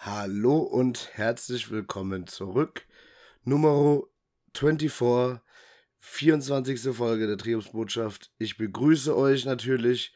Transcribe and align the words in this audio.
Hallo 0.00 0.58
und 0.58 1.10
herzlich 1.14 1.72
willkommen 1.72 2.28
zurück. 2.28 2.86
Nummer 3.42 4.02
24, 4.54 5.40
24. 5.98 6.96
Folge 6.96 7.26
der 7.26 7.36
Triumphsbotschaft. 7.36 8.30
Ich 8.38 8.56
begrüße 8.56 9.16
euch 9.16 9.44
natürlich 9.44 10.14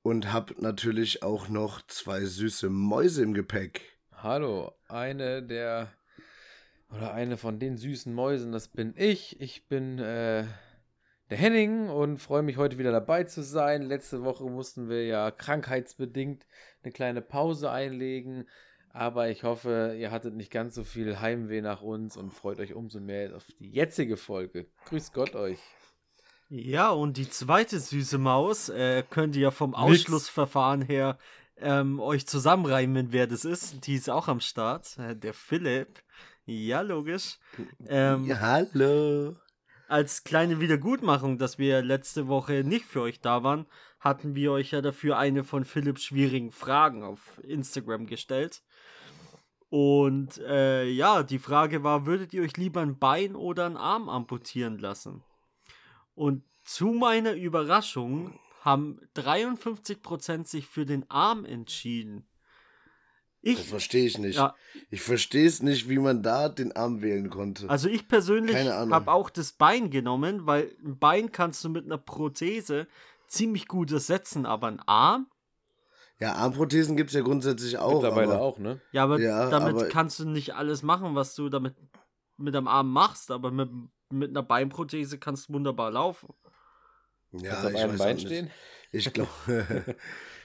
und 0.00 0.32
habe 0.32 0.54
natürlich 0.58 1.22
auch 1.22 1.50
noch 1.50 1.86
zwei 1.86 2.24
süße 2.24 2.70
Mäuse 2.70 3.22
im 3.22 3.34
Gepäck. 3.34 3.82
Hallo, 4.10 4.72
eine 4.88 5.42
der 5.42 5.92
oder 6.88 7.12
eine 7.12 7.36
von 7.36 7.58
den 7.58 7.76
süßen 7.76 8.12
Mäusen, 8.12 8.52
das 8.52 8.68
bin 8.68 8.94
ich. 8.96 9.38
Ich 9.38 9.68
bin 9.68 9.98
äh, 9.98 10.46
der 11.28 11.36
Henning 11.36 11.90
und 11.90 12.16
freue 12.16 12.42
mich 12.42 12.56
heute 12.56 12.78
wieder 12.78 12.90
dabei 12.90 13.24
zu 13.24 13.42
sein. 13.42 13.82
Letzte 13.82 14.24
Woche 14.24 14.44
mussten 14.44 14.88
wir 14.88 15.04
ja 15.04 15.30
krankheitsbedingt 15.30 16.46
eine 16.82 16.92
kleine 16.92 17.20
Pause 17.20 17.70
einlegen. 17.70 18.48
Aber 18.94 19.28
ich 19.28 19.42
hoffe, 19.42 19.96
ihr 19.98 20.12
hattet 20.12 20.36
nicht 20.36 20.52
ganz 20.52 20.76
so 20.76 20.84
viel 20.84 21.18
Heimweh 21.18 21.60
nach 21.60 21.82
uns 21.82 22.16
und 22.16 22.32
freut 22.32 22.60
euch 22.60 22.74
umso 22.74 23.00
mehr 23.00 23.34
auf 23.34 23.44
die 23.58 23.68
jetzige 23.68 24.16
Folge. 24.16 24.68
Grüß 24.84 25.12
Gott 25.12 25.34
euch. 25.34 25.58
Ja, 26.48 26.90
und 26.90 27.16
die 27.16 27.28
zweite 27.28 27.80
süße 27.80 28.18
Maus 28.18 28.68
äh, 28.68 29.02
könnt 29.10 29.34
ihr 29.34 29.50
vom 29.50 29.74
Ausschlussverfahren 29.74 30.82
her 30.82 31.18
ähm, 31.56 31.98
euch 31.98 32.28
zusammenreimen, 32.28 33.08
wer 33.10 33.26
das 33.26 33.44
ist. 33.44 33.84
Die 33.88 33.94
ist 33.94 34.08
auch 34.08 34.28
am 34.28 34.38
Start. 34.38 34.96
Äh, 34.98 35.16
der 35.16 35.34
Philipp. 35.34 36.00
Ja, 36.46 36.82
logisch. 36.82 37.38
Ähm, 37.88 38.26
ja, 38.26 38.38
hallo. 38.38 39.34
Als 39.88 40.22
kleine 40.22 40.60
Wiedergutmachung, 40.60 41.38
dass 41.38 41.58
wir 41.58 41.82
letzte 41.82 42.28
Woche 42.28 42.62
nicht 42.62 42.84
für 42.84 43.00
euch 43.00 43.20
da 43.20 43.42
waren, 43.42 43.66
hatten 43.98 44.36
wir 44.36 44.52
euch 44.52 44.70
ja 44.70 44.82
dafür 44.82 45.18
eine 45.18 45.42
von 45.42 45.64
Philipps 45.64 46.04
schwierigen 46.04 46.52
Fragen 46.52 47.02
auf 47.02 47.40
Instagram 47.42 48.06
gestellt. 48.06 48.62
Und 49.74 50.38
äh, 50.38 50.84
ja, 50.84 51.24
die 51.24 51.40
Frage 51.40 51.82
war, 51.82 52.06
würdet 52.06 52.32
ihr 52.32 52.42
euch 52.42 52.56
lieber 52.56 52.80
ein 52.80 52.96
Bein 52.96 53.34
oder 53.34 53.66
einen 53.66 53.76
Arm 53.76 54.08
amputieren 54.08 54.78
lassen? 54.78 55.24
Und 56.14 56.44
zu 56.62 56.92
meiner 56.92 57.32
Überraschung 57.32 58.38
haben 58.60 59.00
53% 59.16 60.46
sich 60.46 60.68
für 60.68 60.86
den 60.86 61.10
Arm 61.10 61.44
entschieden. 61.44 62.24
Ich, 63.42 63.56
das 63.56 63.66
verstehe 63.66 64.06
ich 64.06 64.16
nicht. 64.16 64.36
Ja, 64.36 64.54
ich 64.90 65.02
verstehe 65.02 65.48
es 65.48 65.60
nicht, 65.60 65.88
wie 65.88 65.98
man 65.98 66.22
da 66.22 66.48
den 66.48 66.70
Arm 66.76 67.02
wählen 67.02 67.28
konnte. 67.28 67.68
Also 67.68 67.88
ich 67.88 68.06
persönlich 68.06 68.54
habe 68.54 69.10
auch 69.10 69.28
das 69.28 69.54
Bein 69.54 69.90
genommen, 69.90 70.46
weil 70.46 70.70
ein 70.84 71.00
Bein 71.00 71.32
kannst 71.32 71.64
du 71.64 71.68
mit 71.68 71.84
einer 71.84 71.98
Prothese 71.98 72.86
ziemlich 73.26 73.66
gut 73.66 73.90
ersetzen, 73.90 74.46
aber 74.46 74.68
ein 74.68 74.78
Arm 74.86 75.26
ja, 76.24 76.32
Armprothesen 76.36 76.96
gibt 76.96 77.10
es 77.10 77.14
ja 77.14 77.20
grundsätzlich 77.20 77.76
auch. 77.76 78.00
Mittlerweile 78.00 78.34
aber, 78.34 78.40
auch, 78.40 78.58
ne? 78.58 78.80
Ja, 78.92 79.04
aber 79.04 79.20
ja, 79.20 79.50
damit 79.50 79.74
aber 79.74 79.88
kannst 79.88 80.18
du 80.18 80.24
nicht 80.24 80.54
alles 80.54 80.82
machen, 80.82 81.14
was 81.14 81.34
du 81.34 81.50
damit 81.50 81.74
mit 82.38 82.54
dem 82.54 82.66
Arm 82.66 82.90
machst, 82.90 83.30
aber 83.30 83.50
mit, 83.50 83.68
mit 84.10 84.30
einer 84.30 84.42
Beinprothese 84.42 85.18
kannst 85.18 85.48
du 85.48 85.52
wunderbar 85.52 85.90
laufen. 85.90 86.32
Ja, 87.32 87.50
kannst 87.50 87.64
du 87.64 87.68
auf 87.68 87.74
einem 87.76 87.98
Bein 87.98 88.18
stehen? 88.18 88.50
Ich 88.90 89.12
glaube, 89.12 89.28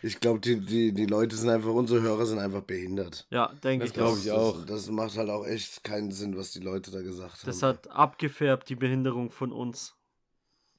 ich 0.02 0.20
glaube, 0.20 0.42
die, 0.42 0.60
die, 0.60 0.92
die 0.92 1.06
Leute 1.06 1.38
sind 1.38 1.50
einfach, 1.50 1.70
unsere 1.70 2.02
Hörer 2.02 2.26
sind 2.26 2.40
einfach 2.40 2.64
behindert. 2.64 3.26
Ja, 3.30 3.54
denke 3.64 3.86
ich. 3.86 3.94
glaube 3.94 4.20
ich 4.20 4.32
auch. 4.32 4.66
Das, 4.66 4.86
das, 4.86 4.90
macht 4.90 5.16
halt 5.16 5.30
auch 5.30 5.46
echt 5.46 5.86
keinen 5.86 6.12
Sinn, 6.12 6.36
was 6.36 6.52
die 6.52 6.60
Leute 6.60 6.92
da 6.92 7.02
gesagt 7.02 7.36
das 7.36 7.42
haben. 7.42 7.48
Das 7.48 7.64
hat 7.64 7.88
abgefärbt, 7.90 8.68
die 8.68 8.76
Behinderung 8.76 9.32
von 9.32 9.54
uns. 9.54 9.96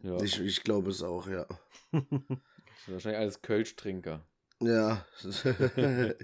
Ja. 0.02 0.20
Ich, 0.20 0.38
ich 0.40 0.62
glaube 0.62 0.90
es 0.90 1.02
auch, 1.02 1.26
ja. 1.26 1.46
das 1.92 2.02
sind 2.10 2.42
wahrscheinlich 2.86 3.20
alles 3.20 3.40
Kölsch-Trinker. 3.40 4.26
Ja. 4.60 5.06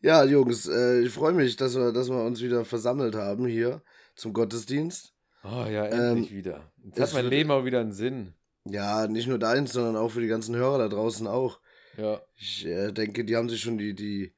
ja, 0.00 0.24
Jungs, 0.24 0.68
äh, 0.68 1.00
ich 1.00 1.12
freue 1.12 1.32
mich, 1.32 1.56
dass 1.56 1.76
wir, 1.76 1.92
dass 1.92 2.08
wir 2.08 2.22
uns 2.22 2.42
wieder 2.42 2.64
versammelt 2.64 3.14
haben 3.14 3.46
hier 3.46 3.82
zum 4.16 4.32
Gottesdienst. 4.32 5.12
Oh 5.44 5.66
ja, 5.68 5.84
endlich 5.84 6.30
ähm, 6.30 6.36
wieder. 6.36 6.72
Jetzt 6.84 7.00
hat 7.00 7.14
mein 7.14 7.26
Leben 7.26 7.50
auch 7.50 7.64
wieder 7.64 7.80
einen 7.80 7.92
Sinn. 7.92 8.34
Ja, 8.64 9.06
nicht 9.06 9.28
nur 9.28 9.38
deins, 9.38 9.72
sondern 9.72 9.96
auch 9.96 10.08
für 10.08 10.20
die 10.20 10.26
ganzen 10.26 10.56
Hörer 10.56 10.78
da 10.78 10.88
draußen 10.88 11.26
auch. 11.26 11.60
Ja. 11.96 12.22
Ich 12.34 12.66
äh, 12.66 12.92
denke, 12.92 13.24
die 13.24 13.36
haben 13.36 13.48
sich 13.48 13.60
schon 13.60 13.76
die, 13.76 13.94
die, 13.94 14.34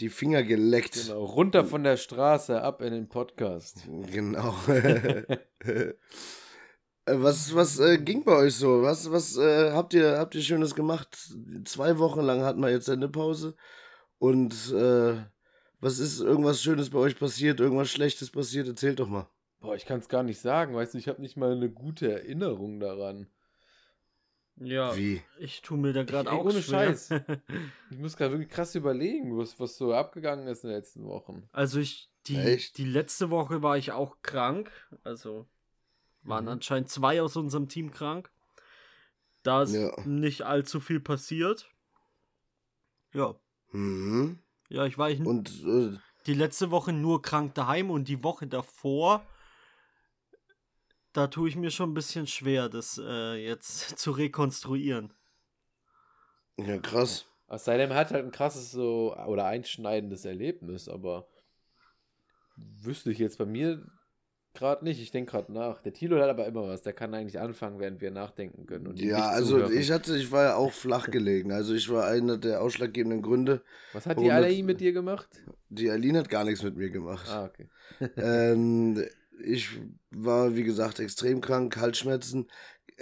die 0.00 0.08
Finger 0.08 0.42
geleckt. 0.42 0.94
Genau, 1.06 1.24
runter 1.24 1.64
von 1.64 1.84
der 1.84 1.96
Straße, 1.96 2.62
ab 2.62 2.80
in 2.80 2.92
den 2.92 3.08
Podcast. 3.08 3.86
Genau. 4.10 4.54
Äh, 7.08 7.22
was, 7.22 7.54
was 7.54 7.78
äh, 7.78 7.98
ging 7.98 8.24
bei 8.24 8.36
euch 8.36 8.54
so? 8.54 8.82
Was, 8.82 9.10
was 9.10 9.36
äh, 9.36 9.72
habt 9.72 9.94
ihr, 9.94 10.18
habt 10.18 10.34
ihr 10.34 10.42
Schönes 10.42 10.74
gemacht? 10.74 11.16
Zwei 11.64 11.98
Wochen 11.98 12.20
lang 12.20 12.42
hatten 12.42 12.60
wir 12.60 12.70
jetzt 12.70 12.86
Sendepause. 12.86 13.54
Und 14.18 14.72
äh, 14.72 15.16
was 15.80 15.98
ist 15.98 16.20
irgendwas 16.20 16.62
Schönes 16.62 16.90
bei 16.90 16.98
euch 16.98 17.18
passiert? 17.18 17.60
Irgendwas 17.60 17.90
Schlechtes 17.90 18.30
passiert? 18.30 18.68
Erzählt 18.68 19.00
doch 19.00 19.08
mal. 19.08 19.28
Boah, 19.60 19.74
ich 19.74 19.86
kann 19.86 20.00
es 20.00 20.08
gar 20.08 20.22
nicht 20.22 20.40
sagen. 20.40 20.74
Weißt 20.74 20.94
du, 20.94 20.98
ich 20.98 21.08
habe 21.08 21.22
nicht 21.22 21.36
mal 21.36 21.52
eine 21.52 21.70
gute 21.70 22.12
Erinnerung 22.12 22.80
daran. 22.80 23.28
Ja, 24.60 24.96
Wie? 24.96 25.22
ich 25.38 25.62
tue 25.62 25.78
mir 25.78 25.92
da 25.92 26.02
gerade 26.02 26.32
auch 26.32 26.44
ohne 26.44 26.62
schwer. 26.62 26.88
Scheiß. 26.88 27.10
ich 27.90 27.98
muss 27.98 28.16
gerade 28.16 28.32
wirklich 28.32 28.50
krass 28.50 28.74
überlegen, 28.74 29.38
was, 29.38 29.58
was 29.60 29.76
so 29.76 29.94
abgegangen 29.94 30.48
ist 30.48 30.64
in 30.64 30.70
den 30.70 30.78
letzten 30.78 31.04
Wochen. 31.04 31.48
Also 31.52 31.78
ich, 31.78 32.10
die, 32.26 32.60
die 32.76 32.84
letzte 32.84 33.30
Woche 33.30 33.62
war 33.62 33.78
ich 33.78 33.92
auch 33.92 34.16
krank. 34.22 34.72
Also 35.04 35.46
waren 36.28 36.44
mhm. 36.44 36.50
anscheinend 36.50 36.88
zwei 36.90 37.22
aus 37.22 37.36
unserem 37.36 37.68
Team 37.68 37.90
krank. 37.90 38.30
Da 39.42 39.62
ist 39.62 39.74
ja. 39.74 39.92
nicht 40.04 40.42
allzu 40.42 40.80
viel 40.80 41.00
passiert. 41.00 41.70
Ja. 43.12 43.34
Mhm. 43.72 44.38
Ja, 44.68 44.84
ich 44.84 44.98
war 44.98 45.10
ich 45.10 45.20
und 45.20 45.50
äh, 45.64 45.96
die 46.26 46.34
letzte 46.34 46.70
Woche 46.70 46.92
nur 46.92 47.22
krank 47.22 47.54
daheim 47.54 47.90
und 47.90 48.08
die 48.08 48.22
Woche 48.22 48.46
davor 48.46 49.26
da 51.12 51.26
tue 51.26 51.48
ich 51.48 51.56
mir 51.56 51.70
schon 51.70 51.90
ein 51.90 51.94
bisschen 51.94 52.26
schwer, 52.26 52.68
das 52.68 53.00
äh, 53.02 53.34
jetzt 53.34 53.98
zu 53.98 54.12
rekonstruieren. 54.12 55.12
Ja, 56.56 56.78
krass. 56.78 57.26
Es 57.48 57.64
sei 57.64 57.76
denn, 57.78 57.94
hat 57.94 58.10
halt 58.10 58.24
ein 58.24 58.30
krasses 58.30 58.70
so 58.70 59.16
oder 59.16 59.46
einschneidendes 59.46 60.24
Erlebnis, 60.24 60.88
aber 60.88 61.26
wüsste 62.56 63.10
ich 63.10 63.18
jetzt 63.18 63.38
bei 63.38 63.46
mir 63.46 63.84
gerade 64.58 64.84
nicht. 64.84 65.00
Ich 65.00 65.10
denke 65.10 65.32
gerade 65.32 65.52
nach. 65.52 65.80
Der 65.80 65.92
Tilo 65.92 66.20
hat 66.20 66.28
aber 66.28 66.46
immer 66.46 66.68
was. 66.68 66.82
Der 66.82 66.92
kann 66.92 67.14
eigentlich 67.14 67.38
anfangen, 67.38 67.78
während 67.78 68.00
wir 68.00 68.10
nachdenken 68.10 68.66
können. 68.66 68.94
ja, 68.96 69.28
also 69.28 69.56
zuhören. 69.56 69.78
ich 69.78 69.90
hatte, 69.90 70.16
ich 70.16 70.30
war 70.30 70.44
ja 70.44 70.56
auch 70.56 70.72
flach 70.72 71.10
gelegen. 71.10 71.52
Also 71.52 71.74
ich 71.74 71.88
war 71.88 72.06
einer 72.06 72.36
der 72.36 72.60
ausschlaggebenden 72.60 73.22
Gründe. 73.22 73.62
Was 73.92 74.06
hat 74.06 74.20
die 74.20 74.30
Aline 74.30 74.64
mit 74.64 74.80
dir 74.80 74.92
gemacht? 74.92 75.28
Die 75.68 75.90
Aline 75.90 76.18
hat 76.18 76.28
gar 76.28 76.44
nichts 76.44 76.62
mit 76.62 76.76
mir 76.76 76.90
gemacht. 76.90 77.28
Ah, 77.30 77.44
okay. 77.44 77.68
ähm, 78.16 79.02
ich 79.44 79.70
war, 80.10 80.56
wie 80.56 80.64
gesagt, 80.64 80.98
extrem 80.98 81.40
krank, 81.40 81.76
Halsschmerzen. 81.76 82.48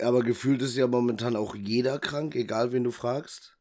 Aber 0.03 0.23
gefühlt 0.23 0.61
ist 0.61 0.77
ja 0.77 0.87
momentan 0.87 1.37
auch 1.37 1.55
jeder 1.55 1.99
krank, 1.99 2.37
egal 2.37 2.73
wen 2.73 2.84
du 2.84 2.91
fragst. 2.91 3.56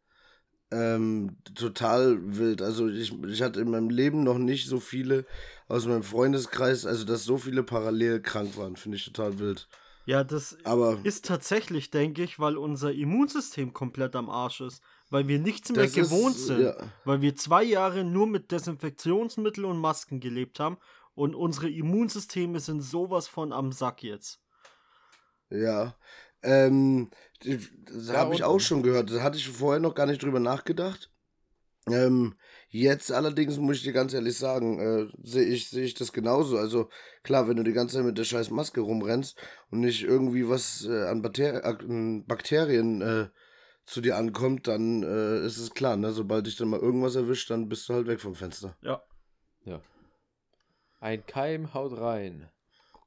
Ähm, 0.76 1.38
total 1.56 2.18
wild. 2.22 2.62
Also 2.62 2.88
ich, 2.90 3.14
ich 3.24 3.42
hatte 3.42 3.62
in 3.62 3.72
meinem 3.72 3.90
Leben 3.90 4.24
noch 4.24 4.38
nicht 4.38 4.68
so 4.68 4.80
viele 4.80 5.26
aus 5.70 5.86
meinem 5.86 6.04
Freundeskreis, 6.04 6.86
also 6.86 7.06
dass 7.06 7.24
so 7.24 7.38
viele 7.38 7.64
parallel 7.64 8.22
krank 8.22 8.58
waren, 8.58 8.76
finde 8.76 8.98
ich 8.98 9.06
total 9.06 9.40
wild. 9.40 9.68
Ja, 10.06 10.24
das 10.24 10.58
Aber 10.64 11.00
ist 11.04 11.26
tatsächlich, 11.26 11.90
denke 11.90 12.24
ich, 12.24 12.40
weil 12.40 12.58
unser 12.58 12.92
Immunsystem 12.92 13.74
komplett 13.74 14.16
am 14.16 14.30
Arsch 14.30 14.62
ist. 14.62 14.84
Weil 15.10 15.28
wir 15.28 15.40
nichts 15.40 15.72
mehr 15.72 15.88
gewohnt 15.88 16.36
ist, 16.36 16.48
sind. 16.48 16.62
Ja. 16.62 16.76
Weil 17.06 17.22
wir 17.22 17.36
zwei 17.36 17.64
Jahre 17.64 18.04
nur 18.04 18.28
mit 18.28 18.52
Desinfektionsmitteln 18.52 19.66
und 19.66 19.78
Masken 19.78 20.20
gelebt 20.20 20.60
haben 20.60 20.78
und 21.16 21.36
unsere 21.36 21.70
Immunsysteme 21.70 22.60
sind 22.60 22.82
sowas 22.82 23.28
von 23.28 23.54
am 23.54 23.72
Sack 23.72 24.04
jetzt. 24.04 24.42
Ja. 25.50 25.96
Ähm, 26.44 27.10
das 27.44 28.08
ja, 28.08 28.14
habe 28.16 28.36
ich 28.36 28.44
auch 28.44 28.60
schon 28.60 28.84
gehört. 28.84 29.12
Da 29.12 29.22
hatte 29.22 29.38
ich 29.38 29.50
vorher 29.50 29.80
noch 29.80 29.96
gar 29.96 30.06
nicht 30.06 30.24
drüber 30.24 30.40
nachgedacht. 30.40 31.12
Ähm, 31.88 32.36
jetzt 32.70 33.12
allerdings 33.12 33.58
muss 33.58 33.78
ich 33.78 33.84
dir 33.84 33.94
ganz 33.94 34.14
ehrlich 34.14 34.38
sagen, 34.38 34.80
äh, 34.80 35.08
sehe 35.24 35.46
ich, 35.46 35.70
seh 35.70 35.84
ich 35.84 35.94
das 35.94 36.14
genauso. 36.14 36.58
Also 36.58 36.90
klar, 37.24 37.48
wenn 37.48 37.58
du 37.58 37.64
die 37.64 37.74
ganze 37.74 37.98
Zeit 37.98 38.06
mit 38.06 38.18
der 38.18 38.24
scheiß 38.24 38.50
Maske 38.50 38.82
rumrennst 38.82 39.38
und 39.70 39.82
nicht 39.82 40.04
irgendwie 40.04 40.50
was 40.50 40.86
äh, 40.86 41.08
an, 41.08 41.22
Bakter 41.22 41.64
an 41.64 42.26
Bakterien 42.26 43.02
äh, 43.02 43.28
zu 43.86 44.02
dir 44.02 44.18
ankommt, 44.18 44.68
dann 44.68 45.04
äh, 45.04 45.46
ist 45.46 45.58
es 45.58 45.74
klar, 45.76 45.96
ne? 45.96 46.12
Sobald 46.12 46.48
dich 46.48 46.56
dann 46.56 46.70
mal 46.70 46.80
irgendwas 46.80 47.16
erwischt, 47.16 47.52
dann 47.52 47.70
bist 47.70 47.88
du 47.88 47.94
halt 47.94 48.08
weg 48.08 48.20
vom 48.20 48.34
Fenster. 48.34 48.76
Ja. 48.82 49.04
Ja. 49.64 49.82
Ein 51.00 51.24
Keim 51.28 51.74
haut 51.76 52.00
rein. 52.00 52.50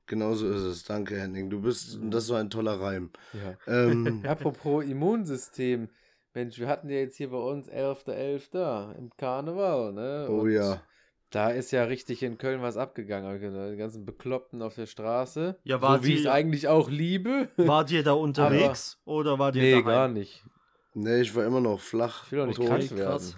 Genauso 0.08 0.48
ist 0.48 0.62
es. 0.62 0.82
Danke, 0.84 1.20
Henning. 1.20 1.50
Du 1.50 1.60
bist, 1.60 2.00
mhm. 2.00 2.10
das 2.10 2.28
war 2.30 2.40
ein 2.40 2.50
toller 2.50 2.80
Reim. 2.80 3.10
Ja. 3.32 3.56
Ähm, 3.72 4.24
Apropos 4.26 4.84
Immunsystem. 4.84 5.88
Mensch, 6.34 6.58
wir 6.58 6.68
hatten 6.68 6.88
ja 6.88 6.96
jetzt 6.96 7.16
hier 7.16 7.30
bei 7.30 7.38
uns 7.38 7.70
11.11. 7.70 8.52
.11. 8.52 8.98
im 8.98 9.10
Karneval, 9.16 9.92
ne? 9.92 10.26
Oh 10.28 10.40
Und 10.40 10.50
ja. 10.52 10.82
Da 11.30 11.50
ist 11.50 11.72
ja 11.72 11.84
richtig 11.84 12.22
in 12.22 12.38
Köln 12.38 12.62
was 12.62 12.78
abgegangen. 12.78 13.38
Die 13.70 13.76
ganzen 13.76 14.06
Bekloppten 14.06 14.62
auf 14.62 14.74
der 14.74 14.86
Straße. 14.86 15.58
Ja, 15.62 15.82
war 15.82 15.98
so 15.98 16.04
wie 16.04 16.14
ich 16.14 16.20
es 16.20 16.26
eigentlich 16.26 16.68
auch 16.68 16.88
liebe. 16.88 17.50
Wart 17.58 17.90
ihr 17.90 18.02
da 18.02 18.12
unterwegs 18.14 18.98
Aber, 19.04 19.14
oder 19.14 19.38
war 19.38 19.54
ihr 19.54 19.60
Nee, 19.60 19.70
daheim? 19.72 19.84
gar 19.84 20.08
nicht. 20.08 20.42
Nee, 20.94 21.20
ich 21.20 21.34
war 21.34 21.44
immer 21.44 21.60
noch 21.60 21.80
flach. 21.80 22.24
Ich 22.26 22.32
will 22.32 22.40
auch 22.40 22.46
nicht 22.46 22.60
krank 22.60 22.96
werden. 22.96 23.34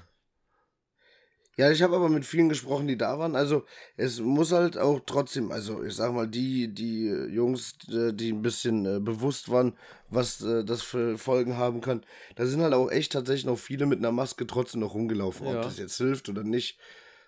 Ja, 1.60 1.70
ich 1.70 1.82
habe 1.82 1.94
aber 1.94 2.08
mit 2.08 2.24
vielen 2.24 2.48
gesprochen, 2.48 2.88
die 2.88 2.96
da 2.96 3.18
waren. 3.18 3.36
Also 3.36 3.66
es 3.98 4.18
muss 4.18 4.50
halt 4.50 4.78
auch 4.78 4.98
trotzdem, 5.04 5.52
also 5.52 5.84
ich 5.84 5.94
sag 5.94 6.14
mal, 6.14 6.26
die, 6.26 6.72
die 6.72 7.08
Jungs, 7.08 7.74
äh, 7.92 8.14
die 8.14 8.32
ein 8.32 8.40
bisschen 8.40 8.86
äh, 8.86 8.98
bewusst 8.98 9.50
waren, 9.50 9.76
was 10.08 10.40
äh, 10.40 10.64
das 10.64 10.80
für 10.80 11.18
Folgen 11.18 11.58
haben 11.58 11.82
kann, 11.82 12.02
da 12.34 12.46
sind 12.46 12.62
halt 12.62 12.72
auch 12.72 12.90
echt 12.90 13.12
tatsächlich 13.12 13.44
noch 13.44 13.58
viele 13.58 13.84
mit 13.84 13.98
einer 13.98 14.10
Maske 14.10 14.46
trotzdem 14.46 14.80
noch 14.80 14.94
rumgelaufen. 14.94 15.46
Ja. 15.48 15.56
Ob 15.56 15.62
das 15.64 15.76
jetzt 15.76 15.98
hilft 15.98 16.30
oder 16.30 16.44
nicht, 16.44 16.78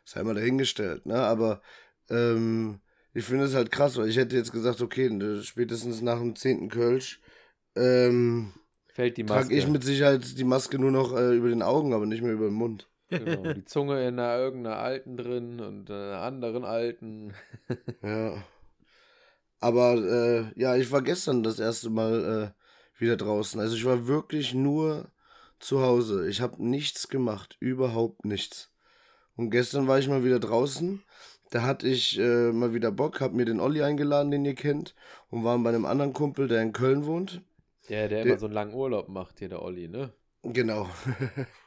sei 0.06 0.23
mal 0.23 0.34
dahingestellt, 0.34 1.05
ne? 1.05 1.17
Aber 1.17 1.61
ähm, 2.08 2.81
ich 3.12 3.26
finde 3.26 3.44
es 3.44 3.55
halt 3.55 3.70
krass, 3.70 3.99
weil 3.99 4.08
ich 4.08 4.17
hätte 4.17 4.34
jetzt 4.34 4.52
gesagt, 4.52 4.81
okay, 4.81 5.11
ne, 5.11 5.43
spätestens 5.43 6.00
nach 6.00 6.19
dem 6.19 6.37
10. 6.37 6.70
Kölsch 6.70 7.20
ähm, 7.76 8.55
fällt 8.94 9.19
die 9.19 9.25
Maske. 9.25 9.43
Trage 9.43 9.55
ich 9.56 9.69
mit 9.69 9.84
Sicherheit 9.84 10.38
die 10.38 10.44
Maske 10.44 10.79
nur 10.79 10.90
noch 10.90 11.14
äh, 11.14 11.37
über 11.37 11.50
den 11.50 11.61
Augen, 11.61 11.93
aber 11.93 12.06
nicht 12.06 12.23
mehr 12.23 12.32
über 12.32 12.46
den 12.46 12.55
Mund. 12.55 12.88
Genau, 13.18 13.52
die 13.52 13.64
Zunge 13.64 14.06
in 14.06 14.18
einer 14.18 14.38
irgendeiner 14.38 14.78
alten 14.78 15.16
drin 15.16 15.60
und 15.60 15.90
einer 15.90 16.20
anderen 16.22 16.64
alten. 16.64 17.34
ja. 18.02 18.42
Aber 19.60 19.94
äh, 19.94 20.60
ja, 20.60 20.76
ich 20.76 20.90
war 20.90 21.02
gestern 21.02 21.42
das 21.42 21.60
erste 21.60 21.90
Mal 21.90 22.52
äh, 22.54 23.00
wieder 23.00 23.16
draußen. 23.16 23.60
Also 23.60 23.76
ich 23.76 23.84
war 23.84 24.06
wirklich 24.06 24.54
nur 24.54 25.10
zu 25.60 25.82
Hause. 25.82 26.28
Ich 26.28 26.40
habe 26.40 26.64
nichts 26.64 27.08
gemacht, 27.08 27.56
überhaupt 27.60 28.24
nichts. 28.24 28.72
Und 29.36 29.50
gestern 29.50 29.86
war 29.86 29.98
ich 29.98 30.08
mal 30.08 30.24
wieder 30.24 30.40
draußen. 30.40 31.02
Da 31.50 31.62
hatte 31.62 31.86
ich 31.86 32.18
äh, 32.18 32.50
mal 32.50 32.74
wieder 32.74 32.90
Bock, 32.90 33.20
habe 33.20 33.36
mir 33.36 33.44
den 33.44 33.60
Olli 33.60 33.82
eingeladen, 33.82 34.30
den 34.30 34.44
ihr 34.44 34.54
kennt, 34.54 34.94
und 35.30 35.44
waren 35.44 35.62
bei 35.62 35.68
einem 35.68 35.84
anderen 35.84 36.12
Kumpel, 36.12 36.48
der 36.48 36.62
in 36.62 36.72
Köln 36.72 37.04
wohnt. 37.04 37.42
Der, 37.88 38.08
der, 38.08 38.24
der 38.24 38.32
immer 38.32 38.38
so 38.38 38.46
einen 38.46 38.54
langen 38.54 38.74
Urlaub 38.74 39.08
macht, 39.08 39.38
hier 39.38 39.50
der 39.50 39.62
Olli, 39.62 39.88
ne? 39.88 40.12
Genau. 40.44 40.88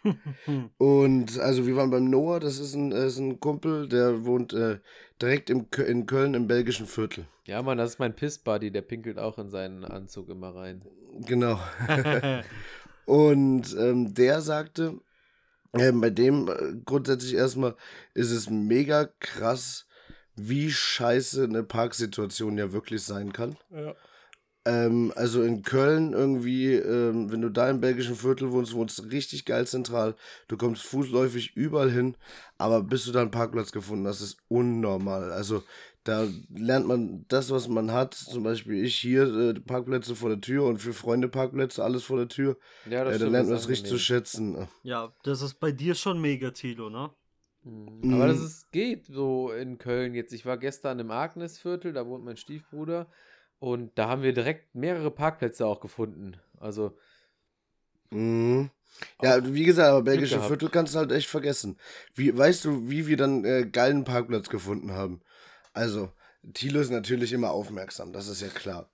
und 0.77 1.39
also 1.39 1.65
wir 1.65 1.77
waren 1.77 1.91
beim 1.91 2.09
Noah, 2.09 2.41
das 2.41 2.59
ist 2.59 2.73
ein, 2.73 2.91
ist 2.91 3.17
ein 3.17 3.39
Kumpel, 3.39 3.87
der 3.87 4.25
wohnt 4.25 4.51
äh, 4.53 4.79
direkt 5.21 5.49
im, 5.49 5.67
in 5.87 6.05
Köln 6.05 6.33
im 6.33 6.47
belgischen 6.47 6.85
Viertel. 6.85 7.25
Ja, 7.45 7.61
Mann, 7.61 7.77
das 7.77 7.91
ist 7.91 7.99
mein 7.99 8.15
Piss-Buddy, 8.15 8.71
der 8.71 8.81
pinkelt 8.81 9.17
auch 9.17 9.37
in 9.37 9.49
seinen 9.49 9.85
Anzug 9.85 10.29
immer 10.29 10.53
rein. 10.53 10.83
Genau. 11.25 11.59
und 13.05 13.75
ähm, 13.79 14.13
der 14.13 14.41
sagte, 14.41 14.99
äh, 15.71 15.91
bei 15.91 16.09
dem 16.09 16.49
äh, 16.49 16.73
grundsätzlich 16.83 17.35
erstmal 17.35 17.75
ist 18.13 18.31
es 18.31 18.49
mega 18.49 19.07
krass, 19.19 19.85
wie 20.35 20.69
scheiße 20.69 21.45
eine 21.45 21.63
Parksituation 21.63 22.57
ja 22.57 22.73
wirklich 22.73 23.03
sein 23.03 23.31
kann. 23.31 23.55
Ja. 23.71 23.95
Ähm, 24.65 25.13
also 25.15 25.43
in 25.43 25.61
Köln 25.61 26.13
irgendwie, 26.13 26.73
ähm, 26.73 27.31
wenn 27.31 27.41
du 27.41 27.49
da 27.49 27.69
im 27.69 27.81
belgischen 27.81 28.15
Viertel 28.15 28.51
wohnst, 28.51 28.73
wohnst 28.73 28.97
du 28.97 29.03
richtig 29.03 29.45
geil 29.45 29.67
zentral. 29.67 30.15
Du 30.47 30.57
kommst 30.57 30.81
fußläufig 30.83 31.55
überall 31.55 31.91
hin, 31.91 32.17
aber 32.57 32.81
bis 32.81 33.05
du 33.05 33.11
da 33.11 33.21
einen 33.21 33.31
Parkplatz 33.31 33.71
gefunden 33.71 34.07
hast, 34.07 34.21
ist 34.21 34.37
unnormal. 34.47 35.31
Also 35.31 35.63
da 36.03 36.27
lernt 36.55 36.87
man 36.87 37.25
das, 37.27 37.51
was 37.51 37.67
man 37.67 37.91
hat. 37.91 38.15
Zum 38.15 38.43
Beispiel 38.43 38.83
ich 38.83 38.95
hier, 38.95 39.23
äh, 39.23 39.53
Parkplätze 39.53 40.15
vor 40.15 40.29
der 40.29 40.41
Tür 40.41 40.65
und 40.65 40.79
für 40.79 40.93
Freunde 40.93 41.27
Parkplätze, 41.27 41.83
alles 41.83 42.03
vor 42.03 42.17
der 42.17 42.27
Tür. 42.27 42.57
Ja, 42.89 43.03
das 43.03 43.17
äh, 43.17 43.19
da 43.19 43.27
lernt 43.27 43.49
man 43.49 43.57
es 43.57 43.69
richtig 43.69 43.89
zu 43.89 43.99
schätzen. 43.99 44.67
Ja, 44.83 45.13
das 45.23 45.41
ist 45.41 45.59
bei 45.59 45.71
dir 45.71 45.93
schon 45.93 46.19
mega, 46.19 46.51
Tilo, 46.51 46.89
ne? 46.89 47.11
Mhm. 47.63 48.13
Aber 48.13 48.27
das 48.27 48.39
ist, 48.39 48.71
geht 48.71 49.05
so 49.05 49.51
in 49.51 49.77
Köln 49.77 50.13
jetzt. 50.13 50.33
Ich 50.33 50.45
war 50.45 50.57
gestern 50.57 50.99
im 50.99 51.11
Agnesviertel, 51.11 51.93
da 51.93 52.05
wohnt 52.05 52.23
mein 52.23 52.37
Stiefbruder. 52.37 53.07
Und 53.59 53.97
da 53.97 54.09
haben 54.09 54.21
wir 54.21 54.33
direkt 54.33 54.75
mehrere 54.75 55.11
Parkplätze 55.11 55.65
auch 55.65 55.79
gefunden. 55.79 56.37
Also. 56.59 56.97
Mhm. 58.11 58.69
Ja, 59.21 59.53
wie 59.53 59.65
gesagt, 59.65 59.89
aber 59.89 60.03
belgische 60.03 60.41
Viertel 60.41 60.69
kannst 60.69 60.93
du 60.93 60.99
halt 60.99 61.11
echt 61.11 61.27
vergessen. 61.27 61.77
Wie, 62.13 62.35
weißt 62.35 62.63
du, 62.65 62.89
wie 62.89 63.07
wir 63.07 63.17
dann 63.17 63.43
äh, 63.43 63.65
geilen 63.65 64.03
Parkplatz 64.03 64.49
gefunden 64.49 64.91
haben? 64.91 65.21
Also, 65.73 66.11
Thilo 66.53 66.79
ist 66.79 66.91
natürlich 66.91 67.33
immer 67.33 67.51
aufmerksam, 67.51 68.13
das 68.13 68.27
ist 68.27 68.41
ja 68.41 68.47
klar. 68.47 68.89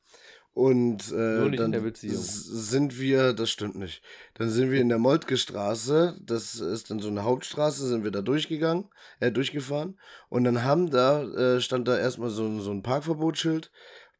Und 0.53 1.13
äh, 1.13 1.49
dann 1.51 1.93
sind 1.95 2.99
wir, 2.99 3.31
das 3.31 3.49
stimmt 3.49 3.75
nicht, 3.75 4.01
dann 4.33 4.49
sind 4.49 4.69
wir 4.69 4.81
in 4.81 4.89
der 4.89 4.97
Moltke 4.97 5.37
Straße, 5.37 6.19
das 6.21 6.55
ist 6.55 6.91
dann 6.91 6.99
so 6.99 7.07
eine 7.07 7.23
Hauptstraße, 7.23 7.87
sind 7.87 8.03
wir 8.03 8.11
da 8.11 8.21
durchgegangen, 8.21 8.89
äh, 9.21 9.31
durchgefahren 9.31 9.97
und 10.27 10.43
dann 10.43 10.65
haben 10.65 10.89
da, 10.89 11.23
äh, 11.23 11.61
stand 11.61 11.87
da 11.87 11.97
erstmal 11.97 12.31
so, 12.31 12.59
so 12.59 12.71
ein 12.71 12.83
Parkverbotsschild 12.83 13.71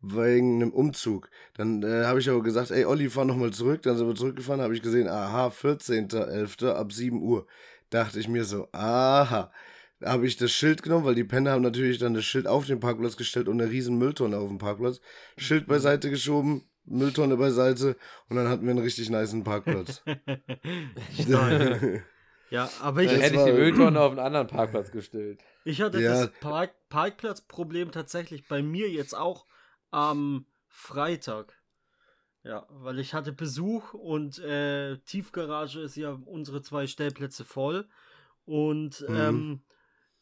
wegen 0.01 0.61
einem 0.61 0.71
Umzug. 0.71 1.29
Dann 1.55 1.83
äh, 1.83 2.05
habe 2.05 2.19
ich 2.19 2.29
aber 2.29 2.41
gesagt, 2.41 2.71
ey 2.71 2.85
Olli, 2.85 3.09
fahr 3.09 3.25
nochmal 3.25 3.51
zurück. 3.51 3.81
Dann 3.83 3.97
sind 3.97 4.07
wir 4.07 4.15
zurückgefahren, 4.15 4.61
habe 4.61 4.75
ich 4.75 4.81
gesehen, 4.81 5.07
aha, 5.07 5.47
14.11. 5.47 6.67
ab 6.71 6.91
7 6.91 7.21
Uhr. 7.21 7.45
Dachte 7.89 8.19
ich 8.19 8.27
mir 8.27 8.43
so, 8.45 8.67
aha. 8.71 9.51
Da 9.99 10.11
habe 10.11 10.25
ich 10.25 10.35
das 10.37 10.51
Schild 10.51 10.81
genommen, 10.81 11.05
weil 11.05 11.13
die 11.13 11.23
Penner 11.23 11.51
haben 11.51 11.61
natürlich 11.61 11.99
dann 11.99 12.15
das 12.15 12.25
Schild 12.25 12.47
auf 12.47 12.65
den 12.65 12.79
Parkplatz 12.79 13.17
gestellt 13.17 13.47
und 13.47 13.61
eine 13.61 13.69
riesen 13.69 13.99
Mülltonne 13.99 14.37
auf 14.37 14.47
dem 14.47 14.57
Parkplatz. 14.57 14.99
Schild 15.37 15.67
beiseite 15.67 16.09
geschoben, 16.09 16.63
Mülltonne 16.85 17.37
beiseite 17.37 17.95
und 18.27 18.37
dann 18.37 18.47
hatten 18.47 18.63
wir 18.63 18.71
einen 18.71 18.79
richtig 18.79 19.11
niceen 19.11 19.43
Parkplatz. 19.43 20.01
ja, 22.49 22.69
aber 22.81 23.03
ich... 23.03 23.11
Dann 23.11 23.21
hätte 23.21 23.35
ich 23.35 23.43
die 23.43 23.51
Mülltonne 23.51 23.99
auf 23.99 24.11
einen 24.11 24.19
anderen 24.19 24.47
Parkplatz 24.47 24.89
gestellt. 24.91 25.39
Ich 25.65 25.83
hatte 25.83 26.01
ja. 26.01 26.13
das 26.13 26.31
Park 26.39 26.71
Parkplatzproblem 26.89 27.91
tatsächlich 27.91 28.47
bei 28.47 28.63
mir 28.63 28.89
jetzt 28.89 29.15
auch 29.15 29.45
am 29.91 30.45
Freitag. 30.67 31.53
Ja, 32.43 32.65
weil 32.69 32.97
ich 32.97 33.13
hatte 33.13 33.31
Besuch 33.31 33.93
und 33.93 34.39
äh, 34.39 34.97
Tiefgarage 34.99 35.79
ist 35.79 35.95
ja 35.95 36.17
unsere 36.25 36.63
zwei 36.63 36.87
Stellplätze 36.87 37.45
voll. 37.45 37.87
Und 38.45 39.05
mhm. 39.07 39.15
ähm, 39.15 39.61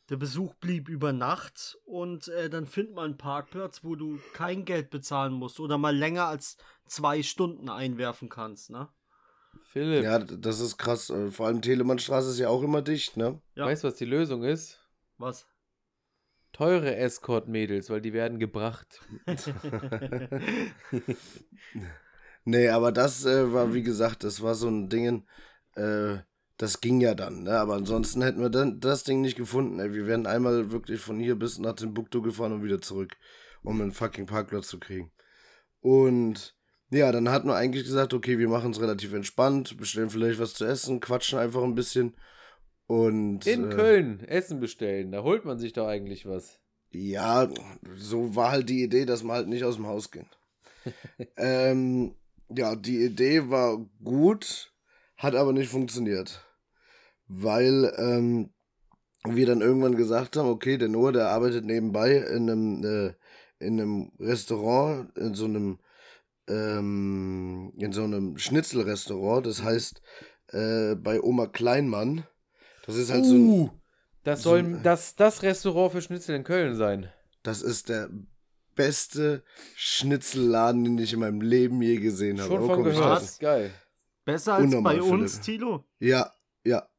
der 0.09 0.17
Besuch 0.17 0.55
blieb 0.55 0.89
über 0.89 1.13
Nacht 1.13 1.77
und 1.85 2.27
äh, 2.27 2.49
dann 2.49 2.65
findet 2.65 2.95
man 2.95 3.05
einen 3.05 3.17
Parkplatz, 3.17 3.83
wo 3.83 3.95
du 3.95 4.19
kein 4.33 4.65
Geld 4.65 4.89
bezahlen 4.89 5.33
musst 5.33 5.59
oder 5.59 5.77
mal 5.77 5.95
länger 5.95 6.25
als 6.25 6.57
zwei 6.87 7.23
Stunden 7.23 7.69
einwerfen 7.69 8.27
kannst, 8.27 8.69
ne? 8.69 8.89
Philipp. 9.63 10.03
Ja, 10.03 10.19
das 10.19 10.59
ist 10.59 10.77
krass. 10.77 11.09
Äh, 11.09 11.31
vor 11.31 11.47
allem 11.47 11.61
Telemannstraße 11.61 12.31
ist 12.31 12.39
ja 12.39 12.49
auch 12.49 12.63
immer 12.63 12.81
dicht, 12.81 13.17
ne? 13.17 13.39
Ja. 13.55 13.65
Weißt 13.65 13.83
du, 13.83 13.87
was 13.87 13.95
die 13.95 14.05
Lösung 14.05 14.43
ist? 14.43 14.79
Was? 15.17 15.47
Teure 16.59 16.97
Escort-Mädels, 16.97 17.89
weil 17.89 18.01
die 18.01 18.11
werden 18.11 18.37
gebracht. 18.37 18.99
nee, 22.43 22.67
aber 22.67 22.91
das 22.91 23.23
äh, 23.25 23.53
war, 23.53 23.73
wie 23.73 23.81
gesagt, 23.81 24.25
das 24.25 24.41
war 24.41 24.55
so 24.55 24.67
ein 24.67 24.89
Ding, 24.89 25.23
äh, 25.75 26.17
das 26.57 26.81
ging 26.81 26.99
ja 26.99 27.15
dann, 27.15 27.43
ne? 27.43 27.57
aber 27.57 27.75
ansonsten 27.75 28.21
hätten 28.21 28.41
wir 28.41 28.49
dann 28.49 28.81
das 28.81 29.05
Ding 29.05 29.21
nicht 29.21 29.37
gefunden. 29.37 29.79
Ey. 29.79 29.93
Wir 29.93 30.05
wären 30.05 30.27
einmal 30.27 30.69
wirklich 30.69 30.99
von 30.99 31.17
hier 31.17 31.37
bis 31.37 31.59
nach 31.59 31.75
Timbuktu 31.75 32.21
gefahren 32.21 32.51
und 32.51 32.61
wieder 32.61 32.81
zurück, 32.81 33.15
um 33.63 33.79
einen 33.79 33.93
fucking 33.93 34.25
Parkplatz 34.25 34.67
zu 34.67 34.81
kriegen. 34.81 35.13
Und 35.79 36.57
ja, 36.89 37.09
dann 37.13 37.29
hatten 37.29 37.47
wir 37.47 37.55
eigentlich 37.55 37.85
gesagt, 37.85 38.13
okay, 38.13 38.37
wir 38.37 38.49
machen 38.49 38.71
es 38.71 38.81
relativ 38.81 39.13
entspannt, 39.13 39.77
bestellen 39.77 40.09
vielleicht 40.09 40.39
was 40.39 40.55
zu 40.55 40.65
essen, 40.65 40.99
quatschen 40.99 41.39
einfach 41.39 41.63
ein 41.63 41.75
bisschen 41.75 42.17
und, 42.89 43.45
In 43.45 43.69
äh, 43.69 43.75
Köln 43.75 44.23
Essen 44.23 44.59
bestellen, 44.59 45.11
da 45.11 45.21
holt 45.21 45.45
man 45.45 45.59
sich 45.59 45.73
doch 45.73 45.85
eigentlich 45.85 46.25
was. 46.25 46.59
Ja, 46.89 47.47
so 47.93 48.35
war 48.35 48.49
halt 48.49 48.67
die 48.67 48.81
Idee, 48.81 49.05
dass 49.05 49.21
man 49.21 49.35
halt 49.35 49.47
nicht 49.47 49.63
aus 49.63 49.75
dem 49.75 49.85
Haus 49.85 50.09
gehen. 50.09 50.25
ähm, 51.37 52.15
ja, 52.49 52.75
die 52.75 53.05
Idee 53.05 53.47
war 53.47 53.77
gut, 54.03 54.73
hat 55.17 55.35
aber 55.35 55.53
nicht 55.53 55.69
funktioniert. 55.69 56.43
Weil 57.27 57.93
ähm, 57.99 58.49
wir 59.23 59.45
dann 59.45 59.61
irgendwann 59.61 59.95
gesagt 59.95 60.35
haben, 60.35 60.49
okay, 60.49 60.79
der 60.79 60.89
Noah, 60.89 61.11
der 61.11 61.27
arbeitet 61.29 61.65
nebenbei 61.65 62.15
in 62.15 62.49
einem, 62.49 62.83
äh, 62.83 63.13
in 63.63 63.79
einem 63.79 64.11
Restaurant, 64.19 65.15
in 65.15 65.35
so 65.35 65.45
einem, 65.45 65.77
ähm, 66.47 67.71
in 67.77 67.93
so 67.93 68.01
einem 68.01 68.39
Schnitzelrestaurant, 68.39 69.45
das 69.45 69.61
heißt 69.61 70.01
äh, 70.47 70.95
bei 70.95 71.21
Oma 71.21 71.45
Kleinmann. 71.45 72.23
Das 72.89 72.97
ist 72.97 73.11
halt 73.11 73.23
uh, 73.23 73.27
so 73.27 73.35
ein, 73.35 73.71
Das 74.23 74.41
soll 74.41 74.65
so 74.65 74.79
das, 74.81 75.15
das 75.15 75.43
Restaurant 75.43 75.91
für 75.91 76.01
Schnitzel 76.01 76.35
in 76.35 76.43
Köln 76.43 76.75
sein. 76.75 77.07
Das 77.43 77.61
ist 77.61 77.89
der 77.89 78.09
beste 78.73 79.43
Schnitzelladen, 79.75 80.83
den 80.83 80.97
ich 80.97 81.13
in 81.13 81.19
meinem 81.19 81.41
Leben 81.41 81.83
je 81.83 81.97
gesehen 81.97 82.41
habe. 82.41 82.49
Schon 82.49 82.65
von 82.65 82.83
gehört. 82.83 83.39
Geil. 83.39 83.69
Besser 84.25 84.55
als 84.55 84.63
Unnormal, 84.63 84.97
bei 84.97 85.03
uns, 85.03 85.33
Philipp. 85.33 85.43
Tilo? 85.43 85.83
Ja, 85.99 86.33
ja. 86.65 86.89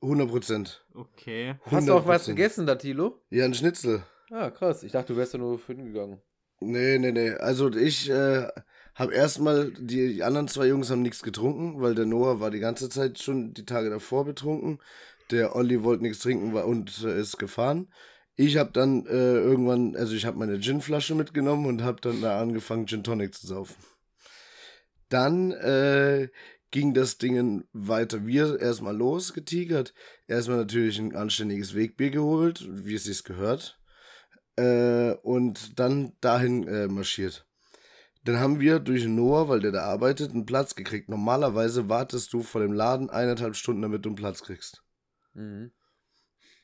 100 0.00 0.30
Prozent. 0.30 0.86
Okay. 0.94 1.56
100%. 1.66 1.70
Hast 1.70 1.88
du 1.88 1.92
auch 1.92 2.06
was 2.06 2.24
gegessen 2.24 2.66
da, 2.66 2.76
Tilo? 2.76 3.20
Ja, 3.28 3.44
ein 3.44 3.52
Schnitzel. 3.52 4.02
Ah, 4.30 4.48
krass. 4.48 4.82
Ich 4.84 4.92
dachte, 4.92 5.12
du 5.12 5.18
wärst 5.18 5.34
da 5.34 5.38
nur 5.38 5.60
hingegangen. 5.66 6.22
Nee, 6.60 6.98
nee, 6.98 7.12
nee. 7.12 7.32
Also 7.32 7.70
ich 7.74 8.08
äh, 8.08 8.48
hab 8.98 9.12
erstmal, 9.12 9.70
die, 9.70 10.14
die 10.14 10.24
anderen 10.24 10.48
zwei 10.48 10.66
Jungs 10.66 10.90
haben 10.90 11.02
nichts 11.02 11.22
getrunken, 11.22 11.80
weil 11.80 11.94
der 11.94 12.04
Noah 12.04 12.40
war 12.40 12.50
die 12.50 12.58
ganze 12.58 12.88
Zeit 12.88 13.20
schon 13.20 13.54
die 13.54 13.64
Tage 13.64 13.90
davor 13.90 14.24
betrunken. 14.24 14.80
Der 15.30 15.54
Olli 15.54 15.84
wollte 15.84 16.02
nichts 16.02 16.18
trinken 16.18 16.52
und 16.54 17.04
äh, 17.04 17.20
ist 17.20 17.38
gefahren. 17.38 17.88
Ich 18.34 18.56
habe 18.56 18.72
dann 18.72 19.06
äh, 19.06 19.34
irgendwann, 19.36 19.94
also 19.94 20.14
ich 20.14 20.26
habe 20.26 20.38
meine 20.38 20.58
Ginflasche 20.58 21.14
mitgenommen 21.14 21.66
und 21.66 21.82
habe 21.82 22.00
dann 22.00 22.20
da 22.20 22.40
angefangen, 22.40 22.86
Gin 22.86 23.04
Tonic 23.04 23.34
zu 23.34 23.46
saufen. 23.46 23.76
Dann 25.08 25.52
äh, 25.52 26.28
ging 26.72 26.92
das 26.92 27.18
Ding 27.18 27.64
weiter. 27.72 28.26
Wir 28.26 28.60
erstmal 28.60 28.96
losgetigert, 28.96 29.94
erstmal 30.26 30.58
natürlich 30.58 30.98
ein 30.98 31.14
anständiges 31.14 31.74
Wegbier 31.74 32.10
geholt, 32.10 32.66
wie 32.68 32.94
es 32.94 33.04
sich 33.04 33.22
gehört, 33.22 33.80
äh, 34.56 35.12
und 35.22 35.78
dann 35.78 36.14
dahin 36.20 36.66
äh, 36.66 36.88
marschiert. 36.88 37.47
Dann 38.24 38.38
haben 38.38 38.60
wir 38.60 38.78
durch 38.78 39.06
Noah, 39.06 39.48
weil 39.48 39.60
der 39.60 39.72
da 39.72 39.84
arbeitet, 39.84 40.32
einen 40.32 40.46
Platz 40.46 40.74
gekriegt. 40.74 41.08
Normalerweise 41.08 41.88
wartest 41.88 42.32
du 42.32 42.42
vor 42.42 42.60
dem 42.60 42.72
Laden 42.72 43.10
eineinhalb 43.10 43.56
Stunden, 43.56 43.82
damit 43.82 44.04
du 44.04 44.10
einen 44.10 44.16
Platz 44.16 44.42
kriegst. 44.42 44.82
Mhm. 45.34 45.72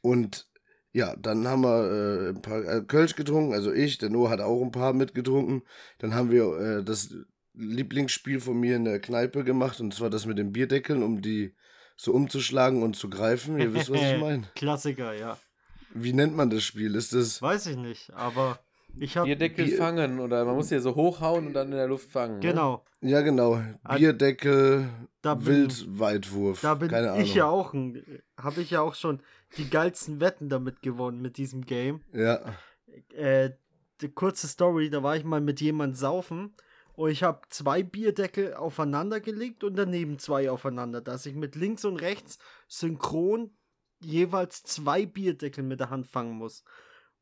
Und 0.01 0.49
ja, 0.93 1.17
dann 1.17 1.47
haben 1.49 1.63
wir 1.63 1.91
äh, 1.91 2.29
ein 2.31 2.43
paar 2.43 2.65
äh, 2.65 2.83
Kölsch 2.83 3.17
getrunken, 3.17 3.53
also 3.53 3.73
ich, 3.73 3.99
der 3.99 4.11
Noah 4.11 4.31
hat 4.31 4.41
auch 4.41 4.63
ein 4.63 4.71
paar 4.71 4.93
mitgetrunken. 4.93 5.63
Dann 5.99 6.15
haben 6.15 6.31
wir 6.31 6.57
äh, 6.59 6.85
das 6.85 7.15
Lieblingsspiel 7.55 8.41
von 8.41 8.59
mir 8.59 8.77
in 8.77 8.85
der 8.85 9.01
Kneipe 9.01 9.45
gemacht, 9.45 9.81
und 9.81 9.93
zwar 9.93 10.11
das 10.11 10.27
mit 10.27 10.39
den 10.39 10.53
Bierdeckeln, 10.53 11.03
um 11.03 11.21
die 11.21 11.55
so 11.97 12.13
umzuschlagen 12.13 12.83
und 12.83 12.95
zu 12.97 13.11
greifen. 13.11 13.59
Ihr 13.59 13.75
wisst, 13.75 13.91
was 13.91 14.01
ich 14.01 14.19
meine. 14.21 14.45
Klassiker, 14.55 15.13
ja. 15.15 15.39
Wie 15.95 16.13
nennt 16.13 16.37
man 16.37 16.51
das 16.51 16.65
Spiel? 16.65 16.95
Ist 16.95 17.13
das. 17.13 17.41
Weiß 17.41 17.67
ich 17.67 17.77
nicht, 17.77 18.13
aber 18.13 18.59
ich 18.99 19.17
habe. 19.17 19.27
Bierdeckel 19.27 19.67
Bier 19.67 19.77
fangen 19.77 20.21
oder 20.21 20.45
man 20.45 20.57
muss 20.57 20.69
hier 20.69 20.81
so 20.81 20.95
hochhauen 20.95 21.49
und 21.49 21.53
dann 21.55 21.69
in 21.69 21.77
der 21.77 21.89
Luft 21.89 22.11
fangen. 22.11 22.35
Ne? 22.37 22.41
Genau. 22.41 22.85
Ne? 23.01 23.11
Ja, 23.11 23.21
genau. 23.21 23.61
Bierdeckel, 23.97 24.89
da 25.23 25.45
Wildweitwurf. 25.45 26.61
Da 26.61 26.75
bin 26.75 26.89
Keine 26.89 27.23
ich 27.23 27.33
Ahnung. 27.33 27.35
ja 27.35 27.47
auch. 27.47 27.75
Habe 28.43 28.61
ich 28.61 28.71
ja 28.71 28.81
auch 28.81 28.95
schon 28.95 29.21
die 29.57 29.69
geilsten 29.69 30.21
Wetten 30.21 30.49
damit 30.49 30.83
gewonnen 30.83 31.21
mit 31.21 31.37
diesem 31.37 31.65
Game. 31.65 32.01
Ja. 32.13 32.41
Äh, 33.15 33.51
die 34.01 34.09
kurze 34.09 34.49
Story: 34.49 34.91
Da 34.91 35.03
war 35.03 35.17
ich 35.17 35.25
mal 35.25 35.41
mit 35.41 35.61
jemandem 35.61 35.97
saufen 35.97 36.55
und 36.95 37.11
ich 37.11 37.23
habe 37.23 37.41
zwei 37.49 37.83
Bierdeckel 37.83 38.55
aufeinander 38.55 39.21
gelegt 39.21 39.65
und 39.65 39.77
daneben 39.77 40.19
zwei 40.19 40.51
aufeinander, 40.51 41.01
dass 41.01 41.27
ich 41.27 41.35
mit 41.35 41.57
links 41.57 41.85
und 41.85 41.97
rechts 41.97 42.39
synchron 42.69 43.51
jeweils 44.01 44.63
zwei 44.63 45.07
Bierdeckel 45.07 45.65
mit 45.65 45.81
der 45.81 45.91
Hand 45.91 46.07
fangen 46.07 46.37
muss. 46.37 46.63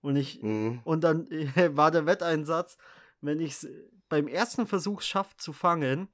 Und 0.03 0.17
ich 0.17 0.43
mhm. 0.43 0.81
und 0.85 1.03
dann 1.05 1.29
war 1.77 1.91
der 1.91 2.07
Wetteinsatz, 2.07 2.77
wenn 3.21 3.41
ich 3.41 3.53
es 3.53 3.69
beim 4.09 4.29
ersten 4.29 4.67
Versuch 4.67 5.01
schaffe 5.01 5.37
zu 5.39 5.53
fangen, 5.53 6.09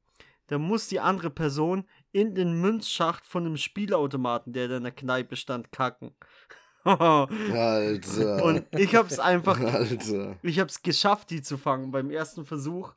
dann 0.47 0.62
muss 0.62 0.88
die 0.88 1.00
andere 1.00 1.30
Person 1.30 1.85
in 2.12 2.35
den 2.35 2.61
Münzschacht 2.61 3.26
von 3.26 3.45
einem 3.45 3.57
Spielautomaten, 3.57 4.52
der 4.52 4.71
in 4.71 4.85
der 4.85 4.92
Kneipe 4.92 5.37
stand, 5.37 5.73
kacken. 5.73 6.14
Alter. 6.85 8.45
Und 8.45 8.64
ich 8.73 8.95
hab's 8.95 9.18
einfach. 9.18 9.61
Alter. 9.61 10.37
Ich 10.42 10.59
hab's 10.59 10.83
geschafft, 10.83 11.30
die 11.30 11.42
zu 11.42 11.59
fangen 11.59 11.90
beim 11.90 12.11
ersten 12.11 12.47
Versuch. 12.47 12.95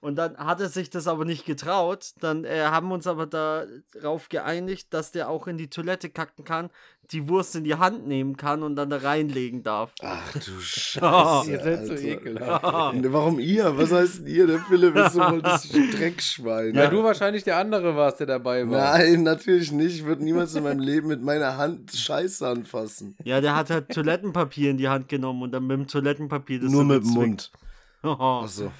Und 0.00 0.16
dann 0.16 0.36
hat 0.36 0.60
er 0.60 0.68
sich 0.68 0.90
das 0.90 1.08
aber 1.08 1.24
nicht 1.24 1.46
getraut. 1.46 2.12
Dann 2.20 2.44
äh, 2.44 2.66
haben 2.66 2.88
wir 2.88 2.94
uns 2.94 3.06
aber 3.06 3.26
darauf 3.26 4.28
geeinigt, 4.28 4.92
dass 4.94 5.10
der 5.10 5.28
auch 5.28 5.48
in 5.48 5.56
die 5.56 5.70
Toilette 5.70 6.10
kacken 6.10 6.44
kann, 6.44 6.70
die 7.12 7.28
Wurst 7.28 7.54
in 7.56 7.64
die 7.64 7.74
Hand 7.74 8.06
nehmen 8.06 8.36
kann 8.36 8.62
und 8.62 8.76
dann 8.76 8.90
da 8.90 8.96
reinlegen 8.98 9.62
darf. 9.62 9.92
Ach 10.02 10.32
du 10.32 10.40
Scheiße. 10.60 11.50
ihr 11.50 11.60
seid 11.60 11.86
so 11.86 11.94
ekelhaft. 11.94 12.64
Warum 13.12 13.38
ihr? 13.38 13.76
Was 13.78 13.92
heißt 13.92 14.18
denn 14.20 14.26
ihr? 14.26 14.46
Der 14.46 14.58
Philipp 14.60 14.96
ist 14.96 15.12
so 15.12 15.20
voll 15.22 15.42
das 15.42 15.68
Dreckschwein. 15.68 16.74
Ja, 16.74 16.88
du 16.88 17.02
wahrscheinlich 17.02 17.44
der 17.44 17.58
andere 17.58 17.96
warst, 17.96 18.20
der 18.20 18.26
dabei 18.26 18.68
war. 18.68 18.94
Nein, 18.98 19.22
natürlich 19.22 19.72
nicht. 19.72 19.96
Ich 19.96 20.04
würde 20.04 20.24
niemals 20.24 20.54
in 20.54 20.64
meinem 20.64 20.80
Leben 20.80 21.08
mit 21.08 21.22
meiner 21.22 21.56
Hand 21.56 21.92
Scheiße 21.92 22.46
anfassen. 22.46 23.16
Ja, 23.24 23.40
der 23.40 23.54
hat 23.56 23.70
halt 23.70 23.90
Toilettenpapier 23.90 24.70
in 24.70 24.78
die 24.78 24.88
Hand 24.88 25.08
genommen 25.08 25.42
und 25.42 25.52
dann 25.52 25.66
mit 25.66 25.78
dem 25.78 25.86
Toilettenpapier 25.86 26.60
das 26.60 26.70
Nur 26.72 26.84
mit 26.84 27.02
dem 27.04 27.10
Mund. 27.10 27.50
Ach 28.02 28.48
so. 28.48 28.72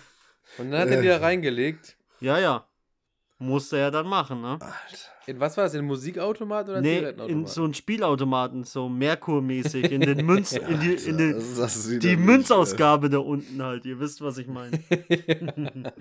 Und 0.58 0.70
dann 0.70 0.80
hat 0.82 0.88
er 0.88 1.02
wieder 1.02 1.20
reingelegt. 1.20 1.96
Ja, 2.20 2.38
ja. 2.38 2.66
Musste 3.38 3.78
er 3.78 3.90
dann 3.90 4.06
machen, 4.06 4.40
ne? 4.40 4.52
Alter. 4.52 4.70
In 5.26 5.40
was 5.40 5.56
war 5.56 5.64
das? 5.64 5.74
In 5.74 5.84
Musikautomat 5.84 6.68
oder 6.68 6.80
nee, 6.80 7.00
in 7.26 7.46
so 7.46 7.64
ein 7.64 7.74
Spielautomaten, 7.74 8.62
so 8.62 8.88
Merkur-mäßig, 8.88 9.90
in 9.90 10.00
den 10.00 10.24
Münz, 10.24 10.52
in 10.68 10.80
die, 10.80 10.94
in 10.94 11.18
den, 11.18 12.00
die 12.00 12.16
Münzausgabe 12.16 13.10
da 13.10 13.18
unten 13.18 13.60
halt. 13.60 13.84
Ihr 13.86 13.98
wisst, 13.98 14.22
was 14.22 14.38
ich 14.38 14.46
meine. 14.46 14.78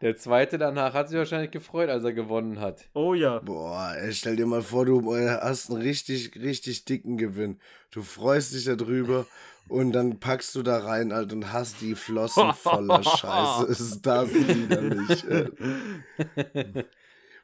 Der 0.00 0.16
zweite 0.16 0.58
danach 0.58 0.92
hat 0.92 1.08
sich 1.08 1.16
wahrscheinlich 1.16 1.50
gefreut, 1.50 1.88
als 1.88 2.04
er 2.04 2.12
gewonnen 2.12 2.60
hat. 2.60 2.88
Oh 2.94 3.14
ja. 3.14 3.38
Boah, 3.38 3.94
ey, 3.96 4.12
stell 4.12 4.36
dir 4.36 4.46
mal 4.46 4.62
vor, 4.62 4.84
du 4.84 5.14
hast 5.16 5.70
einen 5.70 5.80
richtig, 5.80 6.34
richtig 6.36 6.84
dicken 6.84 7.16
Gewinn. 7.16 7.58
Du 7.90 8.02
freust 8.02 8.54
dich 8.54 8.64
darüber 8.64 9.26
und 9.68 9.92
dann 9.92 10.18
packst 10.18 10.54
du 10.56 10.62
da 10.62 10.78
rein 10.78 11.12
halt 11.12 11.32
und 11.32 11.52
hast 11.52 11.80
die 11.80 11.94
Flossen 11.94 12.52
voller 12.54 13.02
Scheiße. 13.04 13.66
Ist 13.66 14.04
das 14.04 14.34
widerlich. 14.34 15.24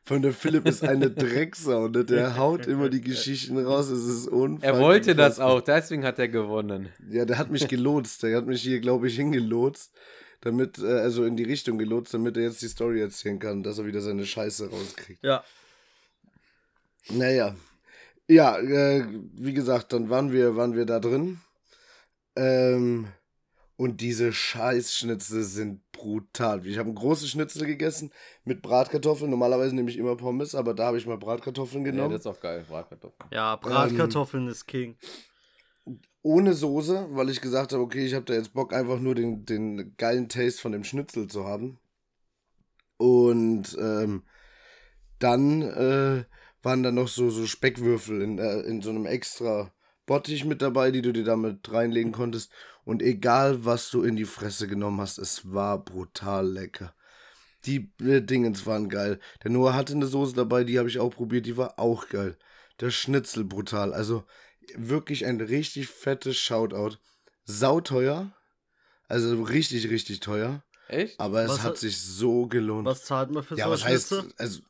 Von 0.03 0.23
der 0.23 0.33
Philipp 0.33 0.67
ist 0.67 0.83
eine 0.83 1.11
Drecksau, 1.11 1.89
ne? 1.89 2.05
der 2.05 2.37
haut 2.37 2.67
immer 2.67 2.89
die 2.89 3.03
Geschichten 3.03 3.59
raus, 3.59 3.91
es 3.91 4.05
ist 4.05 4.29
unfassbar. 4.29 4.75
Er 4.75 4.81
wollte 4.81 5.15
das 5.15 5.39
auch, 5.39 5.61
deswegen 5.61 6.05
hat 6.05 6.19
er 6.19 6.29
gewonnen. 6.29 6.89
Ja, 7.11 7.25
der 7.27 7.39
hat 7.39 7.51
mich 7.51 7.69
gelotst, 7.69 8.23
der 8.23 8.37
hat 8.37 8.47
mich 8.47 8.63
hier, 8.63 8.81
glaube 8.81 9.09
ich, 9.09 9.17
hingelotst, 9.17 9.93
damit, 10.41 10.79
äh, 10.79 11.01
also 11.01 11.25
in 11.25 11.37
die 11.37 11.45
Richtung 11.45 11.79
gelotst, 11.79 12.15
damit 12.15 12.37
er 12.37 12.45
jetzt 12.45 12.63
die 12.63 12.69
Story 12.69 13.01
erzählen 13.01 13.39
kann, 13.39 13.63
dass 13.63 13.79
er 13.79 13.87
wieder 13.87 14.01
seine 14.01 14.27
Scheiße 14.27 14.71
rauskriegt. 14.71 15.23
Ja. 15.23 15.45
Naja. 17.09 17.55
Ja, 18.29 18.59
äh, 18.59 19.07
wie 19.35 19.55
gesagt, 19.55 19.93
dann 19.93 20.09
waren 20.09 20.33
wir, 20.33 20.57
waren 20.57 20.77
wir 20.77 20.87
da 20.87 21.01
drin 21.01 21.41
ähm, 22.37 23.09
und 23.77 24.01
diese 24.01 24.33
Scheißschnitzel 24.33 25.43
sind 25.43 25.81
brutal. 25.91 26.65
Ich 26.67 26.79
habe 26.79 26.91
ein 26.91 26.95
großes 26.95 27.29
Schnitzel 27.29 27.67
gegessen 27.67 28.13
mit 28.45 28.63
Bratkartoffeln. 28.63 29.31
Normalerweise 29.31 29.75
nehme 29.75 29.91
ich 29.91 29.99
immer 29.99 30.17
Pommes, 30.17 30.55
aber 30.55 30.75
da 30.75 30.87
habe 30.87 30.99
ich 30.99 31.07
mal 31.07 31.19
Bratkartoffeln 31.19 31.83
genommen. 31.83 32.13
Ja, 32.13 32.19
das 32.19 32.27
ist 32.27 32.27
auch 32.27 32.41
geil, 32.41 32.65
Bratkartoffeln. 32.69 33.29
Ja, 33.33 33.57
Bratkartoffeln 33.57 34.45
ähm, 34.45 34.51
ist 34.51 34.67
King. 34.67 34.97
Ohne 36.23 36.53
Soße, 36.55 37.09
weil 37.13 37.31
ich 37.31 37.41
gesagt 37.41 37.73
habe, 37.73 37.83
okay, 37.83 38.05
ich 38.05 38.15
habe 38.15 38.27
da 38.27 38.35
jetzt 38.35 38.53
Bock, 38.53 38.75
einfach 38.75 39.01
nur 39.01 39.15
den, 39.15 39.47
den 39.47 39.95
geilen 39.97 40.29
Taste 40.29 40.61
von 40.61 40.73
dem 40.73 40.85
Schnitzel 40.85 41.29
zu 41.29 41.47
haben. 41.47 41.79
Und 42.99 43.77
ähm, 43.81 44.25
dann 45.19 45.63
äh, 45.63 46.25
waren 46.63 46.83
da 46.83 46.93
noch 46.93 47.09
so, 47.09 47.31
so 47.31 47.47
Speckwürfel 47.47 48.21
in, 48.21 48.39
äh, 48.39 48.61
in 48.61 48.83
so 48.83 48.91
einem 48.91 49.07
extra 49.07 49.73
Bottich 50.07 50.45
mit 50.45 50.61
dabei, 50.61 50.91
die 50.91 51.03
du 51.03 51.13
dir 51.13 51.25
damit 51.25 51.73
reinlegen 51.73 52.13
konntest. 52.13 52.51
Und 52.85 53.03
egal, 53.03 53.65
was 53.65 53.91
du 53.91 54.03
in 54.03 54.17
die 54.17 54.25
Fresse 54.25 54.67
genommen 54.67 55.01
hast, 55.01 55.19
es 55.19 55.53
war 55.53 55.83
brutal 55.83 56.51
lecker. 56.51 56.95
Die 57.67 57.93
äh, 58.01 58.21
Dingens 58.21 58.67
waren 58.67 58.89
geil. 58.89 59.21
Der 59.45 59.51
Noah 59.51 59.75
hatte 59.75 59.95
eine 59.95 60.07
Soße 60.07 60.35
dabei, 60.35 60.65
die 60.65 60.79
habe 60.79 60.89
ich 60.89 60.99
auch 60.99 61.15
probiert, 61.15 61.47
die 61.47 61.57
war 61.57 61.79
auch 61.79 62.09
geil. 62.09 62.37
Der 62.81 62.91
Schnitzel 62.91 63.45
brutal. 63.45 63.93
Also 63.93 64.25
wirklich 64.77 65.27
ein 65.27 65.41
richtig 65.41 65.89
fettes 65.89 66.37
Shoutout. 66.37 66.97
Sauteuer. 67.45 68.33
Also 69.09 69.43
richtig, 69.43 69.91
richtig 69.91 70.21
teuer. 70.21 70.63
Echt? 70.89 71.19
Aber 71.19 71.43
es 71.43 71.51
was 71.51 71.63
hat 71.63 71.79
sich 71.79 72.01
so 72.01 72.47
gelohnt. 72.47 72.87
Was 72.87 73.05
zahlt 73.05 73.31
man 73.31 73.43
für 73.43 73.57
ja, 73.57 73.67
so 73.67 73.71
was 73.71 73.85
heißt, 73.85 74.25
also 74.39 74.61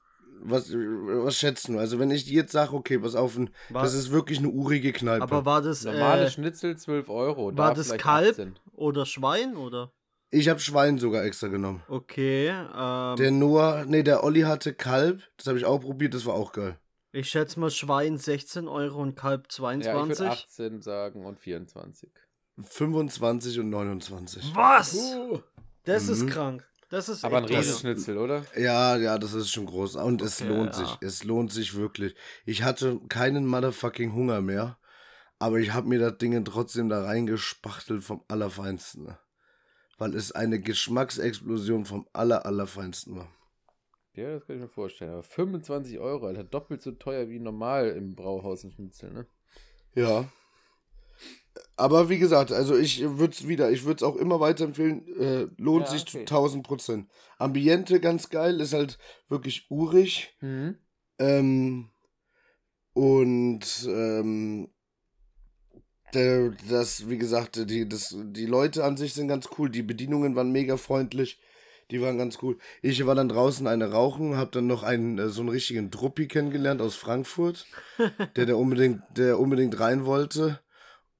was, 0.42 0.72
was 0.72 1.36
schätzt 1.36 1.68
du? 1.68 1.78
Also, 1.78 1.98
wenn 1.98 2.10
ich 2.10 2.26
jetzt 2.26 2.52
sage, 2.52 2.72
okay, 2.72 2.98
pass 2.98 3.14
auf, 3.14 3.36
war, 3.36 3.82
das 3.82 3.94
ist 3.94 4.10
wirklich 4.10 4.38
eine 4.38 4.48
urige 4.48 4.92
Kneipe. 4.92 5.22
Aber 5.22 5.44
war 5.44 5.62
das. 5.62 5.84
Normale 5.84 6.26
äh, 6.26 6.30
Schnitzel 6.30 6.76
12 6.76 7.08
Euro. 7.08 7.56
War 7.56 7.74
das 7.74 7.96
Kalb 7.96 8.30
18. 8.30 8.58
oder 8.72 9.06
Schwein 9.06 9.56
oder? 9.56 9.92
Ich 10.30 10.48
habe 10.48 10.60
Schwein 10.60 10.98
sogar 10.98 11.24
extra 11.24 11.48
genommen. 11.48 11.82
Okay. 11.88 12.48
Ähm, 12.48 13.16
der 13.16 13.30
Noah, 13.32 13.84
nee, 13.86 14.02
der 14.02 14.22
Olli 14.22 14.42
hatte 14.42 14.72
Kalb. 14.72 15.22
Das 15.36 15.48
habe 15.48 15.58
ich 15.58 15.64
auch 15.64 15.80
probiert, 15.80 16.14
das 16.14 16.24
war 16.24 16.34
auch 16.34 16.52
geil. 16.52 16.78
Ich 17.12 17.28
schätze 17.28 17.58
mal 17.58 17.70
Schwein 17.70 18.18
16 18.18 18.68
Euro 18.68 19.00
und 19.02 19.16
Kalb 19.16 19.50
22. 19.50 19.86
Ja, 19.86 20.02
ich 20.02 20.18
würde 20.18 20.30
18 20.30 20.82
sagen 20.82 21.26
und 21.26 21.40
24. 21.40 22.10
25 22.62 23.58
und 23.58 23.70
29. 23.70 24.54
Was? 24.54 24.94
Uh. 24.94 25.40
Das 25.84 26.06
mhm. 26.06 26.12
ist 26.12 26.26
krank. 26.28 26.66
Das 26.88 27.08
ist 27.08 27.24
Aber 27.24 27.38
ein 27.38 27.44
Riesenschnitzel, 27.44 28.18
oder? 28.18 28.44
Ja, 28.56 28.96
ja, 28.96 29.16
das 29.18 29.34
ist 29.34 29.50
schon 29.50 29.66
groß. 29.66 29.96
Und 29.96 30.22
okay, 30.22 30.24
es 30.24 30.40
lohnt 30.40 30.76
ja. 30.76 30.78
sich. 30.78 30.98
Es 31.00 31.24
lohnt 31.24 31.52
sich 31.52 31.74
wirklich. 31.74 32.14
Ich 32.44 32.64
hatte 32.64 33.00
keinen 33.08 33.46
motherfucking 33.46 34.12
Hunger 34.12 34.40
mehr. 34.40 34.76
Aber 35.38 35.58
ich 35.58 35.72
habe 35.72 35.88
mir 35.88 35.98
das 35.98 36.18
Ding 36.18 36.44
trotzdem 36.44 36.88
da 36.88 37.04
reingespachtelt 37.04 38.04
vom 38.04 38.24
Allerfeinsten. 38.28 39.16
Weil 39.98 40.14
es 40.14 40.32
eine 40.32 40.60
Geschmacksexplosion 40.60 41.86
vom 41.86 42.08
Aller, 42.12 42.44
Allerfeinsten 42.44 43.16
war. 43.16 43.32
Ja, 44.20 44.34
das 44.34 44.46
kann 44.46 44.56
ich 44.56 44.62
mir 44.62 44.68
vorstellen. 44.68 45.12
Aber 45.12 45.22
25 45.22 45.98
Euro, 45.98 46.26
Alter, 46.26 46.44
doppelt 46.44 46.82
so 46.82 46.92
teuer 46.92 47.28
wie 47.28 47.38
normal 47.38 47.88
im 47.90 48.14
Brauhaus 48.14 48.64
ein 48.64 48.72
Schnitzel, 48.72 49.12
ne? 49.12 49.26
Ja, 49.94 50.26
aber 51.76 52.08
wie 52.08 52.18
gesagt, 52.18 52.52
also 52.52 52.76
ich 52.76 53.00
würde 53.00 53.32
es 53.32 53.48
wieder, 53.48 53.70
ich 53.70 53.84
würde 53.84 53.96
es 53.96 54.02
auch 54.02 54.16
immer 54.16 54.40
weiterempfehlen, 54.40 55.06
äh, 55.18 55.46
lohnt 55.56 55.86
ja, 55.86 55.92
sich 55.92 56.02
okay. 56.02 56.10
zu 56.10 56.18
1000 56.18 56.66
Prozent. 56.66 57.10
Ambiente 57.38 58.00
ganz 58.00 58.28
geil, 58.28 58.60
ist 58.60 58.74
halt 58.74 58.98
wirklich 59.28 59.70
urig. 59.70 60.36
Mhm. 60.40 60.76
Ähm, 61.18 61.90
und 62.92 63.88
ähm, 63.88 64.68
das, 66.12 67.08
wie 67.08 67.18
gesagt, 67.18 67.70
die, 67.70 67.88
das, 67.88 68.16
die 68.18 68.46
Leute 68.46 68.84
an 68.84 68.96
sich 68.96 69.14
sind 69.14 69.28
ganz 69.28 69.48
cool, 69.56 69.70
die 69.70 69.82
Bedienungen 69.82 70.36
waren 70.36 70.52
mega 70.52 70.76
freundlich. 70.76 71.40
Die 71.90 72.00
waren 72.00 72.18
ganz 72.18 72.38
cool. 72.42 72.58
Ich 72.82 73.04
war 73.06 73.14
dann 73.14 73.28
draußen 73.28 73.66
eine 73.66 73.90
rauchen, 73.90 74.36
hab 74.36 74.52
dann 74.52 74.66
noch 74.66 74.82
einen 74.82 75.18
äh, 75.18 75.28
so 75.28 75.40
einen 75.40 75.50
richtigen 75.50 75.90
Druppi 75.90 76.28
kennengelernt 76.28 76.80
aus 76.80 76.94
Frankfurt, 76.94 77.66
der 78.36 78.46
der 78.46 78.58
unbedingt 78.58 79.02
der 79.16 79.38
unbedingt 79.38 79.78
rein 79.80 80.04
wollte 80.04 80.60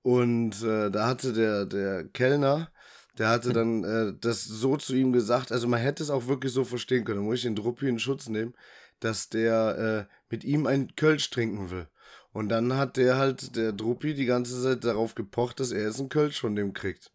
und 0.02 0.62
äh, 0.62 0.90
da 0.90 1.06
hatte 1.06 1.32
der 1.32 1.66
der 1.66 2.04
Kellner 2.04 2.70
der 3.18 3.28
hatte 3.28 3.52
dann 3.52 3.84
äh, 3.84 4.12
das 4.20 4.44
so 4.44 4.76
zu 4.76 4.94
ihm 4.94 5.12
gesagt, 5.12 5.52
also 5.52 5.68
man 5.68 5.80
hätte 5.80 6.02
es 6.02 6.10
auch 6.10 6.26
wirklich 6.26 6.52
so 6.52 6.64
verstehen 6.64 7.04
können, 7.04 7.20
da 7.20 7.24
muss 7.24 7.36
ich 7.36 7.42
den 7.42 7.56
Druppi 7.56 7.88
in 7.88 7.98
Schutz 7.98 8.28
nehmen, 8.28 8.54
dass 9.00 9.28
der 9.28 10.08
äh, 10.08 10.14
mit 10.30 10.44
ihm 10.44 10.66
ein 10.66 10.94
Kölsch 10.96 11.30
trinken 11.30 11.70
will. 11.70 11.88
Und 12.32 12.48
dann 12.48 12.76
hat 12.76 12.96
der 12.96 13.16
halt, 13.16 13.56
der 13.56 13.72
Druppi, 13.72 14.14
die 14.14 14.26
ganze 14.26 14.62
Zeit 14.62 14.84
darauf 14.84 15.14
gepocht, 15.14 15.58
dass 15.58 15.72
er 15.72 15.82
jetzt 15.82 15.98
einen 15.98 16.08
Kölsch 16.08 16.40
von 16.40 16.54
dem 16.54 16.72
kriegt. 16.72 17.10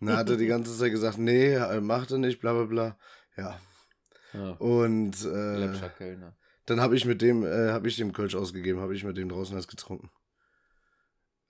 Und 0.00 0.08
dann 0.08 0.16
hat 0.16 0.28
er 0.30 0.36
die 0.36 0.46
ganze 0.46 0.76
Zeit 0.76 0.90
gesagt, 0.90 1.18
nee, 1.18 1.54
äh, 1.54 1.80
macht 1.80 2.10
er 2.10 2.18
nicht, 2.18 2.40
bla 2.40 2.52
bla 2.52 2.64
bla. 2.64 2.98
Ja. 3.36 3.58
Ja. 4.32 4.50
Und 4.52 5.24
äh, 5.24 5.72
dann 6.66 6.80
habe 6.80 6.96
ich 6.96 7.04
mit 7.06 7.22
dem, 7.22 7.44
äh, 7.44 7.70
habe 7.70 7.88
ich 7.88 7.96
dem 7.96 8.12
Kölsch 8.12 8.34
ausgegeben, 8.34 8.80
habe 8.80 8.94
ich 8.94 9.04
mit 9.04 9.16
dem 9.16 9.28
draußen 9.28 9.56
was 9.56 9.68
getrunken. 9.68 10.10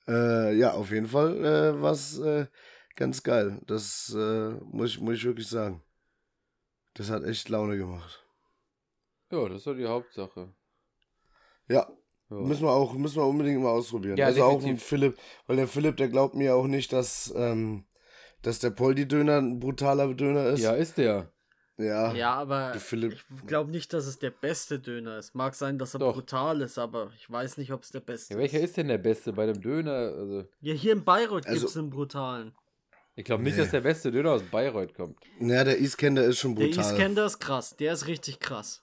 Äh, 0.07 0.55
ja, 0.57 0.73
auf 0.73 0.91
jeden 0.91 1.09
Fall 1.09 1.45
äh, 1.45 1.83
was 1.83 2.19
äh, 2.19 2.47
ganz 2.95 3.23
geil. 3.23 3.61
Das 3.67 4.15
äh, 4.17 4.50
muss, 4.62 4.91
ich, 4.91 5.00
muss 5.00 5.17
ich 5.17 5.25
wirklich 5.25 5.49
sagen. 5.49 5.83
Das 6.95 7.11
hat 7.11 7.25
echt 7.25 7.49
Laune 7.49 7.76
gemacht. 7.76 8.25
Ja, 9.33 9.49
das 9.49 9.65
doch 9.65 9.75
die 9.75 9.87
Hauptsache. 9.87 10.55
Ja, 11.69 11.91
Ja. 12.31 12.37
müssen 12.37 12.62
wir 12.62 12.71
auch, 12.71 12.95
müssen 12.95 13.17
wir 13.17 13.26
unbedingt 13.26 13.61
mal 13.61 13.71
ausprobieren. 13.71 14.17
Ja, 14.17 14.26
also 14.26 14.45
auch 14.45 14.59
definitiv. 14.61 14.73
mit 14.75 14.83
Philipp, 14.83 15.19
weil 15.49 15.57
der 15.57 15.67
Philipp, 15.67 15.97
der 15.97 16.09
glaubt 16.09 16.37
mir 16.37 16.55
auch 16.55 16.69
nicht, 16.69 16.93
dass, 16.93 17.33
ähm, 17.37 17.85
dass 18.47 18.59
der 18.61 18.71
Poldi-Döner 18.71 19.38
ein 19.38 19.59
brutaler 19.61 20.15
Döner 20.15 20.47
ist. 20.47 20.61
ja, 20.61 20.73
ist 20.73 20.97
der. 20.99 21.31
Ja. 21.79 22.15
Ja, 22.15 22.33
aber 22.35 22.71
Der 22.73 22.81
Philipp- 22.81 23.12
ich 23.12 23.47
glaube 23.47 23.71
nicht, 23.71 23.93
dass 23.93 24.07
es 24.07 24.19
der 24.19 24.31
beste 24.31 24.79
Döner 24.79 25.19
ist. 25.19 25.35
Mag 25.35 25.55
sein, 25.55 25.79
dass 25.79 25.95
er 25.95 25.99
Doch. 26.00 26.15
brutal 26.15 26.62
ist, 26.62 26.79
aber 26.79 27.11
ich 27.17 27.31
weiß 27.31 27.59
nicht, 27.59 27.71
ob 27.73 27.83
es 27.83 27.91
der 27.91 28.00
beste 28.00 28.33
Ja, 28.35 28.41
welcher 28.41 28.59
ist. 28.61 28.65
ist 28.71 28.76
denn 28.79 28.88
der 28.88 28.97
Beste 28.99 29.33
bei 29.35 29.45
dem 29.45 29.61
Döner? 29.61 29.93
Also, 29.93 30.45
Ja, 30.61 30.73
hier 30.73 30.93
in 30.95 31.05
Bayreuth 31.05 31.47
Also- 31.47 31.61
gibt 31.61 31.71
es 31.71 31.76
einen 31.76 31.91
brutalen. 31.91 32.55
ich 33.15 33.25
glaube 33.26 33.43
nicht, 33.43 33.57
Nee. 33.57 33.62
dass 33.62 33.73
der 33.73 33.83
beste 33.83 34.11
Döner 34.11 34.31
aus 34.33 34.43
Bayreuth 34.45 34.95
kommt. 34.95 35.19
Ja, 35.41 35.65
der 35.65 35.79
Iskender 35.79 36.25
ist 36.25 36.38
schon 36.38 36.55
Der 36.55 36.67
brutal. 36.69 36.85
Iskender 36.93 37.26
ist 37.26 37.41
krass, 37.41 37.76
der 37.76 37.93
ist 37.93 38.07
richtig 38.07 38.41
krass. 38.41 38.83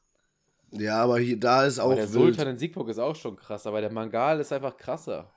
ja, 0.71 1.01
aber 1.03 1.17
hier, 1.19 1.39
da 1.39 1.65
ist 1.65 1.79
auch 1.79 1.85
Aber 1.85 1.95
der 1.95 2.13
wild. 2.13 2.35
Sultan 2.35 2.47
in 2.49 2.57
Siegburg 2.57 2.89
ist 2.89 2.99
auch 2.99 3.15
schon 3.15 3.35
krass, 3.37 3.65
aber 3.65 3.81
der 3.81 3.91
Mangal 3.91 4.39
ist 4.39 4.51
einfach 4.53 4.77
krasser. 4.77 5.31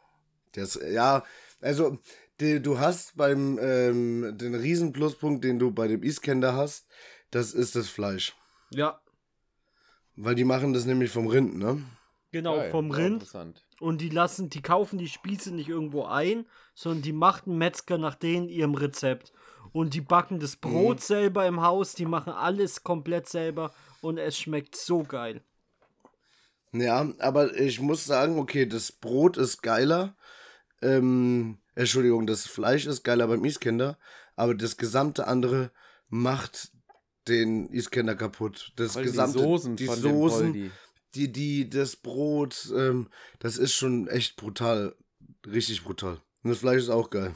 Das, 0.52 0.78
ja, 0.90 1.23
also 1.62 1.99
die, 2.40 2.61
du 2.61 2.78
hast 2.78 3.16
beim 3.16 3.59
ähm, 3.61 4.37
den 4.37 4.55
riesen 4.55 4.93
Pluspunkt, 4.93 5.45
den 5.45 5.59
du 5.59 5.71
bei 5.71 5.88
dem 5.88 6.02
Iskender 6.02 6.55
hast, 6.55 6.87
das 7.31 7.52
ist 7.52 7.75
das 7.76 7.88
Fleisch. 7.88 8.35
Ja, 8.71 9.00
Weil 10.16 10.35
die 10.35 10.45
machen 10.45 10.73
das 10.73 10.85
nämlich 10.87 11.11
vom 11.11 11.26
Rind, 11.26 11.57
ne? 11.57 11.83
genau, 12.33 12.57
Geil, 12.57 12.71
vom 12.71 12.90
Rind. 12.90 13.23
Interessant. 13.23 13.64
Und 13.81 14.00
die 14.00 14.09
lassen, 14.09 14.49
die 14.50 14.62
kaufen 14.62 14.99
die 14.99 15.09
Spieße 15.09 15.55
nicht 15.55 15.69
irgendwo 15.69 16.05
ein, 16.05 16.47
sondern 16.75 17.02
die 17.02 17.12
macht 17.12 17.47
ein 17.47 17.59
Metzger 17.59 17.99
nach 17.99 18.14
denen 18.14 18.49
ihrem 18.49 18.75
Rezept. 18.75 19.33
Und 19.73 19.93
die 19.93 20.00
backen 20.00 20.40
das 20.40 20.57
Brot 20.57 21.02
selber 21.02 21.47
im 21.47 21.61
Haus, 21.61 21.95
die 21.95 22.07
machen 22.07 22.33
alles 22.33 22.83
komplett 22.83 23.28
selber 23.28 23.75
und 24.00 24.16
es 24.16 24.38
schmeckt 24.38 24.76
so 24.76 25.02
geil. 25.02 25.43
Ja, 26.73 27.12
aber 27.19 27.55
ich 27.59 27.81
muss 27.81 28.05
sagen, 28.05 28.38
okay, 28.38 28.66
das 28.66 28.93
Brot 28.93 29.37
ist 29.37 29.62
geiler. 29.62 30.16
Ähm, 30.83 31.59
Entschuldigung, 31.76 32.26
das 32.26 32.47
Fleisch 32.47 32.87
ist 32.87 33.04
geiler 33.04 33.28
beim 33.28 33.45
Iskender, 33.45 33.99
aber 34.35 34.54
das 34.54 34.78
gesamte 34.78 35.26
andere 35.26 35.71
macht 36.09 36.73
den 37.28 37.68
Iskender 37.68 38.16
kaputt. 38.16 38.73
Das 38.76 38.92
Vor 38.92 39.00
allem 39.00 39.11
gesamte, 39.11 39.38
die 39.38 39.45
Soßen 39.45 39.76
die 39.76 39.87
Soßen, 39.87 40.73
die, 41.14 41.33
die, 41.33 41.68
das 41.68 41.97
Brot, 41.97 42.73
ähm, 42.75 43.11
das 43.38 43.59
ist 43.59 43.75
schon 43.75 44.09
echt 44.09 44.37
brutal. 44.37 44.97
Richtig 45.47 45.85
brutal. 45.85 46.21
Und 46.42 46.50
das 46.50 46.59
Fleisch 46.59 46.78
ist 46.78 46.88
auch 46.88 47.11
geil. 47.11 47.35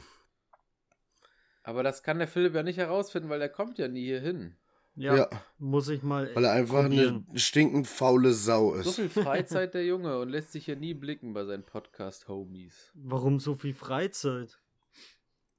Aber 1.63 1.83
das 1.83 2.01
kann 2.01 2.17
der 2.17 2.27
Philipp 2.27 2.55
ja 2.55 2.63
nicht 2.63 2.77
herausfinden, 2.77 3.29
weil 3.29 3.39
der 3.39 3.49
kommt 3.49 3.77
ja 3.77 3.87
nie 3.87 4.05
hier 4.05 4.21
hin. 4.21 4.57
Ja, 4.95 5.15
Ja. 5.15 5.29
muss 5.57 5.87
ich 5.89 6.03
mal. 6.03 6.29
Weil 6.35 6.45
er 6.45 6.51
einfach 6.51 6.83
probieren. 6.83 7.25
eine 7.29 7.39
stinkend 7.39 7.87
faule 7.87 8.33
Sau 8.33 8.73
So 8.73 8.79
ist. 8.89 8.95
viel 8.95 9.09
Freizeit 9.09 9.73
der 9.73 9.85
Junge 9.85 10.19
und 10.19 10.29
lässt 10.29 10.51
sich 10.51 10.65
hier 10.65 10.75
nie 10.75 10.93
blicken 10.93 11.33
bei 11.33 11.45
seinen 11.45 11.63
Podcast-Homies. 11.63 12.91
Warum 12.95 13.39
so 13.39 13.55
viel 13.55 13.73
Freizeit? 13.73 14.59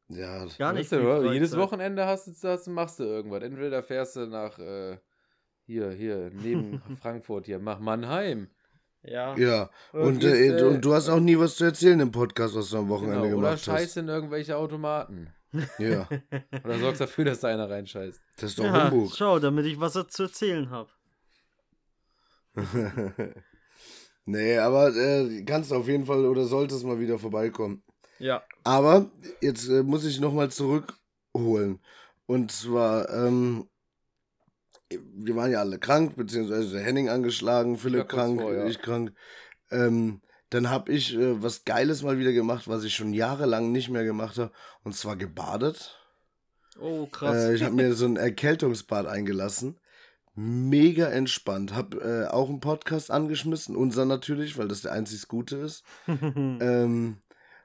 Ja, 0.09 0.45
Gar 0.59 0.75
nicht. 0.75 0.83
Weißt 0.85 0.93
du, 0.93 0.97
viel 0.99 1.07
oder? 1.07 1.33
Jedes. 1.33 1.57
Wochenende 1.57 2.07
hast 2.07 2.27
du, 2.27 2.49
hast, 2.49 2.67
machst 2.69 3.01
du 3.01 3.05
irgendwas. 3.05 3.43
Entweder 3.43 3.83
fährst 3.83 4.17
du 4.17 4.27
nach 4.27 4.59
äh, 4.59 4.99
hier, 5.65 5.91
hier, 5.93 6.31
neben 6.35 6.83
Frankfurt, 7.01 7.47
hier, 7.47 7.59
mach 7.59 7.81
Mannheim. 7.81 8.49
Ja. 9.05 9.35
ja. 9.37 9.71
Oder 9.93 10.03
Und, 10.05 10.23
äh, 10.25 10.47
äh, 10.59 10.63
und 10.65 10.85
du 10.85 10.93
hast 10.95 11.09
auch 11.09 11.19
nie 11.21 11.39
was 11.39 11.57
zu 11.57 11.65
erzählen 11.65 11.99
im 12.01 12.13
Podcast, 12.13 12.55
was 12.55 12.69
du 12.71 12.79
am 12.79 12.89
Wochenende 12.89 13.23
Genau, 13.29 13.39
oder 13.39 13.49
gemacht 13.49 13.65
scheiß 13.65 13.97
in 13.97 14.09
irgendwelche 14.09 14.57
Automaten. 14.57 15.33
Ja, 15.79 16.09
Oder 16.65 16.79
sorgst 16.79 17.01
dafür, 17.01 17.27
dass 17.27 17.41
da 17.41 17.49
einer 17.49 17.69
reinscheißt. 17.69 18.21
das 18.37 18.51
ist 18.51 18.59
doch 18.59 18.65
ja, 18.65 18.91
Humbug. 18.91 19.13
schau, 19.15 19.39
damit 19.39 19.67
ich 19.67 19.79
was 19.79 19.93
zu 20.09 20.23
erzählen 20.25 20.71
habe. 20.71 20.91
nee, 24.25 24.59
aber 24.59 24.95
äh, 24.95 25.43
kannst 25.45 25.73
auf 25.73 25.89
jeden 25.89 26.07
Fall 26.07 26.25
oder 26.27 26.45
solltest 26.45 26.85
mal 26.85 27.01
wieder 27.01 27.19
vorbeikommen. 27.19 27.83
Ja. 28.19 28.43
Aber 28.65 29.11
jetzt 29.41 29.69
äh, 29.69 29.83
muss 29.83 30.05
ich 30.05 30.21
nochmal 30.21 30.51
zurückholen. 30.51 31.81
Und 32.27 32.53
zwar, 32.53 33.09
ähm, 33.11 33.69
wir 34.91 35.35
waren 35.37 35.51
ja 35.51 35.61
alle 35.61 35.79
krank, 35.79 36.17
beziehungsweise 36.17 36.73
der 36.73 36.83
Henning 36.83 37.09
angeschlagen, 37.09 37.77
Philipp 37.79 38.01
Ja, 38.01 38.05
krank, 38.05 38.41
vor, 38.41 38.53
ja. 38.55 38.67
ich 38.67 38.81
krank. 38.81 39.13
Ähm, 39.71 40.21
dann 40.53 40.69
habe 40.69 40.93
ich 40.93 41.15
äh, 41.15 41.43
was 41.43 41.65
Geiles 41.65 42.03
mal 42.03 42.19
wieder 42.19 42.33
gemacht, 42.33 42.69
was 42.69 42.85
ich 42.85 42.95
schon 42.95 43.15
jahrelang 43.15 43.73
nicht 43.73 43.89
mehr 43.89 44.05
gemacht 44.05 44.37
habe. 44.37 44.53
Und 44.85 44.95
zwar 44.95 45.17
gebadet. 45.17 45.99
Oh, 46.79 47.07
krass. 47.07 47.37
Äh, 47.37 47.55
ich 47.55 47.63
habe 47.63 47.75
mir 47.75 47.95
so 47.95 48.05
ein 48.05 48.17
Erkältungsbad 48.17 49.07
eingelassen. 49.07 49.79
Mega 50.35 51.07
entspannt. 51.07 51.75
Hab 51.75 51.95
äh, 51.95 52.27
auch 52.27 52.51
einen 52.51 52.61
Podcast 52.61 53.11
angeschmissen. 53.11 53.77
Unser 53.77 54.05
natürlich, 54.05 54.59
weil 54.59 54.69
das 54.69 54.83
der 54.83 54.93
einzig 54.93 55.27
Gute 55.27 55.57
ist. 55.57 55.85
ähm, 56.07 57.17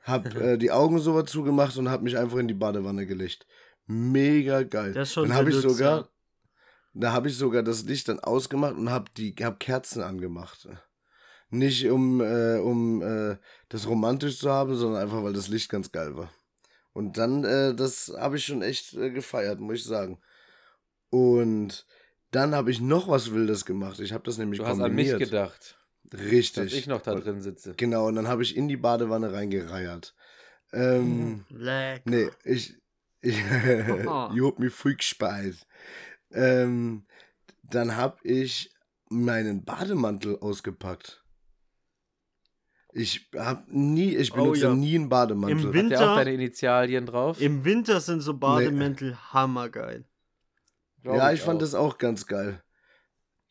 hab 0.04 0.34
äh, 0.36 0.58
die 0.58 0.71
Augen 0.71 1.00
so 1.00 1.13
weit 1.13 1.28
zugemacht 1.28 1.76
und 1.76 1.89
hab 1.89 2.02
mich 2.02 2.17
einfach 2.17 2.38
in 2.38 2.47
die 2.47 2.54
Badewanne 2.54 3.06
gelegt. 3.06 3.45
Mega 3.86 4.63
geil. 4.63 4.93
Das 4.93 5.10
ist 5.10 5.13
schon 5.13 5.28
dann 5.28 5.38
habe 5.38 5.50
ich 5.50 5.58
sogar, 5.58 6.08
da 6.93 7.12
habe 7.12 7.28
ich 7.28 7.38
sogar 7.38 7.63
das 7.63 7.84
Licht 7.84 8.08
dann 8.08 8.21
ausgemacht 8.21 8.76
und 8.76 8.91
hab 8.91 9.13
die, 9.15 9.36
hab 9.41 9.60
Kerzen 9.60 10.02
angemacht. 10.02 10.69
Nicht 11.49 11.86
um, 11.89 12.21
äh, 12.21 12.57
um 12.57 13.01
äh, 13.01 13.38
das 13.69 13.88
romantisch 13.88 14.39
zu 14.39 14.51
haben, 14.51 14.75
sondern 14.75 15.01
einfach, 15.01 15.23
weil 15.23 15.33
das 15.33 15.47
Licht 15.47 15.69
ganz 15.69 15.91
geil 15.91 16.15
war. 16.17 16.31
Und 16.93 17.17
dann, 17.17 17.43
äh, 17.43 17.73
das 17.73 18.12
habe 18.17 18.38
ich 18.38 18.45
schon 18.45 18.62
echt 18.62 18.93
äh, 18.95 19.12
gefeiert, 19.12 19.60
muss 19.60 19.77
ich 19.77 19.83
sagen. 19.86 20.19
Und 21.10 21.86
dann 22.31 22.53
habe 22.53 22.71
ich 22.71 22.81
noch 22.81 23.07
was 23.07 23.31
Wildes 23.31 23.65
gemacht. 23.65 23.99
Ich 23.99 24.12
habe 24.12 24.23
das 24.23 24.38
nämlich 24.38 24.60
Du 24.60 24.65
hast 24.65 24.79
an 24.79 24.93
mich 24.93 25.10
kombiniert. 25.10 25.19
gedacht, 25.19 25.77
Richtig. 26.13 26.63
dass 26.65 26.73
ich 26.73 26.88
noch 26.88 27.01
da 27.01 27.15
drin 27.15 27.41
sitze. 27.41 27.73
Genau, 27.77 28.07
und 28.07 28.15
dann 28.15 28.27
habe 28.27 28.43
ich 28.43 28.57
in 28.57 28.67
die 28.67 28.77
Badewanne 28.77 29.31
reingereiert. 29.31 30.15
Ähm, 30.73 31.45
Leck. 31.49 32.01
nee, 32.05 32.29
ich. 32.43 32.75
ich 33.21 33.38
you 34.33 34.47
hab 34.47 34.60
mich 34.60 34.73
freak 34.73 34.97
gespeit. 34.97 35.55
Ähm, 36.31 37.05
dann 37.63 37.95
habe 37.95 38.17
ich 38.23 38.71
meinen 39.10 39.63
Bademantel 39.63 40.38
ausgepackt. 40.39 41.23
Ich 42.99 43.29
hab 43.36 43.67
nie, 43.67 44.15
ich 44.15 44.31
Oh 44.33 44.38
benutze 44.38 44.62
ja. 44.63 44.73
nie 44.73 44.95
einen 44.95 45.07
Bademantel. 45.10 45.60
Im 45.60 45.67
Hat 45.67 45.73
Winter, 45.73 45.97
der 45.97 46.12
auch 46.12 46.15
deine 46.15 46.33
Initialien 46.33 47.05
drauf? 47.05 47.39
Im 47.39 47.63
Winter 47.63 47.99
sind 47.99 48.21
so 48.21 48.33
Bademäntel 48.38 49.15
hammergeil. 49.33 50.05
Glaub 51.03 51.15
ja, 51.17 51.31
ich 51.31 51.41
fand 51.41 51.57
auch. 51.57 51.62
das 51.62 51.75
auch 51.75 51.97
ganz 51.99 52.25
geil. 52.25 52.63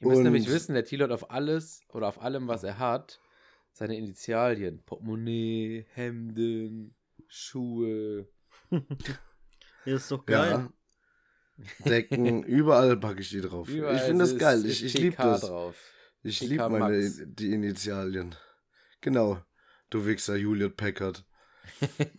Ihr 0.00 0.08
müsst 0.08 0.18
Und- 0.18 0.24
nämlich 0.24 0.48
wissen, 0.50 0.74
der 0.74 0.84
Thilo 0.84 1.04
hat 1.04 1.12
auf 1.12 1.30
alles 1.30 1.82
oder 1.92 2.08
auf 2.08 2.20
allem, 2.20 2.48
was 2.48 2.64
er 2.64 2.78
hat, 2.78 3.20
seine 3.72 3.96
Initialien. 3.96 4.82
Portemonnaie, 4.84 5.86
Hemden, 5.94 6.94
Schuhe. 7.28 8.26
Ja, 9.84 9.94
ist 9.94 10.10
doch 10.10 10.26
geil. 10.26 10.50
Ja. 10.50 10.72
Decken, 11.88 12.42
überall 12.42 12.96
packe 12.96 13.20
ich 13.20 13.28
die 13.30 13.40
drauf. 13.40 13.68
Überall 13.68 13.94
ich 13.94 14.02
finde 14.02 14.24
das 14.24 14.36
geil. 14.36 14.66
Ich, 14.66 14.84
ich 14.84 14.98
liebe 14.98 15.14
das. 15.16 15.42
drauf. 15.42 15.76
Ich 16.24 16.40
liebe 16.40 16.68
meine 16.68 17.08
die 17.08 17.52
Initialien. 17.52 18.34
Genau. 19.00 19.38
Du 19.90 20.06
Wichser, 20.06 20.36
Juliet 20.36 20.76
Packard. 20.76 21.24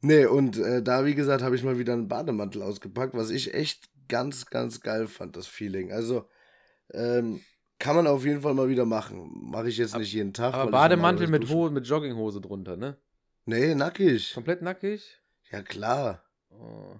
nee, 0.00 0.26
und 0.26 0.58
äh, 0.58 0.82
da, 0.82 1.04
wie 1.04 1.14
gesagt, 1.14 1.42
habe 1.42 1.56
ich 1.56 1.62
mal 1.62 1.78
wieder 1.78 1.92
einen 1.92 2.08
Bademantel 2.08 2.62
ausgepackt, 2.62 3.14
was 3.14 3.30
ich 3.30 3.54
echt 3.54 3.88
ganz, 4.08 4.46
ganz 4.46 4.80
geil 4.80 5.06
fand, 5.06 5.36
das 5.36 5.46
Feeling. 5.46 5.92
Also, 5.92 6.28
ähm, 6.92 7.40
kann 7.78 7.96
man 7.96 8.06
auf 8.06 8.24
jeden 8.24 8.40
Fall 8.40 8.54
mal 8.54 8.68
wieder 8.68 8.86
machen. 8.86 9.30
Mache 9.50 9.68
ich 9.68 9.76
jetzt 9.78 9.96
nicht 9.96 10.12
jeden 10.12 10.32
Tag. 10.32 10.54
Aber 10.54 10.70
Bademantel 10.70 11.26
mit, 11.26 11.48
Ho 11.50 11.70
mit 11.70 11.86
Jogginghose 11.86 12.40
drunter, 12.40 12.76
ne? 12.76 12.96
Nee, 13.46 13.74
nackig. 13.74 14.32
Komplett 14.32 14.62
nackig? 14.62 15.20
Ja, 15.50 15.62
klar. 15.62 16.24
Oh. 16.50 16.96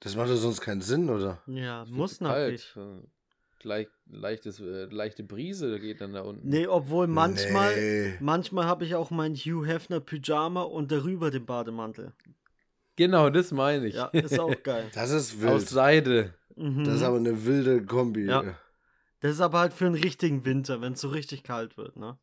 Das 0.00 0.16
macht 0.16 0.30
doch 0.30 0.36
sonst 0.36 0.62
keinen 0.62 0.80
Sinn, 0.80 1.10
oder? 1.10 1.42
Ja, 1.46 1.84
muss 1.88 2.16
zu 2.16 2.24
kalt. 2.24 2.74
Leicht, 3.64 3.90
leichtes, 4.06 4.60
äh, 4.60 4.84
leichte 4.86 5.22
Brise 5.22 5.78
geht 5.80 6.00
dann 6.00 6.12
da 6.12 6.22
unten. 6.22 6.48
Nee, 6.48 6.66
obwohl 6.66 7.06
manchmal, 7.06 7.74
Nee. 7.76 8.14
manchmal 8.20 8.64
habe 8.66 8.84
ich 8.84 8.94
auch 8.94 9.10
mein 9.10 9.34
Hugh 9.34 9.66
Hefner 9.66 10.00
Pyjama 10.00 10.62
und 10.62 10.90
darüber 10.92 11.30
den 11.30 11.46
Bademantel. 11.46 12.12
Genau, 12.96 13.30
das 13.30 13.52
meine 13.52 13.86
ich. 13.86 13.94
Ja, 13.94 14.06
ist 14.06 14.38
auch 14.38 14.54
geil. 14.62 14.90
Das 14.94 15.10
ist 15.10 15.34
Aus 15.36 15.40
wild. 15.42 15.68
Seide. 15.68 16.34
Mhm. 16.56 16.84
Das 16.84 16.96
ist 16.96 17.02
aber 17.02 17.16
eine 17.16 17.44
wilde 17.44 17.84
Kombi. 17.84 18.26
Ja. 18.26 18.56
Das 19.20 19.32
ist 19.32 19.40
aber 19.40 19.58
halt 19.60 19.72
für 19.72 19.86
einen 19.86 19.94
richtigen 19.94 20.44
Winter, 20.44 20.80
wenn 20.80 20.94
es 20.94 21.00
so 21.00 21.08
richtig 21.08 21.42
kalt 21.42 21.76
wird, 21.76 21.96
ne? 21.96 22.18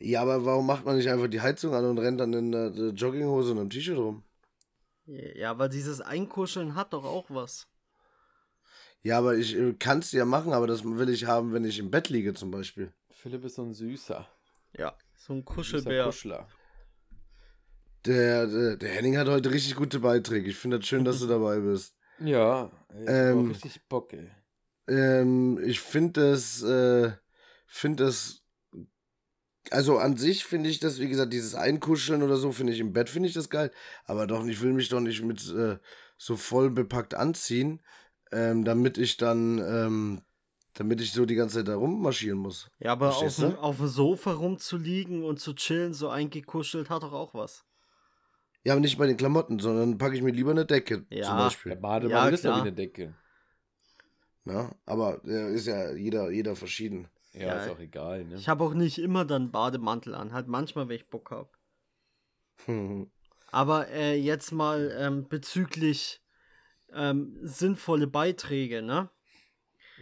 Ja, 0.00 0.22
aber 0.22 0.44
warum 0.44 0.66
macht 0.66 0.84
man 0.84 0.96
nicht 0.96 1.08
einfach 1.10 1.28
die 1.28 1.40
Heizung 1.40 1.74
an 1.74 1.84
und 1.84 1.98
rennt 1.98 2.20
dann 2.20 2.32
in 2.32 2.52
der, 2.52 2.70
der 2.70 2.88
Jogginghose 2.90 3.52
und 3.52 3.58
einem 3.58 3.70
T-Shirt 3.70 3.98
rum? 3.98 4.22
Ja, 5.06 5.58
weil 5.58 5.68
dieses 5.68 6.00
Einkuscheln 6.00 6.74
hat 6.74 6.92
doch 6.92 7.04
auch 7.04 7.26
was. 7.30 7.67
Ja, 9.02 9.18
aber 9.18 9.36
ich 9.36 9.56
kann 9.78 10.00
es 10.00 10.12
ja 10.12 10.24
machen, 10.24 10.52
aber 10.52 10.66
das 10.66 10.84
will 10.84 11.08
ich 11.08 11.24
haben, 11.26 11.52
wenn 11.52 11.64
ich 11.64 11.78
im 11.78 11.90
Bett 11.90 12.08
liege 12.08 12.34
zum 12.34 12.50
Beispiel. 12.50 12.92
Philipp 13.10 13.44
ist 13.44 13.54
so 13.56 13.62
ein 13.62 13.74
süßer. 13.74 14.28
Ja. 14.76 14.96
So 15.16 15.32
ein 15.34 15.38
Süßer 15.38 15.54
Kuschelbär. 15.54 16.04
Kuschler. 16.04 16.48
Der, 18.06 18.46
der, 18.46 18.76
der 18.76 18.88
Henning 18.90 19.16
hat 19.18 19.28
heute 19.28 19.50
richtig 19.50 19.76
gute 19.76 20.00
Beiträge. 20.00 20.48
Ich 20.48 20.56
finde 20.56 20.78
das 20.78 20.86
schön, 20.86 21.04
dass 21.04 21.20
du 21.20 21.26
dabei 21.28 21.58
bist. 21.60 21.94
Ja, 22.20 22.70
ich 22.90 23.00
hab 23.00 23.08
Ähm, 23.08 23.46
auch 23.46 23.50
richtig 23.50 23.82
Bock, 23.88 24.12
ey. 24.12 24.30
Ähm, 24.88 25.60
ich 25.64 25.80
finde 25.80 26.30
das, 26.30 26.62
äh, 26.62 27.12
finde 27.66 28.04
das, 28.04 28.42
also 29.70 29.98
an 29.98 30.16
sich 30.16 30.44
finde 30.44 30.70
ich 30.70 30.80
das, 30.80 30.98
wie 30.98 31.08
gesagt, 31.08 31.32
dieses 31.32 31.54
Einkuscheln 31.54 32.22
oder 32.22 32.36
so, 32.36 32.52
finde 32.52 32.72
ich 32.72 32.80
im 32.80 32.92
Bett, 32.92 33.10
finde 33.10 33.28
ich 33.28 33.34
das 33.34 33.50
geil. 33.50 33.70
Aber 34.04 34.26
doch, 34.26 34.44
ich 34.46 34.62
will 34.62 34.72
mich 34.72 34.88
doch 34.88 35.00
nicht 35.00 35.22
mit 35.22 35.46
äh, 35.54 35.78
so 36.16 36.36
voll 36.36 36.70
bepackt 36.70 37.14
anziehen, 37.14 37.80
ähm, 38.32 38.64
damit 38.64 38.98
ich 38.98 39.16
dann, 39.16 39.58
ähm, 39.58 40.22
damit 40.74 41.00
ich 41.00 41.12
so 41.12 41.26
die 41.26 41.34
ganze 41.34 41.58
Zeit 41.58 41.68
da 41.68 41.76
rummarschieren 41.76 42.38
muss. 42.38 42.70
Ja, 42.78 42.92
aber 42.92 43.16
auf 43.16 43.36
dem, 43.36 43.56
auf 43.56 43.76
dem 43.78 43.88
Sofa 43.88 44.32
rumzuliegen 44.32 45.24
und 45.24 45.40
zu 45.40 45.54
chillen, 45.54 45.94
so 45.94 46.08
eingekuschelt, 46.08 46.90
hat 46.90 47.02
doch 47.02 47.12
auch 47.12 47.34
was. 47.34 47.64
Ja, 48.64 48.74
aber 48.74 48.80
nicht 48.80 48.98
bei 48.98 49.06
den 49.06 49.16
Klamotten, 49.16 49.58
sondern 49.58 49.98
packe 49.98 50.16
ich 50.16 50.22
mir 50.22 50.32
lieber 50.32 50.50
eine 50.50 50.66
Decke 50.66 51.06
Ja. 51.10 51.22
zum 51.24 51.36
Der 51.36 51.44
Beispiel. 51.44 51.76
Bademantel 51.76 52.10
Ja, 52.10 52.34
ist 52.34 52.44
ja 52.44 52.56
wie 52.56 52.60
eine 52.60 52.72
Decke. 52.72 53.14
Ja, 54.44 54.70
aber 54.86 55.20
äh, 55.24 55.54
ist 55.54 55.66
ja 55.66 55.92
jeder, 55.92 56.30
jeder 56.30 56.56
verschieden. 56.56 57.08
Ja, 57.34 57.40
Ja, 57.48 57.56
ist 57.64 57.70
auch 57.70 57.80
egal, 57.80 58.24
ne? 58.24 58.36
Ich 58.36 58.48
habe 58.48 58.64
auch 58.64 58.74
nicht 58.74 58.98
immer 58.98 59.24
dann 59.24 59.50
Bademantel 59.50 60.14
an, 60.14 60.32
halt 60.32 60.48
manchmal, 60.48 60.88
wenn 60.88 60.96
ich 60.96 61.08
Bock 61.08 61.30
habe. 61.30 61.50
Aber 63.50 63.88
äh, 63.88 64.14
jetzt 64.16 64.52
mal 64.52 64.94
ähm, 64.98 65.28
bezüglich 65.28 66.20
ähm, 66.92 67.38
sinnvolle 67.42 68.06
Beiträge, 68.06 68.82
ne? 68.82 69.10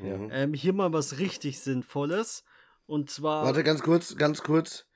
Ja. 0.03 0.29
Ähm, 0.31 0.55
hier 0.55 0.73
mal 0.73 0.93
was 0.93 1.19
richtig 1.19 1.61
Sinnvolles. 1.61 2.45
Und 2.87 3.11
zwar. 3.11 3.45
Warte, 3.45 3.65
ganz 3.65 3.83
kurz, 3.83 4.17
ganz 4.17 4.43
kurz. 4.43 4.87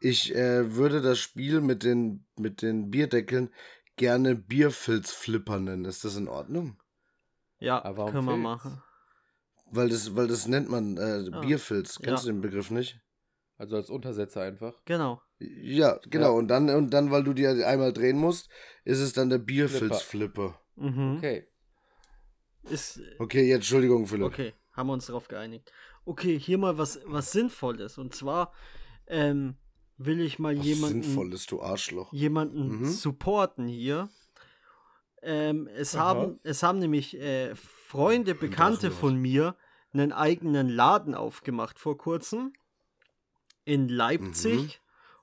Ich 0.00 0.34
äh, 0.34 0.74
würde 0.74 1.02
das 1.02 1.18
Spiel 1.18 1.60
mit 1.60 1.82
den, 1.82 2.26
mit 2.36 2.62
den 2.62 2.90
Bierdeckeln 2.90 3.50
gerne 3.96 4.34
Bierfilzflipper 4.34 5.58
nennen. 5.58 5.84
Ist 5.84 6.04
das 6.04 6.16
in 6.16 6.28
Ordnung? 6.28 6.80
ja, 7.58 7.80
können 7.82 8.24
wir 8.24 8.32
Filz? 8.32 8.42
machen. 8.42 8.82
Weil 9.66 9.88
das, 9.88 10.16
weil 10.16 10.26
das 10.26 10.48
nennt 10.48 10.68
man 10.68 10.96
äh, 10.96 11.28
Ah, 11.30 11.40
Bierfilz. 11.40 11.98
Kennst 12.02 12.24
ja. 12.24 12.30
du 12.30 12.36
den 12.36 12.40
Begriff 12.40 12.70
nicht? 12.70 13.00
Also 13.56 13.76
als 13.76 13.90
Untersetzer 13.90 14.40
einfach. 14.42 14.74
Genau. 14.86 15.20
Ja, 15.38 16.00
genau. 16.08 16.32
Ja. 16.32 16.38
Und 16.38 16.48
dann, 16.48 16.70
und 16.70 16.90
dann, 16.90 17.10
weil 17.10 17.22
du 17.22 17.34
dir 17.34 17.66
einmal 17.66 17.92
drehen 17.92 18.16
musst, 18.16 18.48
ist 18.84 19.00
es 19.00 19.12
dann 19.12 19.28
der 19.28 19.38
Bierfilzflipper. 19.38 20.58
Mhm. 20.80 21.16
Okay. 21.18 21.46
Ist, 22.64 23.00
Okay, 23.18 23.48
jetzt 23.48 23.56
Entschuldigung, 23.56 24.06
Philipp. 24.06 24.26
Okay, 24.26 24.54
haben 24.72 24.88
wir 24.88 24.92
uns 24.94 25.06
darauf 25.06 25.28
geeinigt. 25.28 25.72
Okay, 26.04 26.38
hier 26.38 26.58
mal 26.58 26.76
was, 26.78 27.00
was 27.06 27.32
Sinnvolles. 27.32 27.98
Und 27.98 28.14
zwar 28.14 28.52
ähm, 29.06 29.56
will 29.96 30.20
ich 30.20 30.38
mal 30.38 30.56
Was 30.58 30.64
jemanden, 30.64 31.02
Sinnvolles, 31.02 31.46
du 31.46 31.62
Arschloch. 31.62 32.12
jemanden 32.12 32.80
Mhm. 32.80 32.84
supporten 32.86 33.66
hier. 33.66 34.08
Ähm, 35.22 35.68
es, 35.74 35.94
Aha. 35.96 36.04
haben, 36.04 36.40
es 36.42 36.62
haben 36.62 36.78
nämlich 36.78 37.18
äh, 37.18 37.54
Freunde, 37.54 38.34
Bekannte 38.34 38.88
Draufenwort. 38.88 39.00
von 39.00 39.16
mir 39.16 39.56
einen 39.92 40.12
eigenen 40.12 40.68
Laden 40.68 41.14
aufgemacht 41.14 41.78
vor 41.78 41.98
kurzem 41.98 42.52
in 43.64 43.88
Leipzig 43.88 44.60
Mhm. 44.60 44.70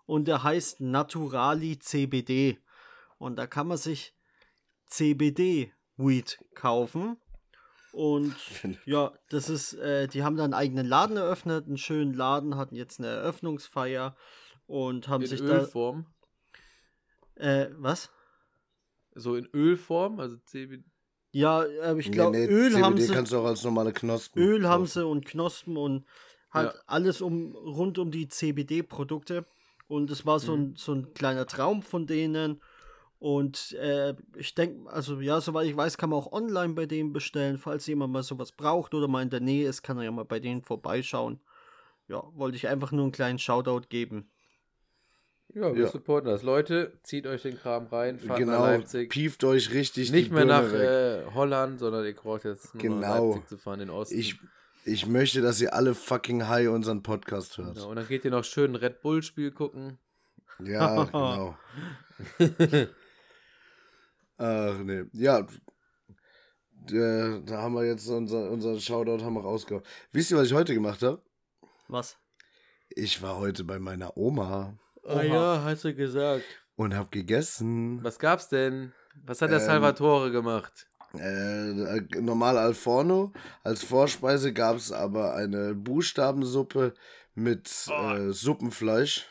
und 0.05 0.27
der 0.27 0.43
heißt 0.43 0.81
Naturali 0.81 1.79
CBD. 1.79 2.59
Und 3.17 3.37
da 3.37 3.47
kann 3.47 3.67
man 3.67 3.77
sich 3.77 4.13
CBD-Weed 4.87 6.39
kaufen. 6.55 7.17
Und 7.91 8.35
ja, 8.85 9.11
das 9.29 9.49
ist, 9.49 9.73
äh, 9.73 10.07
die 10.07 10.23
haben 10.23 10.35
da 10.37 10.43
einen 10.43 10.53
eigenen 10.53 10.85
Laden 10.85 11.17
eröffnet, 11.17 11.65
einen 11.67 11.77
schönen 11.77 12.13
Laden, 12.13 12.55
hatten 12.57 12.75
jetzt 12.75 12.99
eine 12.99 13.07
Eröffnungsfeier 13.07 14.15
und 14.67 15.07
haben 15.07 15.23
In 15.23 15.27
sich 15.29 15.41
Ölform. 15.41 16.05
da. 17.35 17.63
Äh, 17.63 17.69
was? 17.77 18.11
So 19.15 19.35
in 19.35 19.47
Ölform, 19.53 20.19
also 20.19 20.37
CBD. 20.45 20.83
Ja, 21.31 21.63
äh, 21.63 21.97
ich 21.99 22.07
Nee, 22.09 22.13
glaube, 22.13 22.37
nee, 22.37 22.45
Öl 22.45 22.71
CBD 22.71 22.83
haben 22.83 22.97
sie. 22.99 23.13
kannst 23.13 23.31
du 23.31 23.37
auch 23.39 23.45
als 23.45 23.63
normale 23.63 23.93
Knospen. 23.93 24.41
Öl 24.41 24.67
haben 24.67 24.83
kaufen. 24.83 24.91
sie 24.91 25.05
und 25.05 25.25
Knospen 25.25 25.77
und 25.77 26.05
halt 26.51 26.73
Ja. 26.73 26.81
alles 26.85 27.21
um 27.21 27.55
rund 27.55 27.97
um 27.97 28.11
die 28.11 28.27
CBD-Produkte. 28.27 29.45
Und 29.87 30.11
es 30.11 30.25
war 30.25 30.39
so, 30.39 30.55
Mhm. 30.55 30.61
ein, 30.63 30.75
so 30.75 30.93
ein 30.93 31.13
kleiner 31.13 31.45
Traum 31.47 31.81
von 31.81 32.05
denen. 32.05 32.61
Und 33.19 33.73
äh, 33.73 34.13
ich 34.35 34.53
denke, 34.53 34.89
also 34.91 35.19
ja, 35.21 35.41
soweit 35.41 35.65
ich 35.67 35.75
weiß, 35.75 35.97
kann 35.97 36.11
man 36.11 36.19
auch 36.19 36.31
online 36.31 36.73
bei 36.73 36.85
denen 36.85 37.13
bestellen. 37.13 37.57
Falls 37.57 37.87
jemand 37.87 38.13
mal 38.13 38.21
sowas 38.23 38.51
braucht 38.51 38.93
oder 38.93 39.07
mal 39.07 39.23
in 39.23 39.29
der 39.31 39.39
Nähe 39.39 39.67
ist, 39.67 39.81
kann 39.81 39.97
er 39.97 40.03
ja 40.03 40.11
mal 40.11 40.25
bei 40.25 40.39
denen 40.39 40.61
vorbeischauen. 40.61 41.39
Ja, 42.07 42.23
wollte 42.35 42.57
ich 42.57 42.67
einfach 42.67 42.91
nur 42.91 43.03
einen 43.03 43.11
kleinen 43.11 43.39
Shoutout 43.39 43.87
geben. 43.89 44.29
Ja, 45.53 45.73
wir 45.73 45.85
Ja. 45.85 45.87
supporten 45.89 46.29
das. 46.29 46.43
Leute, 46.43 46.99
zieht 47.03 47.25
euch 47.25 47.41
den 47.41 47.57
Kram 47.57 47.87
rein, 47.87 48.19
fahrt 48.19 48.29
nach 48.29 48.37
Genau, 48.37 48.65
Leipzig. 48.65 49.09
pieft 49.09 49.43
euch 49.43 49.71
richtig 49.73 50.11
Nicht 50.11 50.27
die 50.29 50.33
mehr 50.33 50.45
Birne 50.45 50.61
nach 50.67 50.71
weg. 50.71 50.81
äh, 51.29 51.33
Holland, 51.33 51.79
sondern 51.79 52.05
ihr 52.05 52.13
braucht 52.15 52.43
jetzt 52.43 52.75
nur 52.75 52.83
nach 52.83 53.01
Genau. 53.01 53.29
Leipzig 53.31 53.47
zu 53.49 53.57
fahren, 53.57 53.79
in 53.79 53.87
den 53.87 53.95
Osten. 53.95 54.17
Ich, 54.17 54.35
ich 54.85 55.07
möchte, 55.07 55.41
dass 55.41 55.59
ihr 55.59 55.73
alle 55.73 55.95
fucking 55.95 56.47
high 56.47 56.67
unseren 56.69 57.01
Podcast 57.01 57.57
hört. 57.57 57.75
Genau, 57.75 57.89
und 57.89 57.95
dann 57.95 58.07
geht 58.07 58.25
ihr 58.25 58.31
noch 58.31 58.43
schön 58.43 58.71
ein 58.73 58.75
Red 58.75 59.01
Bull-Spiel 59.01 59.51
gucken. 59.51 59.97
Ja, 60.63 61.03
genau. 61.11 61.57
Ach 64.37 64.77
nee. 64.79 65.03
Ja. 65.13 65.39
äh, 65.39 65.45
Da 67.45 67.61
haben 67.61 67.73
wir 67.75 67.85
jetzt 67.85 68.07
unser, 68.07 68.49
unser 68.51 68.79
Shoutout 68.79 69.23
haben 69.23 69.33
wir 69.33 69.41
rausgehauen. 69.41 69.83
Wisst 70.11 70.31
ihr, 70.31 70.37
was 70.37 70.47
ich 70.47 70.53
heute 70.53 70.73
gemacht 70.73 71.01
habe? 71.01 71.21
Was? 71.87 72.17
Ich 72.89 73.21
war 73.21 73.37
heute 73.37 73.63
bei 73.63 73.79
meiner 73.79 74.15
Oma 74.17 74.77
Ah 75.05 75.21
ja, 75.21 75.63
hast 75.63 75.85
du 75.85 75.93
gesagt. 75.95 76.43
und 76.75 76.93
habe 76.93 77.09
gegessen. 77.09 78.03
Was 78.03 78.19
gab's 78.19 78.49
denn? 78.49 78.93
Was 79.25 79.41
hat 79.41 79.49
der 79.51 79.59
Ähm, 79.59 79.65
Salvatore 79.65 80.31
gemacht? 80.31 80.87
Äh, 81.13 82.01
normal 82.19 82.57
al 82.57 82.73
forno. 82.73 83.31
Als 83.63 83.83
Vorspeise 83.83 84.51
gab 84.53 84.75
es 84.75 84.91
aber 84.91 85.33
eine 85.35 85.73
Buchstabensuppe 85.73 86.93
mit 87.33 87.87
äh, 87.89 88.31
Suppenfleisch. 88.31 89.25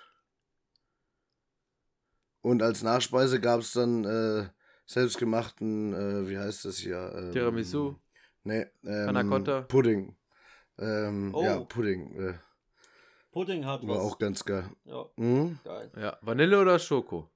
Und 2.40 2.62
als 2.62 2.82
Nachspeise 2.82 3.40
gab 3.40 3.60
es 3.60 3.72
dann 3.72 4.04
äh, 4.04 4.48
selbstgemachten, 4.86 5.92
äh, 5.92 6.28
wie 6.28 6.38
heißt 6.38 6.64
das 6.64 6.78
hier? 6.78 7.12
Ähm, 7.16 7.32
Tiramisu? 7.32 7.94
Nee, 8.44 8.66
ähm, 8.84 9.06
Panna 9.06 9.24
Cotta? 9.24 9.60
Pudding. 9.62 10.16
Ähm, 10.78 11.30
Oh. 11.34 11.42
Ja, 11.44 11.58
Pudding. 11.60 12.16
Äh, 12.20 12.34
Pudding 13.32 13.66
hat 13.66 13.86
war 13.86 14.00
auch 14.00 14.18
ganz 14.18 14.44
geil. 14.44 14.70
Ja, 14.84 15.04
Mhm. 15.16 15.58
geil. 15.64 15.90
Ja, 15.96 16.16
Vanille 16.22 16.60
oder 16.60 16.78
Schoko? 16.78 17.28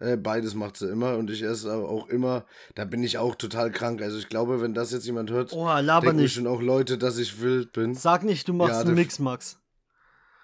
Äh, 0.00 0.16
beides 0.16 0.54
macht 0.54 0.76
sie 0.76 0.88
immer 0.90 1.16
und 1.16 1.30
ich 1.30 1.42
esse 1.42 1.70
aber 1.72 1.88
auch 1.88 2.08
immer. 2.08 2.44
Da 2.74 2.84
bin 2.84 3.04
ich 3.04 3.18
auch 3.18 3.36
total 3.36 3.70
krank. 3.70 4.02
Also 4.02 4.18
ich 4.18 4.28
glaube, 4.28 4.60
wenn 4.60 4.74
das 4.74 4.90
jetzt 4.90 5.06
jemand 5.06 5.30
hört, 5.30 5.52
Oh, 5.52 5.66
laber 5.66 6.06
denken 6.06 6.22
nicht. 6.22 6.34
schon 6.34 6.46
auch 6.48 6.60
Leute, 6.60 6.98
dass 6.98 7.16
ich 7.18 7.40
wild 7.40 7.72
bin. 7.72 7.94
Sag 7.94 8.24
nicht, 8.24 8.48
du 8.48 8.52
machst 8.54 8.72
Ja, 8.74 8.80
einen 8.80 8.94
Mix, 8.94 9.18
Max. 9.20 9.60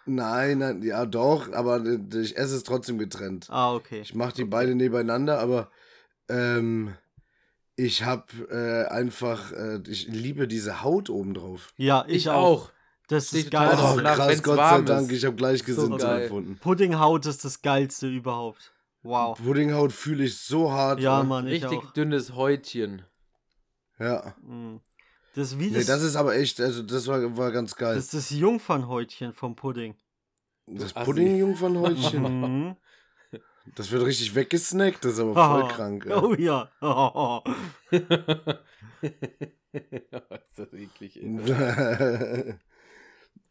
Nein, 0.06 0.58
nein, 0.58 0.82
ja 0.82 1.04
doch, 1.04 1.52
aber 1.52 1.84
ich 2.14 2.36
esse 2.36 2.56
es 2.56 2.62
trotzdem 2.62 2.98
getrennt. 2.98 3.46
Ah, 3.50 3.74
okay. 3.74 4.00
Ich 4.00 4.14
mache 4.14 4.34
die 4.34 4.44
beide 4.44 4.74
nebeneinander, 4.74 5.38
aber 5.40 5.70
ähm, 6.30 6.94
ich 7.76 8.04
habe 8.04 8.26
äh, 8.50 8.90
einfach, 8.92 9.52
äh, 9.52 9.80
ich 9.88 10.06
liebe 10.08 10.46
diese 10.46 10.82
Haut 10.82 11.10
oben 11.10 11.34
drauf. 11.34 11.72
Ja, 11.76 12.04
ich, 12.08 12.28
auch. 12.28 12.70
Das 13.08 13.32
ist 13.32 13.50
geil. 13.50 13.74
drauf. 13.74 13.96
Oh, 13.98 14.02
krass, 14.02 14.42
Gott 14.42 14.56
sei 14.58 14.80
Dank, 14.82 15.10
ist. 15.10 15.18
ich 15.18 15.24
habe 15.24 15.36
gleich 15.36 15.60
So 15.60 15.64
Gesinnung 15.64 15.98
geil. 15.98 16.22
gefunden. 16.22 16.58
Puddinghaut 16.60 17.26
ist 17.26 17.44
das 17.44 17.60
geilste 17.62 18.08
überhaupt. 18.08 18.72
Wow. 19.02 19.38
Puddinghaut 19.38 19.92
fühle 19.92 20.24
ich 20.24 20.36
so 20.38 20.70
hart. 20.70 21.00
Ja. 21.00 21.22
Mann, 21.22 21.46
ich 21.46 21.64
Richtig 21.64 21.78
auch. 21.78 21.90
dünnes 21.92 22.34
Häutchen. 22.34 23.02
Ja. 23.98 24.34
Mm. 24.42 24.76
Das 25.34 25.52
ist 25.52 25.58
wie 25.58 25.70
Nee, 25.70 25.78
das, 25.78 25.86
das 25.86 26.02
ist 26.02 26.16
aber 26.16 26.34
echt, 26.36 26.60
also 26.60 26.82
das 26.82 27.06
war, 27.06 27.36
war 27.36 27.50
ganz 27.52 27.74
geil. 27.76 27.94
das, 27.94 28.04
ist 28.06 28.14
das 28.14 28.30
Jungfernhäutchen 28.30 29.32
vom 29.32 29.56
Pudding. 29.56 29.94
Das. 30.66 30.92
Puddingjungfernhäutchen. 30.92 32.76
Das 33.74 33.90
wird 33.90 34.04
richtig 34.04 34.34
weggesnackt, 34.34 35.04
das 35.04 35.12
ist 35.14 35.20
aber 35.20 35.34
voll 35.34 35.68
krank. 35.74 36.06
Ja. 36.06 36.22
Oh 36.22 36.34
ja. 36.34 36.70
ist 39.82 40.58
das 40.58 40.72
eklig. 40.72 41.20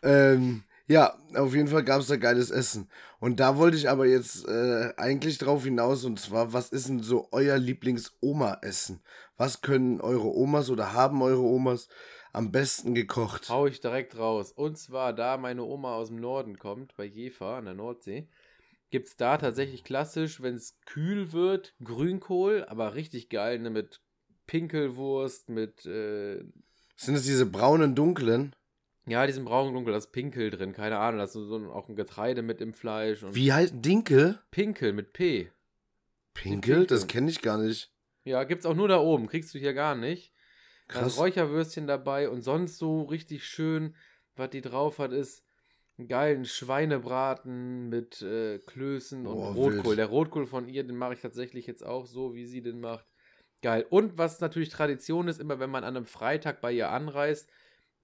ähm, 0.03 0.63
ja, 0.87 1.15
auf 1.35 1.53
jeden 1.53 1.67
Fall 1.67 1.83
gab 1.83 2.01
es 2.01 2.07
da 2.07 2.15
geiles 2.17 2.49
Essen. 2.49 2.89
Und 3.19 3.39
da 3.39 3.57
wollte 3.57 3.77
ich 3.77 3.89
aber 3.89 4.07
jetzt 4.07 4.47
äh, 4.47 4.91
eigentlich 4.97 5.37
drauf 5.37 5.63
hinaus, 5.63 6.03
und 6.03 6.19
zwar, 6.19 6.51
was 6.51 6.69
ist 6.69 6.89
denn 6.89 7.03
so 7.03 7.27
euer 7.31 7.57
Lieblings-Oma-Essen? 7.57 9.01
Was 9.37 9.61
können 9.61 10.01
eure 10.01 10.35
Omas 10.35 10.69
oder 10.69 10.93
haben 10.93 11.21
eure 11.21 11.43
Omas 11.43 11.89
am 12.33 12.51
besten 12.51 12.95
gekocht? 12.95 13.49
Hau 13.49 13.67
ich 13.67 13.81
direkt 13.81 14.17
raus. 14.17 14.51
Und 14.51 14.77
zwar, 14.77 15.13
da 15.13 15.37
meine 15.37 15.63
Oma 15.63 15.95
aus 15.95 16.07
dem 16.07 16.19
Norden 16.19 16.57
kommt, 16.57 16.95
bei 16.97 17.05
Jever 17.05 17.57
an 17.57 17.65
der 17.65 17.75
Nordsee, 17.75 18.27
gibt 18.89 19.07
es 19.07 19.15
da 19.17 19.37
tatsächlich 19.37 19.83
klassisch, 19.83 20.41
wenn 20.41 20.55
es 20.55 20.79
kühl 20.85 21.31
wird, 21.31 21.75
Grünkohl, 21.83 22.65
aber 22.67 22.95
richtig 22.95 23.29
geil, 23.29 23.59
ne, 23.59 23.69
mit 23.69 24.01
Pinkelwurst, 24.47 25.49
mit. 25.49 25.85
Äh, 25.85 26.43
Sind 26.95 27.15
es 27.15 27.23
diese 27.23 27.45
braunen, 27.45 27.95
dunklen? 27.95 28.55
Ja, 29.09 29.25
diesen 29.25 29.45
braunen 29.45 29.73
Dunkel, 29.73 29.91
da 29.91 29.97
ist 29.97 30.11
Pinkel 30.11 30.51
drin, 30.51 30.71
keine 30.71 30.99
Ahnung, 30.99 31.17
da 31.17 31.23
ist 31.23 31.33
so, 31.33 31.43
so 31.43 31.71
auch 31.71 31.89
ein 31.89 31.95
Getreide 31.95 32.43
mit 32.43 32.61
im 32.61 32.73
Fleisch. 32.75 33.25
Wie 33.31 33.51
heißt 33.51 33.73
Dinkel? 33.77 34.39
Pinkel 34.51 34.93
mit 34.93 35.13
P. 35.13 35.51
Pinkel? 36.35 36.75
Pinkel. 36.75 36.85
Das 36.85 37.07
kenne 37.07 37.31
ich 37.31 37.41
gar 37.41 37.57
nicht. 37.57 37.91
Ja, 38.23 38.43
gibt's 38.43 38.67
auch 38.67 38.75
nur 38.75 38.87
da 38.87 38.99
oben, 38.99 39.27
kriegst 39.27 39.53
du 39.55 39.57
hier 39.57 39.73
gar 39.73 39.95
nicht. 39.95 40.31
Krass. 40.87 41.15
Dann 41.15 41.23
Räucherwürstchen 41.23 41.87
dabei 41.87 42.29
und 42.29 42.41
sonst 42.41 42.77
so 42.77 43.01
richtig 43.01 43.45
schön, 43.45 43.95
was 44.35 44.51
die 44.51 44.61
drauf 44.61 44.99
hat, 44.99 45.11
ist 45.11 45.43
einen 45.99 46.07
geilen 46.07 46.45
Schweinebraten 46.45 47.89
mit 47.89 48.21
äh, 48.21 48.59
Klößen 48.59 49.27
und 49.27 49.37
oh, 49.37 49.51
Rotkohl. 49.51 49.85
Wild. 49.85 49.97
Der 49.99 50.05
Rotkohl 50.07 50.47
von 50.47 50.67
ihr, 50.67 50.83
den 50.83 50.95
mache 50.95 51.13
ich 51.13 51.21
tatsächlich 51.21 51.67
jetzt 51.67 51.85
auch 51.85 52.05
so, 52.05 52.33
wie 52.33 52.45
sie 52.45 52.61
den 52.61 52.79
macht. 52.79 53.05
Geil. 53.61 53.85
Und 53.89 54.17
was 54.17 54.39
natürlich 54.39 54.69
Tradition 54.69 55.27
ist, 55.27 55.41
immer 55.41 55.59
wenn 55.59 55.69
man 55.69 55.83
an 55.83 55.97
einem 55.97 56.05
Freitag 56.05 56.61
bei 56.61 56.71
ihr 56.71 56.89
anreist, 56.89 57.49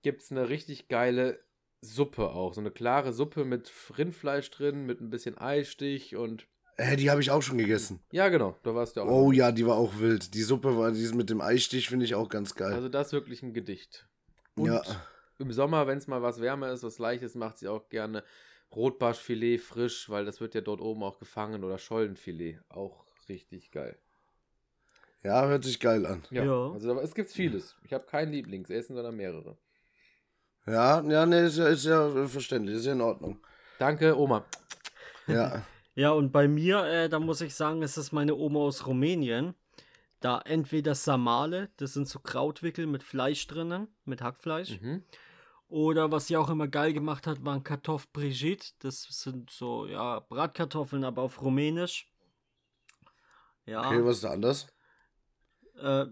gibt 0.02 0.22
es 0.22 0.32
eine 0.32 0.50
richtig 0.50 0.90
geile 0.90 1.40
Suppe 1.80 2.30
auch. 2.32 2.54
So 2.54 2.60
eine 2.60 2.72
klare 2.72 3.14
Suppe 3.14 3.46
mit 3.46 3.72
Rindfleisch 3.98 4.52
drin, 4.52 4.86
mit 4.86 5.00
ein 5.00 5.10
bisschen 5.10 5.38
Eisstich 5.38 6.18
und. 6.18 6.48
Hä, 6.78 6.98
die 6.98 7.10
habe 7.10 7.22
ich 7.22 7.32
auch 7.32 7.42
schon 7.42 7.58
gegessen. 7.58 8.02
Ja, 8.12 8.28
genau, 8.28 8.58
da 8.64 8.76
warst 8.76 8.98
du 8.98 9.02
auch. 9.02 9.08
Oh 9.08 9.32
ja, 9.32 9.54
die 9.54 9.66
war 9.66 9.78
auch 9.78 9.98
wild. 10.00 10.34
Die 10.34 10.42
Suppe 10.42 10.78
war 10.78 10.92
die 10.92 11.08
mit 11.14 11.30
dem 11.30 11.40
Eisstich, 11.40 11.88
finde 11.88 12.04
ich 12.04 12.16
auch 12.16 12.28
ganz 12.28 12.56
geil. 12.56 12.74
Also 12.74 12.90
das 12.90 13.08
ist 13.08 13.14
wirklich 13.14 13.42
ein 13.42 13.54
Gedicht. 13.54 14.10
Und 14.56 14.68
ja. 14.68 14.82
Im 15.40 15.52
Sommer, 15.52 15.88
wenn 15.88 15.98
es 15.98 16.08
mal 16.08 16.22
was 16.22 16.42
wärmer 16.42 16.72
ist, 16.72 16.84
was 16.84 17.00
leichtes, 17.00 17.36
macht 17.36 17.58
sie 17.58 17.68
auch 17.68 17.90
gerne 17.90 18.24
Rotbarschfilet 18.76 19.60
frisch, 19.60 20.10
weil 20.10 20.26
das 20.26 20.42
wird 20.42 20.56
ja 20.56 20.62
dort 20.62 20.82
oben 20.82 21.04
auch 21.04 21.20
gefangen 21.20 21.64
oder 21.64 21.78
Schollenfilet. 21.78 22.60
Auch 22.70 23.06
richtig 23.30 23.72
geil. 23.72 23.98
Ja, 25.24 25.48
hört 25.48 25.64
sich 25.64 25.80
geil 25.80 26.06
an. 26.06 26.24
Ja, 26.30 26.46
ja. 26.46 26.72
also 26.72 27.00
es 27.00 27.16
gibt 27.16 27.32
vieles. 27.32 27.76
Ich 27.84 27.94
habe 27.94 28.06
kein 28.06 28.32
Lieblingsessen, 28.32 28.96
sondern 28.96 29.16
mehrere. 29.16 29.58
Ja, 30.68 31.02
ja, 31.02 31.26
nee, 31.26 31.46
ist 31.46 31.58
ja, 31.58 31.68
ist 31.68 31.86
ja 31.86 32.28
verständlich, 32.28 32.78
ist 32.78 32.86
ja 32.86 32.94
in 32.94 33.02
Ordnung. 33.02 33.40
Danke, 33.80 34.18
Oma. 34.18 34.46
Ja. 35.28 35.64
ja, 35.96 36.12
und 36.12 36.32
bei 36.32 36.48
mir, 36.48 36.84
äh, 36.86 37.10
da 37.10 37.20
muss 37.20 37.42
ich 37.42 37.56
sagen, 37.56 37.82
ist 37.82 37.98
es 37.98 38.12
meine 38.12 38.36
Oma 38.36 38.60
aus 38.60 38.86
Rumänien. 38.88 39.56
Da 40.20 40.40
entweder 40.40 40.96
Samale, 40.96 41.70
das 41.78 41.94
sind 41.94 42.08
so 42.08 42.20
Krautwickel 42.20 42.88
mit 42.88 43.04
Fleisch 43.04 43.46
drinnen, 43.48 43.88
mit 44.06 44.22
Hackfleisch. 44.22 44.80
Mhm. 44.82 45.04
Oder 45.68 46.12
was 46.12 46.28
sie 46.28 46.38
auch 46.38 46.50
immer 46.50 46.68
geil 46.68 46.94
gemacht 46.94 47.28
hat, 47.28 47.44
waren 47.44 47.64
Kartoffel 47.64 48.10
Brigitte. 48.14 48.74
Das 48.80 49.04
sind 49.04 49.50
so, 49.50 49.88
ja, 49.88 50.20
Bratkartoffeln, 50.20 51.04
aber 51.04 51.24
auf 51.24 51.42
Rumänisch. 51.42 52.12
Ja. 53.66 53.86
Okay, 53.88 54.04
was 54.04 54.18
ist 54.18 54.24
da 54.24 54.32
anders? 54.32 54.68
Äh, 55.82 56.06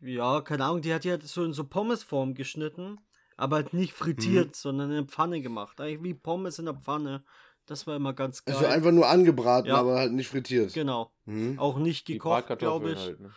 ja, 0.00 0.40
keine 0.40 0.64
Ahnung, 0.64 0.80
die 0.80 0.94
hat 0.94 1.04
ja 1.04 1.20
so 1.20 1.44
in 1.44 1.52
so 1.52 1.64
Pommesform 1.64 2.34
geschnitten 2.34 2.98
aber 3.36 3.56
halt 3.56 3.72
nicht 3.72 3.92
frittiert, 3.92 4.48
mhm. 4.48 4.54
sondern 4.54 4.90
in 4.90 4.96
der 4.96 5.04
Pfanne 5.04 5.40
gemacht. 5.40 5.80
Eigentlich 5.80 6.02
wie 6.02 6.14
Pommes 6.14 6.58
in 6.58 6.66
der 6.66 6.74
Pfanne. 6.74 7.24
Das 7.66 7.86
war 7.86 7.96
immer 7.96 8.12
ganz 8.12 8.42
also 8.46 8.60
geil. 8.60 8.66
Also 8.66 8.76
einfach 8.76 8.92
nur 8.92 9.08
angebraten, 9.08 9.68
ja. 9.68 9.76
aber 9.76 9.96
halt 9.96 10.12
nicht 10.12 10.28
frittiert. 10.28 10.72
Genau. 10.74 11.12
Mhm. 11.24 11.58
Auch 11.58 11.78
nicht 11.78 12.06
gekocht, 12.06 12.58
glaube 12.58 12.92
ich. 12.92 12.98
Halt, 12.98 13.20
ne? 13.20 13.32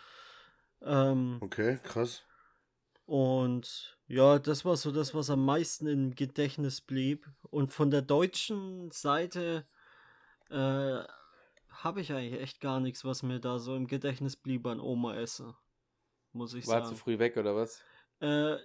ähm, 0.82 1.38
okay, 1.40 1.78
krass. 1.82 2.22
Und 3.06 3.98
ja, 4.06 4.38
das 4.38 4.66
war 4.66 4.76
so 4.76 4.92
das, 4.92 5.14
was 5.14 5.30
am 5.30 5.44
meisten 5.44 5.86
im 5.86 6.14
Gedächtnis 6.14 6.82
blieb. 6.82 7.26
Und 7.50 7.72
von 7.72 7.90
der 7.90 8.02
deutschen 8.02 8.90
Seite 8.90 9.66
äh, 10.50 10.98
habe 11.70 12.00
ich 12.00 12.12
eigentlich 12.12 12.40
echt 12.40 12.60
gar 12.60 12.80
nichts, 12.80 13.04
was 13.04 13.22
mir 13.22 13.40
da 13.40 13.58
so 13.58 13.76
im 13.76 13.86
Gedächtnis 13.86 14.36
blieb 14.36 14.66
an 14.66 14.80
Oma 14.80 15.16
esse. 15.16 15.54
Muss 16.32 16.52
ich 16.52 16.66
war 16.66 16.74
sagen. 16.74 16.84
War 16.84 16.90
zu 16.90 16.96
früh 16.96 17.18
weg 17.18 17.36
oder 17.38 17.56
was? 17.56 17.82
Äh, 18.20 18.56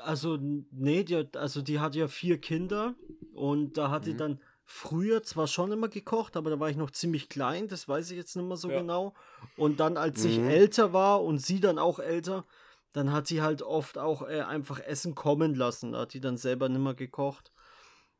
also, 0.00 0.38
nee, 0.40 1.04
die, 1.04 1.28
also 1.36 1.62
die 1.62 1.78
hat 1.78 1.94
ja 1.94 2.08
vier 2.08 2.40
Kinder 2.40 2.94
und 3.32 3.76
da 3.76 3.90
hat 3.90 4.02
mhm. 4.02 4.06
die 4.06 4.16
dann 4.16 4.40
früher 4.64 5.22
zwar 5.22 5.46
schon 5.46 5.72
immer 5.72 5.88
gekocht, 5.88 6.36
aber 6.36 6.50
da 6.50 6.60
war 6.60 6.70
ich 6.70 6.76
noch 6.76 6.90
ziemlich 6.90 7.28
klein, 7.28 7.68
das 7.68 7.88
weiß 7.88 8.10
ich 8.10 8.16
jetzt 8.16 8.34
nicht 8.36 8.46
mehr 8.46 8.56
so 8.56 8.70
ja. 8.70 8.80
genau. 8.80 9.14
Und 9.56 9.80
dann, 9.80 9.96
als 9.96 10.24
mhm. 10.24 10.30
ich 10.30 10.38
älter 10.38 10.92
war 10.92 11.22
und 11.22 11.38
sie 11.38 11.60
dann 11.60 11.78
auch 11.78 11.98
älter, 11.98 12.44
dann 12.92 13.12
hat 13.12 13.26
sie 13.26 13.42
halt 13.42 13.62
oft 13.62 13.98
auch 13.98 14.22
äh, 14.22 14.40
einfach 14.40 14.80
Essen 14.80 15.14
kommen 15.14 15.54
lassen. 15.54 15.92
Da 15.92 16.00
hat 16.00 16.14
die 16.14 16.20
dann 16.20 16.36
selber 16.36 16.68
nicht 16.68 16.80
mehr 16.80 16.94
gekocht. 16.94 17.52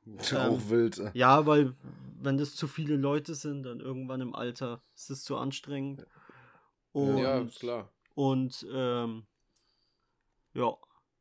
Ist 0.18 0.32
ja 0.32 0.46
ähm, 0.46 0.54
auch 0.54 0.68
wild. 0.68 1.00
Ja, 1.14 1.46
weil 1.46 1.74
wenn 2.20 2.36
das 2.36 2.54
zu 2.54 2.66
viele 2.66 2.96
Leute 2.96 3.34
sind, 3.34 3.62
dann 3.62 3.80
irgendwann 3.80 4.20
im 4.20 4.34
Alter 4.34 4.82
ist 4.94 5.10
es 5.10 5.24
zu 5.24 5.36
anstrengend. 5.36 6.06
Und, 6.92 7.18
ja, 7.18 7.44
klar. 7.44 7.90
Und 8.14 8.66
ähm, 8.72 9.26
ja, 10.52 10.76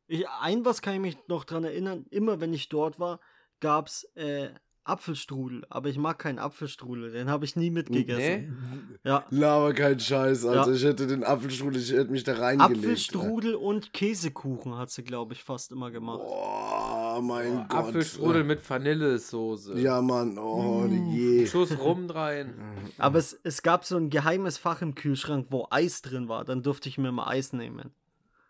ich, 0.06 0.28
ein 0.28 0.64
was 0.64 0.82
kann 0.82 0.94
ich 0.94 1.00
mich 1.00 1.28
noch 1.28 1.44
dran 1.44 1.64
erinnern, 1.64 2.06
immer 2.10 2.40
wenn 2.40 2.52
ich 2.52 2.68
dort 2.68 2.98
war, 2.98 3.20
gab 3.60 3.86
es 3.86 4.04
äh, 4.14 4.50
Apfelstrudel, 4.84 5.64
aber 5.70 5.88
ich 5.88 5.96
mag 5.96 6.18
keinen 6.18 6.38
Apfelstrudel, 6.38 7.10
den 7.10 7.30
habe 7.30 7.44
ich 7.44 7.56
nie 7.56 7.70
mitgegessen. 7.70 8.18
Nee? 8.22 8.98
Ja. 9.02 9.24
Laber 9.30 9.72
kein 9.72 9.98
Scheiß, 9.98 10.44
also 10.44 10.70
ja. 10.70 10.76
ich 10.76 10.84
hätte 10.84 11.06
den 11.06 11.24
Apfelstrudel, 11.24 11.80
ich 11.80 11.92
hätte 11.92 12.10
mich 12.10 12.22
da 12.22 12.34
reingelegt. 12.34 12.84
Apfelstrudel 12.84 13.52
ja. 13.52 13.58
und 13.58 13.92
Käsekuchen 13.94 14.76
hat 14.76 14.90
sie, 14.90 15.02
glaube 15.02 15.32
ich, 15.32 15.42
fast 15.42 15.72
immer 15.72 15.90
gemacht. 15.90 16.20
Oh, 16.22 17.20
mein 17.22 17.58
oh, 17.58 17.64
Gott. 17.68 17.88
Apfelstrudel 17.88 18.44
mit 18.44 18.68
Vanillesoße. 18.68 19.78
Ja, 19.78 20.02
Mann, 20.02 20.36
oh 20.36 20.82
mm. 20.82 21.10
je. 21.12 21.46
Schuss 21.46 21.78
rum 21.78 22.10
rein. 22.10 22.54
Aber 22.98 23.18
es, 23.18 23.38
es 23.42 23.62
gab 23.62 23.86
so 23.86 23.96
ein 23.96 24.10
geheimes 24.10 24.58
Fach 24.58 24.82
im 24.82 24.94
Kühlschrank, 24.94 25.46
wo 25.48 25.66
Eis 25.70 26.02
drin 26.02 26.28
war, 26.28 26.44
dann 26.44 26.62
durfte 26.62 26.90
ich 26.90 26.98
mir 26.98 27.10
mal 27.10 27.28
Eis 27.28 27.54
nehmen. 27.54 27.90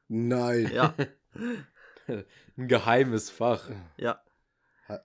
Nein. 0.09 0.71
Ja. 0.75 0.95
Ein 2.57 2.69
geheimes 2.69 3.31
Fach. 3.31 3.71
Ja. 3.97 4.21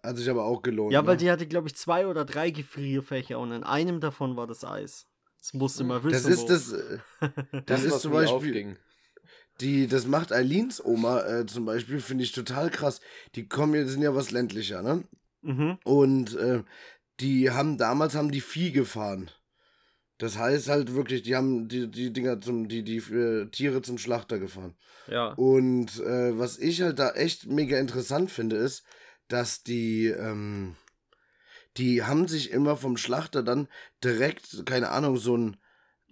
Hat 0.04 0.18
sich 0.18 0.30
aber 0.30 0.46
auch 0.46 0.62
gelohnt. 0.62 0.94
Ja, 0.94 1.06
weil 1.06 1.16
ne? 1.16 1.22
die 1.22 1.32
hatte, 1.32 1.48
glaube 1.48 1.68
ich, 1.68 1.76
zwei 1.76 2.08
oder 2.08 2.26
drei 2.26 2.52
Gefrierfächer 2.52 3.40
und 3.40 3.52
in 3.52 3.64
einem 3.64 4.00
davon 4.00 4.36
war 4.36 4.48
das 4.48 4.64
Eis. 4.64 5.08
Das 5.40 5.54
musste 5.54 5.84
mal 5.84 6.04
wissen. 6.04 6.30
Das 6.30 6.40
ist 6.40 6.46
das. 6.50 6.74
Äh, 6.74 7.00
das, 7.52 7.64
das 7.66 7.84
ist 7.84 8.02
zum 8.02 8.12
Beispiel. 8.12 8.36
Aufging. 8.36 8.78
Die, 9.62 9.88
das 9.88 10.08
macht 10.08 10.32
Eileens 10.32 10.84
Oma 10.84 11.22
äh, 11.26 11.46
zum 11.46 11.66
Beispiel, 11.66 12.00
finde 12.00 12.24
ich 12.24 12.32
total 12.32 12.70
krass. 12.70 13.02
Die 13.36 13.48
kommen 13.48 13.76
ja, 13.76 13.86
sind 13.86 14.02
ja 14.02 14.16
was 14.16 14.32
ländlicher, 14.32 14.82
ne? 14.82 15.04
Mhm. 15.42 15.78
Und 15.84 16.36
äh, 16.38 16.64
die 17.20 17.52
haben 17.52 17.78
damals 17.78 18.16
haben 18.16 18.32
die 18.32 18.42
Vieh 18.42 18.72
gefahren. 18.72 19.30
Das 20.18 20.38
heißt 20.38 20.68
halt 20.68 20.96
wirklich, 20.96 21.24
die 21.24 21.36
haben 21.36 21.70
die, 21.70 21.90
die 21.90 22.12
Dinger 22.12 22.42
zum, 22.42 22.68
die, 22.68 22.84
die 22.84 22.98
äh, 22.98 23.50
Tiere 23.50 23.82
zum 23.82 23.98
Schlachter 23.98 24.38
gefahren. 24.38 24.76
Ja. 25.08 25.34
Und 25.34 26.00
äh, 26.02 26.38
was 26.38 26.58
ich 26.58 26.82
halt 26.82 27.00
da 27.00 27.12
echt 27.12 27.48
mega 27.48 27.80
interessant 27.80 28.30
finde, 28.30 28.58
ist, 28.58 28.84
dass 29.30 29.64
die, 29.64 30.08
ähm, 30.08 30.76
die 31.78 32.04
haben 32.04 32.28
sich 32.28 32.52
immer 32.52 32.76
vom 32.76 32.98
Schlachter 32.98 33.42
dann 33.42 33.68
direkt, 34.04 34.66
keine 34.66 34.90
Ahnung, 34.90 35.18
so 35.18 35.38
ein, 35.38 35.58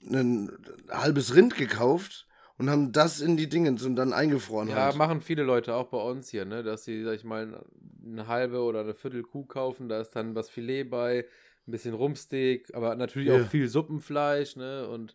ein 0.01 0.51
halbes 0.89 1.36
Rind 1.36 1.56
gekauft 1.56 2.27
und 2.58 2.69
haben 2.69 2.91
das 2.91 3.19
in 3.19 3.36
die 3.36 3.49
Dinge 3.49 3.69
und 3.69 3.95
dann 3.95 4.13
eingefroren. 4.13 4.69
Ja, 4.69 4.86
halt. 4.86 4.95
machen 4.95 5.21
viele 5.21 5.43
Leute 5.43 5.75
auch 5.75 5.89
bei 5.89 6.01
uns 6.01 6.30
hier, 6.30 6.45
ne, 6.45 6.63
dass 6.63 6.86
sie, 6.86 7.03
sag 7.03 7.15
ich 7.15 7.23
mal, 7.23 7.63
eine 8.06 8.27
halbe 8.27 8.62
oder 8.62 8.82
eine 8.82 8.93
Viertel 8.93 9.23
Kuh 9.23 9.45
kaufen, 9.45 9.89
da 9.89 9.99
ist 9.99 10.12
dann 10.12 10.36
was 10.36 10.49
Filet 10.49 10.86
bei 10.86 11.25
ein 11.67 11.71
bisschen 11.71 11.93
Rumsteak, 11.93 12.73
aber 12.73 12.95
natürlich 12.95 13.27
ja. 13.27 13.41
auch 13.41 13.47
viel 13.47 13.67
Suppenfleisch, 13.67 14.56
ne? 14.56 14.88
Und 14.88 15.13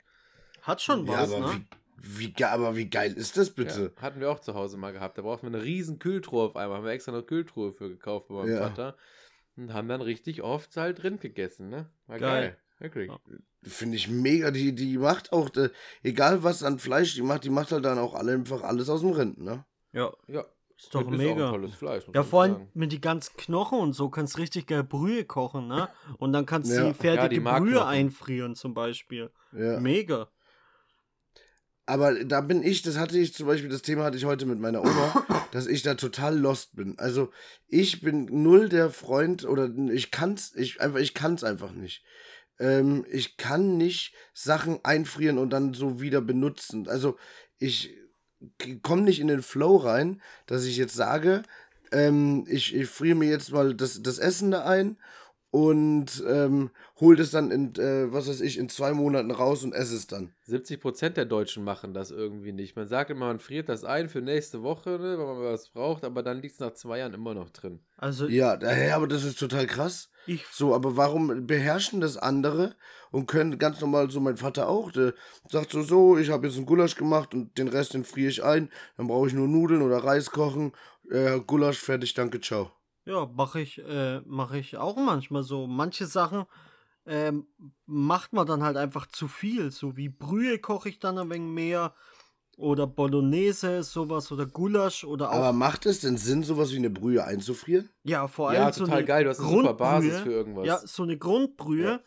hat 0.60 0.82
schon 0.82 1.08
was, 1.08 1.30
ja, 1.30 1.40
ne? 1.40 1.64
Wie, 2.04 2.34
aber 2.44 2.76
wie 2.76 2.90
geil 2.90 3.12
ist 3.12 3.36
das 3.36 3.50
bitte? 3.50 3.92
Ja, 3.94 4.02
hatten 4.02 4.20
wir 4.20 4.30
auch 4.30 4.40
zu 4.40 4.54
Hause 4.54 4.76
mal 4.76 4.92
gehabt. 4.92 5.18
Da 5.18 5.22
brauchten 5.22 5.46
wir 5.46 5.56
eine 5.56 5.64
riesen 5.64 6.00
Kühltruhe 6.00 6.46
auf 6.46 6.56
einmal. 6.56 6.78
Haben 6.78 6.84
wir 6.84 6.92
extra 6.92 7.12
eine 7.12 7.22
Kühltruhe 7.22 7.72
für 7.72 7.88
gekauft 7.88 8.28
bei 8.28 8.34
meinem 8.34 8.54
ja. 8.54 8.68
Vater. 8.68 8.96
Und 9.56 9.72
haben 9.72 9.88
dann 9.88 10.00
richtig 10.00 10.42
oft 10.42 10.76
halt 10.76 11.04
Rind 11.04 11.20
gegessen, 11.20 11.68
ne? 11.68 11.90
War 12.06 12.18
geil. 12.18 12.42
geil. 12.42 12.56
Wirklich. 12.78 13.08
Ja. 13.08 13.18
Finde 13.62 13.96
ich 13.96 14.08
mega. 14.08 14.50
Die, 14.50 14.74
die 14.74 14.98
macht 14.98 15.32
auch, 15.32 15.50
egal 16.02 16.42
was 16.42 16.64
an 16.64 16.80
Fleisch 16.80 17.14
die 17.14 17.22
macht, 17.22 17.44
die 17.44 17.50
macht 17.50 17.70
halt 17.70 17.84
dann 17.84 17.98
auch 17.98 18.14
alle 18.14 18.32
einfach 18.32 18.62
alles 18.62 18.88
aus 18.88 19.02
dem 19.02 19.10
Rind, 19.10 19.38
ne? 19.38 19.64
Ja. 19.92 20.12
Ja. 20.26 20.44
Ist 20.76 20.92
doch 20.92 21.08
mega. 21.08 21.50
tolles 21.50 21.74
Fleisch, 21.74 22.04
ja, 22.12 22.24
vor 22.24 22.42
allem 22.42 22.66
mit 22.74 22.90
die 22.90 23.00
ganzen 23.00 23.36
Knochen 23.36 23.78
und 23.78 23.92
so 23.92 24.08
kannst 24.08 24.36
du 24.36 24.40
richtig 24.40 24.66
geil 24.66 24.82
Brühe 24.82 25.24
kochen, 25.24 25.68
ne? 25.68 25.88
Und 26.18 26.32
dann 26.32 26.44
kannst 26.44 26.72
du 26.72 26.74
ja. 26.74 26.88
die 26.88 26.94
fertige 26.94 27.40
ja, 27.40 27.58
die 27.58 27.60
Brühe 27.64 27.86
einfrieren 27.86 28.56
zum 28.56 28.74
Beispiel. 28.74 29.30
Ja. 29.52 29.78
Mega. 29.78 30.28
Aber 31.86 32.24
da 32.24 32.40
bin 32.40 32.62
ich, 32.62 32.82
das 32.82 32.96
hatte 32.96 33.18
ich 33.18 33.34
zum 33.34 33.46
Beispiel, 33.46 33.68
das 33.68 33.82
Thema 33.82 34.04
hatte 34.04 34.16
ich 34.16 34.24
heute 34.24 34.46
mit 34.46 34.60
meiner 34.60 34.82
Oma, 34.82 35.46
dass 35.52 35.66
ich 35.66 35.82
da 35.82 35.94
total 35.94 36.38
lost 36.38 36.76
bin. 36.76 36.98
Also 36.98 37.30
ich 37.66 38.00
bin 38.00 38.26
null 38.30 38.68
der 38.68 38.90
Freund 38.90 39.44
oder 39.44 39.70
ich 39.90 40.10
kann's, 40.10 40.54
ich 40.54 40.80
einfach, 40.80 41.00
ich 41.00 41.14
kann's 41.14 41.42
einfach 41.42 41.72
nicht. 41.72 42.04
Ähm, 42.60 43.04
ich 43.10 43.36
kann 43.36 43.76
nicht 43.76 44.14
Sachen 44.32 44.78
einfrieren 44.84 45.38
und 45.38 45.50
dann 45.50 45.74
so 45.74 46.00
wieder 46.00 46.20
benutzen. 46.20 46.88
Also 46.88 47.16
ich 47.58 47.96
komme 48.82 49.02
nicht 49.02 49.20
in 49.20 49.28
den 49.28 49.42
Flow 49.42 49.76
rein, 49.76 50.20
dass 50.46 50.64
ich 50.64 50.76
jetzt 50.76 50.94
sage, 50.94 51.42
ähm, 51.90 52.44
ich, 52.48 52.74
ich 52.74 52.88
friere 52.88 53.16
mir 53.16 53.28
jetzt 53.28 53.52
mal 53.52 53.74
das, 53.74 54.02
das 54.02 54.18
Essen 54.18 54.50
da 54.50 54.64
ein 54.64 54.96
und 55.52 56.24
ähm, 56.26 56.70
hol 56.98 57.14
das 57.14 57.30
dann 57.30 57.50
in, 57.50 57.74
äh, 57.74 58.10
was 58.10 58.26
weiß 58.26 58.40
ich, 58.40 58.58
in 58.58 58.70
zwei 58.70 58.94
Monaten 58.94 59.30
raus 59.30 59.62
und 59.62 59.74
esse 59.74 59.94
es 59.94 60.06
dann. 60.06 60.32
70 60.44 60.80
Prozent 60.80 61.18
der 61.18 61.26
Deutschen 61.26 61.62
machen 61.62 61.92
das 61.92 62.10
irgendwie 62.10 62.52
nicht. 62.52 62.74
Man 62.74 62.88
sagt 62.88 63.10
immer, 63.10 63.26
man 63.26 63.38
friert 63.38 63.68
das 63.68 63.84
ein 63.84 64.08
für 64.08 64.22
nächste 64.22 64.62
Woche, 64.62 64.92
ne, 64.92 65.18
wenn 65.18 65.26
man 65.26 65.42
was 65.42 65.68
braucht, 65.68 66.04
aber 66.04 66.22
dann 66.22 66.40
liegt 66.40 66.54
es 66.54 66.60
nach 66.60 66.72
zwei 66.72 67.00
Jahren 67.00 67.12
immer 67.12 67.34
noch 67.34 67.50
drin. 67.50 67.80
Also 67.98 68.28
ja, 68.28 68.56
daher, 68.56 68.96
aber 68.96 69.06
das 69.06 69.24
ist 69.24 69.38
total 69.38 69.66
krass. 69.66 70.08
Ich 70.26 70.46
so, 70.50 70.74
aber 70.74 70.96
warum 70.96 71.46
beherrschen 71.46 72.00
das 72.00 72.16
andere 72.16 72.74
und 73.10 73.26
können 73.26 73.58
ganz 73.58 73.78
normal, 73.82 74.10
so 74.10 74.20
mein 74.20 74.38
Vater 74.38 74.70
auch, 74.70 74.90
der 74.90 75.12
sagt 75.50 75.72
so, 75.72 75.82
so, 75.82 76.16
ich 76.16 76.30
habe 76.30 76.46
jetzt 76.46 76.56
einen 76.56 76.64
Gulasch 76.64 76.96
gemacht 76.96 77.34
und 77.34 77.58
den 77.58 77.68
Rest, 77.68 77.92
den 77.92 78.04
friere 78.04 78.30
ich 78.30 78.42
ein, 78.42 78.70
dann 78.96 79.06
brauche 79.06 79.26
ich 79.28 79.34
nur 79.34 79.48
Nudeln 79.48 79.82
oder 79.82 79.98
Reis 79.98 80.30
kochen, 80.30 80.72
äh, 81.10 81.40
Gulasch, 81.40 81.78
fertig, 81.78 82.14
danke, 82.14 82.40
ciao. 82.40 82.72
Ja, 83.04 83.26
mache 83.26 83.60
ich, 83.60 83.78
äh, 83.78 84.20
mache 84.20 84.58
ich 84.58 84.76
auch 84.76 84.96
manchmal 84.96 85.42
so. 85.42 85.66
Manche 85.66 86.06
Sachen 86.06 86.44
ähm, 87.04 87.46
macht 87.86 88.32
man 88.32 88.46
dann 88.46 88.62
halt 88.62 88.76
einfach 88.76 89.06
zu 89.06 89.28
viel. 89.28 89.70
So 89.70 89.96
wie 89.96 90.08
Brühe 90.08 90.58
koche 90.58 90.88
ich 90.88 90.98
dann 90.98 91.18
ein 91.18 91.30
wenig 91.30 91.50
mehr. 91.50 91.94
Oder 92.58 92.86
Bolognese, 92.86 93.82
sowas, 93.82 94.30
oder 94.30 94.44
Gulasch 94.44 95.04
oder 95.04 95.30
auch. 95.30 95.36
Aber 95.36 95.52
macht 95.54 95.86
es 95.86 96.00
denn 96.00 96.18
Sinn, 96.18 96.42
sowas 96.42 96.70
wie 96.72 96.76
eine 96.76 96.90
Brühe 96.90 97.24
einzufrieren? 97.24 97.88
Ja, 98.04 98.28
vor 98.28 98.50
allem. 98.50 98.60
Ja, 98.60 98.72
so 98.72 98.84
total 98.84 99.04
geil, 99.04 99.24
du 99.24 99.30
hast 99.30 99.40
eine 99.40 99.48
super 99.48 99.74
Basis 99.74 100.20
für 100.20 100.32
irgendwas. 100.32 100.66
Ja, 100.66 100.78
so 100.78 101.02
eine 101.02 101.16
Grundbrühe, 101.16 101.84
ja. 101.84 102.00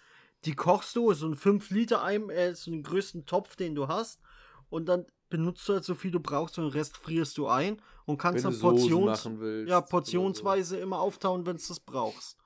die 0.46 0.54
kochst 0.54 0.96
du, 0.96 1.12
so 1.14 1.28
ein 1.28 1.36
5 1.36 1.72
Liter 1.72 2.04
Eim, 2.04 2.30
äh, 2.30 2.54
so 2.54 2.70
den 2.70 2.84
größten 2.84 3.26
Topf, 3.26 3.56
den 3.56 3.74
du 3.74 3.88
hast. 3.88 4.22
Und 4.70 4.86
dann 4.86 5.06
benutzt 5.30 5.68
du 5.68 5.74
halt 5.74 5.84
so 5.84 5.96
viel 5.96 6.12
du 6.12 6.20
brauchst 6.20 6.60
und 6.60 6.66
den 6.66 6.74
Rest 6.74 6.96
frierst 6.98 7.38
du 7.40 7.48
ein 7.48 7.82
und 8.06 8.18
kannst 8.18 8.46
dann 8.46 8.58
Portions 8.58 9.28
willst, 9.40 9.70
ja, 9.70 9.82
portionsweise 9.82 10.76
so. 10.78 10.82
immer 10.82 11.00
auftauen, 11.00 11.46
wenn 11.46 11.58
du 11.58 11.64
das 11.68 11.80
brauchst. 11.80 12.38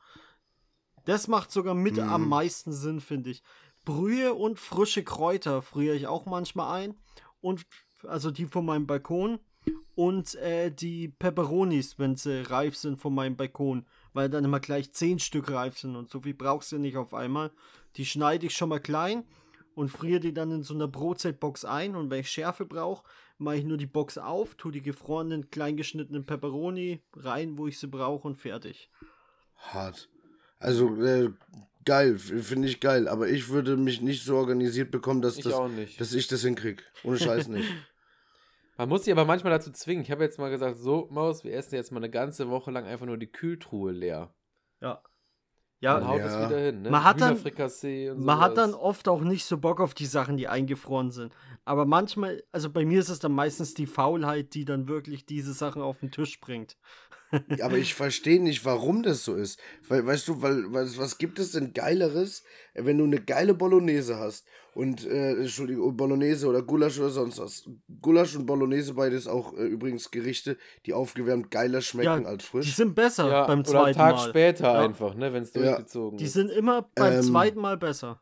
Das 1.06 1.28
macht 1.28 1.52
sogar 1.52 1.76
mit 1.76 1.98
mhm. 1.98 2.10
am 2.10 2.30
meisten 2.30 2.72
Sinn, 2.72 3.02
finde 3.02 3.32
ich. 3.32 3.44
Brühe 3.86 4.34
und 4.34 4.60
frische 4.60 5.04
Kräuter 5.04 5.62
friere 5.62 5.96
ich 5.96 6.08
auch 6.08 6.26
manchmal 6.26 6.82
ein. 6.82 6.96
Und 7.42 7.66
also 8.04 8.32
die 8.32 8.46
von 8.46 8.66
meinem 8.66 8.88
Balkon. 8.88 9.40
Und 9.96 10.36
äh, 10.36 10.72
die 10.72 11.10
Peperonis, 11.10 12.00
wenn 12.00 12.16
sie 12.16 12.42
reif 12.50 12.76
sind 12.76 13.00
von 13.00 13.14
meinem 13.14 13.36
Balkon. 13.36 13.86
Weil 14.14 14.30
dann 14.30 14.46
immer 14.46 14.60
gleich 14.60 14.92
zehn 14.92 15.20
Stück 15.20 15.52
reif 15.52 15.80
sind 15.80 15.96
und 15.96 16.10
so 16.10 16.22
viel 16.22 16.34
brauchst 16.34 16.72
du 16.72 16.78
nicht 16.78 16.98
auf 16.98 17.14
einmal. 17.14 17.52
Die 17.96 18.06
schneide 18.06 18.46
ich 18.46 18.54
schon 18.54 18.70
mal 18.70 18.80
klein 18.80 19.24
und 19.76 19.90
friere 19.90 20.20
die 20.20 20.34
dann 20.34 20.52
in 20.52 20.64
so 20.64 20.74
einer 20.74 20.88
Brotzeitbox 20.88 21.66
ein. 21.66 21.96
Und 21.96 22.10
wenn 22.10 22.20
ich 22.20 22.30
Schärfe 22.30 22.66
brauche, 22.66 23.04
mache 23.40 23.58
ich 23.58 23.64
nur 23.66 23.78
die 23.78 23.88
Box 23.88 24.18
auf, 24.18 24.56
tue 24.56 24.72
die 24.72 24.82
gefrorenen, 24.82 25.50
kleingeschnittenen 25.50 26.26
Peperoni 26.26 27.02
rein, 27.14 27.58
wo 27.58 27.68
ich 27.68 27.80
sie 27.80 27.88
brauche 27.88 28.28
und 28.28 28.38
fertig. 28.38 28.90
Hart. 29.56 30.10
Also, 30.60 31.02
äh, 31.04 31.32
geil, 31.86 32.18
finde 32.18 32.68
ich 32.68 32.80
geil. 32.80 33.08
Aber 33.08 33.30
ich 33.30 33.50
würde 33.50 33.78
mich 33.78 34.02
nicht 34.02 34.24
so 34.24 34.36
organisiert 34.36 34.92
bekommen, 34.92 35.22
dass, 35.22 35.38
ich 35.38 35.44
das, 35.44 35.56
dass 35.98 36.14
ich 36.14 36.28
das 36.28 36.42
hinkriege. 36.42 36.84
Ohne 37.04 37.18
Scheiß 37.18 37.48
nicht. 37.48 37.70
Man 38.78 38.88
muss 38.88 39.04
sich 39.04 39.12
aber 39.12 39.26
manchmal 39.26 39.52
dazu 39.52 39.72
zwingen. 39.72 40.04
Ich 40.04 40.12
habe 40.12 40.24
jetzt 40.24 40.40
mal 40.40 40.50
gesagt, 40.50 40.78
so, 40.78 41.08
Maus, 41.12 41.44
wir 41.44 41.54
essen 41.54 41.76
jetzt 41.76 41.92
mal 41.92 42.00
eine 42.00 42.10
ganze 42.10 42.50
Woche 42.50 42.72
lang 42.72 42.86
einfach 42.86 43.06
nur 43.06 43.18
die 43.18 43.28
Kühltruhe 43.28 43.92
leer. 43.92 44.34
Ja. 44.80 45.04
Ja, 45.82 46.06
haut 46.06 46.20
ja. 46.20 46.26
es 46.26 46.50
wieder 46.50 46.60
hin. 46.60 46.82
Ne? 46.82 46.90
Man, 46.90 47.04
hat 47.04 47.22
dann, 47.22 47.42
man 48.18 48.40
hat 48.40 48.58
dann 48.58 48.74
oft 48.74 49.08
auch 49.08 49.22
nicht 49.22 49.46
so 49.46 49.58
Bock 49.58 49.80
auf 49.80 49.94
die 49.94 50.06
Sachen, 50.06 50.36
die 50.36 50.50
eingefroren 50.50 51.12
sind. 51.12 51.34
Aber 51.64 51.86
manchmal, 51.86 52.44
also 52.52 52.70
bei 52.70 52.84
mir 52.84 53.00
ist 53.00 53.10
es 53.10 53.20
dann 53.20 53.32
meistens 53.32 53.74
die 53.76 53.86
Faulheit, 53.86 54.54
die 54.54 54.66
dann 54.66 54.90
wirklich 54.90 55.26
diese 55.26 55.54
Sachen 55.54 55.82
auf 55.82 56.00
den 56.00 56.12
Tisch 56.12 56.42
bringt. 56.42 56.78
Aber 57.62 57.78
ich 57.78 57.94
verstehe 57.94 58.42
nicht, 58.42 58.66
warum 58.66 59.04
das 59.04 59.24
so 59.24 59.36
ist. 59.36 59.60
Weil, 59.88 60.06
weißt 60.06 60.28
du, 60.28 60.42
weil, 60.42 60.72
was, 60.74 60.98
was 60.98 61.18
gibt 61.18 61.40
es 61.40 61.52
denn 61.52 61.74
Geileres, 61.74 62.44
wenn 62.74 62.98
du 62.98 63.04
eine 63.04 63.20
geile 63.20 63.54
Bolognese 63.54 64.18
hast 64.18 64.46
und, 64.74 65.06
äh, 65.06 65.34
Entschuldigung, 65.34 65.96
Bolognese 65.96 66.48
oder 66.48 66.62
Gulasch 66.62 67.00
oder 67.00 67.10
sonst 67.10 67.40
was. 67.40 67.70
Gulasch 68.02 68.36
und 68.36 68.46
Bolognese, 68.46 68.94
beides 68.94 69.28
auch 69.28 69.54
äh, 69.54 69.66
übrigens 69.66 70.12
Gerichte, 70.12 70.58
die 70.86 70.94
aufgewärmt 70.94 71.52
geiler 71.52 71.82
schmecken 71.82 72.24
ja, 72.24 72.30
als 72.30 72.46
frisch. 72.46 72.66
Die 72.66 72.72
sind 72.72 72.96
besser 72.96 73.30
ja, 73.30 73.48
beim 73.48 73.66
zweiten 73.66 73.98
Mal. 73.98 74.12
Oder 74.12 74.18
Tag 74.18 74.30
später 74.30 74.74
ja. 74.74 74.80
einfach, 74.86 75.16
ne, 75.16 75.34
wenn 75.34 75.44
es 75.44 75.52
durchgezogen 75.52 76.18
ist. 76.18 76.24
Die 76.24 76.28
sind 76.28 76.50
immer 76.52 76.90
beim 76.96 77.14
ähm, 77.14 77.24
zweiten 77.24 77.60
Mal 77.60 77.78
besser. 77.78 78.22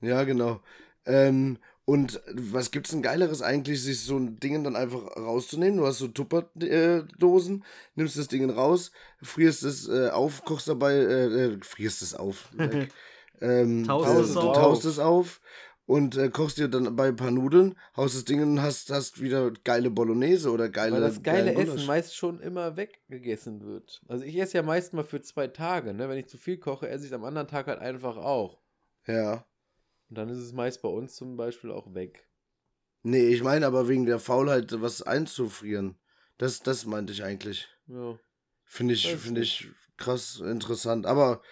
Ja, 0.00 0.24
genau. 0.24 0.60
Ähm, 1.06 1.58
und 1.88 2.20
was 2.34 2.70
gibt's 2.70 2.90
denn 2.90 3.00
Geileres 3.00 3.40
eigentlich, 3.40 3.82
sich 3.82 4.02
so 4.02 4.18
ein 4.18 4.38
Ding 4.38 4.62
dann 4.62 4.76
einfach 4.76 5.16
rauszunehmen? 5.16 5.78
Du 5.78 5.86
hast 5.86 5.96
so 5.96 6.08
Tupperdosen, 6.08 7.64
nimmst 7.94 8.18
das 8.18 8.28
Ding 8.28 8.50
raus, 8.50 8.92
frierst 9.22 9.62
es 9.62 9.88
äh, 9.88 10.10
auf, 10.10 10.44
kochst 10.44 10.68
dabei, 10.68 10.92
äh, 10.92 11.24
äh 11.24 11.58
frierst 11.62 12.02
es 12.02 12.14
auf. 12.14 12.50
ähm, 13.40 13.84
taust, 13.84 14.20
es 14.20 14.36
auf. 14.36 14.54
taust 14.54 14.84
es 14.84 14.98
auf 14.98 15.40
und 15.86 16.14
äh, 16.18 16.28
kochst 16.28 16.58
dir 16.58 16.68
dann 16.68 16.94
bei 16.94 17.08
ein 17.08 17.16
paar 17.16 17.30
Nudeln, 17.30 17.74
haust 17.96 18.16
das 18.16 18.26
Ding 18.26 18.42
und 18.42 18.60
hast, 18.60 18.90
hast 18.90 19.22
wieder 19.22 19.50
geile 19.64 19.88
Bolognese 19.88 20.50
oder 20.50 20.68
geile. 20.68 20.92
Weil 20.92 21.00
das 21.00 21.22
geile 21.22 21.54
Essen 21.54 21.86
meist 21.86 22.14
schon 22.14 22.38
immer 22.40 22.76
weggegessen 22.76 23.64
wird. 23.64 24.02
Also 24.08 24.26
ich 24.26 24.38
esse 24.38 24.58
ja 24.58 24.62
meist 24.62 24.92
mal 24.92 25.04
für 25.04 25.22
zwei 25.22 25.46
Tage, 25.46 25.94
ne? 25.94 26.06
Wenn 26.10 26.18
ich 26.18 26.28
zu 26.28 26.36
viel 26.36 26.58
koche, 26.58 26.86
esse 26.86 27.06
ich 27.06 27.14
am 27.14 27.24
anderen 27.24 27.48
Tag 27.48 27.66
halt 27.66 27.78
einfach 27.78 28.18
auch. 28.18 28.60
Ja. 29.06 29.47
Und 30.08 30.18
dann 30.18 30.28
ist 30.28 30.38
es 30.38 30.52
meist 30.52 30.82
bei 30.82 30.88
uns 30.88 31.14
zum 31.14 31.36
Beispiel 31.36 31.70
auch 31.70 31.94
weg. 31.94 32.26
Nee, 33.02 33.28
ich 33.28 33.42
meine 33.42 33.66
aber 33.66 33.88
wegen 33.88 34.06
der 34.06 34.18
Faulheit, 34.18 34.80
was 34.80 35.02
einzufrieren. 35.02 35.98
Das, 36.36 36.60
das 36.60 36.86
meinte 36.86 37.12
ich 37.12 37.22
eigentlich. 37.22 37.68
Ja. 37.86 38.18
Finde 38.64 38.94
ich, 38.94 39.16
finde 39.16 39.40
ich 39.40 39.68
krass 39.96 40.40
interessant. 40.40 41.06
Aber 41.06 41.42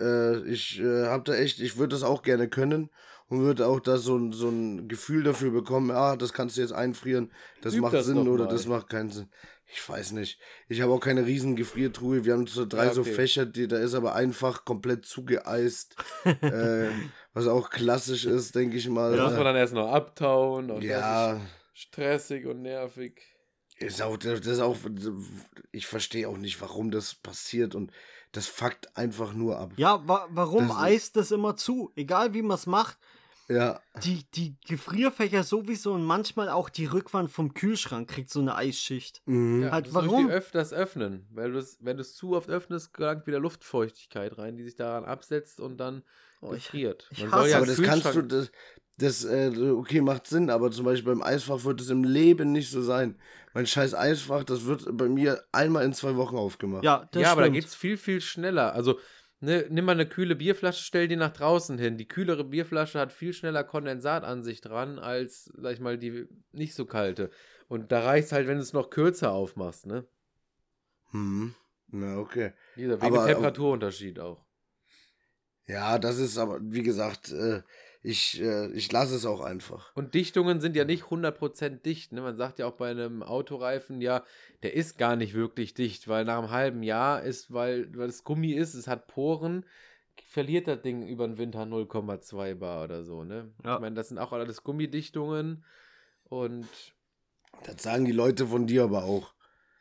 äh, 0.00 0.40
ich 0.48 0.80
äh, 0.80 1.06
habe 1.06 1.24
da 1.24 1.34
echt, 1.34 1.60
ich 1.60 1.76
würde 1.76 1.94
das 1.94 2.02
auch 2.02 2.22
gerne 2.22 2.48
können 2.48 2.90
und 3.28 3.40
würde 3.40 3.66
auch 3.66 3.80
da 3.80 3.98
so, 3.98 4.32
so 4.32 4.48
ein 4.48 4.88
Gefühl 4.88 5.22
dafür 5.22 5.50
bekommen, 5.50 5.90
ah, 5.90 6.16
das 6.16 6.32
kannst 6.32 6.56
du 6.56 6.60
jetzt 6.60 6.72
einfrieren, 6.72 7.32
das 7.60 7.74
Üb 7.74 7.82
macht 7.82 7.94
das 7.94 8.06
Sinn 8.06 8.28
oder 8.28 8.46
das 8.46 8.66
macht 8.66 8.88
keinen 8.88 9.10
Sinn. 9.10 9.28
Ich 9.70 9.86
weiß 9.86 10.12
nicht. 10.12 10.40
Ich 10.68 10.80
habe 10.80 10.92
auch 10.92 11.00
keine 11.00 11.26
riesen 11.26 11.54
Gefriertruhe. 11.54 12.24
Wir 12.24 12.32
haben 12.32 12.46
so 12.46 12.64
drei 12.64 12.84
ja, 12.84 12.92
okay. 12.92 12.94
so 12.94 13.04
Fächer, 13.04 13.44
die, 13.44 13.68
da 13.68 13.76
ist 13.76 13.92
aber 13.92 14.14
einfach 14.14 14.64
komplett 14.64 15.04
zugeeist. 15.04 15.94
äh, 16.24 16.88
was 17.38 17.46
auch 17.46 17.70
klassisch 17.70 18.24
ist, 18.24 18.54
denke 18.54 18.76
ich 18.76 18.88
mal. 18.88 19.16
Da 19.16 19.24
muss 19.24 19.34
man 19.34 19.44
dann 19.44 19.56
erst 19.56 19.72
noch 19.72 19.92
abtauen 19.92 20.70
und 20.70 20.82
ja. 20.82 21.40
stressig 21.72 22.46
und 22.46 22.62
nervig. 22.62 23.22
Ist 23.76 24.02
auch, 24.02 24.16
das 24.16 24.40
ist 24.40 24.58
auch, 24.58 24.76
ich 25.70 25.86
verstehe 25.86 26.28
auch 26.28 26.36
nicht, 26.36 26.60
warum 26.60 26.90
das 26.90 27.14
passiert 27.14 27.76
und 27.76 27.92
das 28.32 28.46
fuckt 28.46 28.96
einfach 28.96 29.32
nur 29.32 29.56
ab. 29.56 29.72
Ja, 29.76 30.02
wa 30.06 30.26
warum 30.30 30.68
das 30.68 30.76
eist 30.78 31.16
das 31.16 31.30
immer 31.30 31.56
zu? 31.56 31.92
Egal 31.94 32.34
wie 32.34 32.42
man 32.42 32.56
es 32.56 32.66
macht, 32.66 32.98
ja. 33.48 33.80
Die, 34.04 34.24
die 34.34 34.56
Gefrierfächer 34.66 35.42
sowieso 35.42 35.94
und 35.94 36.04
manchmal 36.04 36.50
auch 36.50 36.68
die 36.68 36.84
Rückwand 36.84 37.30
vom 37.30 37.54
Kühlschrank 37.54 38.10
kriegt 38.10 38.28
so 38.28 38.40
eine 38.40 38.56
Eisschicht. 38.56 39.22
Mhm. 39.24 39.62
Ja, 39.62 39.70
halt, 39.70 39.94
warum? 39.94 40.26
Die 40.26 40.32
öfters 40.32 40.74
öffnen, 40.74 41.26
weil 41.30 41.54
wenn 41.80 41.96
du 41.96 42.02
es 42.02 42.14
zu 42.14 42.36
oft 42.36 42.50
öffnest, 42.50 42.92
gelangt 42.92 43.26
wieder 43.26 43.40
Luftfeuchtigkeit 43.40 44.36
rein, 44.36 44.58
die 44.58 44.64
sich 44.64 44.76
daran 44.76 45.06
absetzt 45.06 45.60
und 45.60 45.78
dann 45.78 46.02
oh, 46.40 46.50
gefriert. 46.50 47.08
Ich, 47.10 47.24
ich 47.24 47.30
hasse, 47.30 47.50
ja 47.50 47.56
aber 47.58 47.66
das 47.66 47.82
kannst 47.82 48.14
du, 48.14 48.22
das, 48.22 48.50
das 48.98 49.24
äh, 49.24 49.50
okay, 49.72 50.00
macht 50.00 50.26
Sinn, 50.26 50.50
aber 50.50 50.70
zum 50.70 50.84
Beispiel 50.84 51.14
beim 51.14 51.22
Eisfach 51.22 51.64
wird 51.64 51.80
es 51.80 51.90
im 51.90 52.04
Leben 52.04 52.52
nicht 52.52 52.70
so 52.70 52.82
sein. 52.82 53.18
Mein 53.54 53.66
scheiß 53.66 53.94
Eisfach, 53.94 54.44
das 54.44 54.64
wird 54.64 54.84
bei 54.96 55.08
mir 55.08 55.42
einmal 55.52 55.84
in 55.84 55.92
zwei 55.92 56.16
Wochen 56.16 56.36
aufgemacht. 56.36 56.84
Ja, 56.84 57.08
ja 57.14 57.32
aber 57.32 57.42
da 57.42 57.48
geht 57.48 57.64
es 57.64 57.74
viel, 57.74 57.96
viel 57.96 58.20
schneller. 58.20 58.74
Also 58.74 58.98
Ne, 59.40 59.66
nimm 59.70 59.84
mal 59.84 59.92
eine 59.92 60.08
kühle 60.08 60.34
Bierflasche, 60.34 60.82
stell 60.82 61.06
die 61.06 61.14
nach 61.14 61.32
draußen 61.32 61.78
hin. 61.78 61.96
Die 61.96 62.08
kühlere 62.08 62.42
Bierflasche 62.42 62.98
hat 62.98 63.12
viel 63.12 63.32
schneller 63.32 63.62
Kondensat 63.62 64.24
an 64.24 64.42
sich 64.42 64.60
dran, 64.60 64.98
als, 64.98 65.52
sag 65.56 65.74
ich 65.74 65.80
mal, 65.80 65.96
die 65.96 66.26
nicht 66.50 66.74
so 66.74 66.86
kalte. 66.86 67.30
Und 67.68 67.92
da 67.92 68.00
reicht 68.00 68.26
es 68.26 68.32
halt, 68.32 68.48
wenn 68.48 68.56
du 68.56 68.62
es 68.62 68.72
noch 68.72 68.90
kürzer 68.90 69.30
aufmachst, 69.30 69.86
ne? 69.86 70.08
Hm. 71.10 71.54
Na, 71.90 72.18
okay. 72.18 72.52
Dieser, 72.74 73.00
wegen 73.00 73.16
aber, 73.16 73.26
Temperaturunterschied 73.26 74.18
auch. 74.18 74.44
Ja, 75.68 75.98
das 75.98 76.18
ist 76.18 76.38
aber, 76.38 76.58
wie 76.62 76.82
gesagt, 76.82 77.30
äh, 77.30 77.62
ich, 78.02 78.40
äh, 78.40 78.68
ich 78.72 78.90
lasse 78.90 79.14
es 79.14 79.26
auch 79.26 79.42
einfach. 79.42 79.94
Und 79.94 80.14
Dichtungen 80.14 80.60
sind 80.60 80.74
ja 80.74 80.84
nicht 80.84 81.04
100% 81.04 81.82
dicht. 81.82 82.12
Ne? 82.12 82.22
Man 82.22 82.38
sagt 82.38 82.58
ja 82.58 82.66
auch 82.66 82.76
bei 82.76 82.90
einem 82.90 83.22
Autoreifen, 83.22 84.00
ja, 84.00 84.24
der 84.62 84.72
ist 84.72 84.96
gar 84.96 85.14
nicht 85.14 85.34
wirklich 85.34 85.74
dicht, 85.74 86.08
weil 86.08 86.24
nach 86.24 86.38
einem 86.38 86.50
halben 86.50 86.82
Jahr 86.82 87.22
ist, 87.22 87.52
weil, 87.52 87.94
weil 87.94 88.08
es 88.08 88.24
Gummi 88.24 88.52
ist, 88.52 88.72
es 88.72 88.88
hat 88.88 89.08
Poren, 89.08 89.66
verliert 90.24 90.68
das 90.68 90.80
Ding 90.80 91.06
über 91.06 91.28
den 91.28 91.36
Winter 91.36 91.62
0,2 91.64 92.54
Bar 92.54 92.84
oder 92.84 93.04
so. 93.04 93.24
Ne? 93.24 93.52
Ja. 93.62 93.74
Ich 93.74 93.80
meine, 93.80 93.94
das 93.94 94.08
sind 94.08 94.18
auch 94.18 94.32
alles 94.32 94.64
Gummidichtungen 94.64 95.64
und. 96.24 96.66
Das 97.64 97.82
sagen 97.82 98.06
die 98.06 98.12
Leute 98.12 98.46
von 98.46 98.66
dir 98.66 98.84
aber 98.84 99.04
auch. 99.04 99.34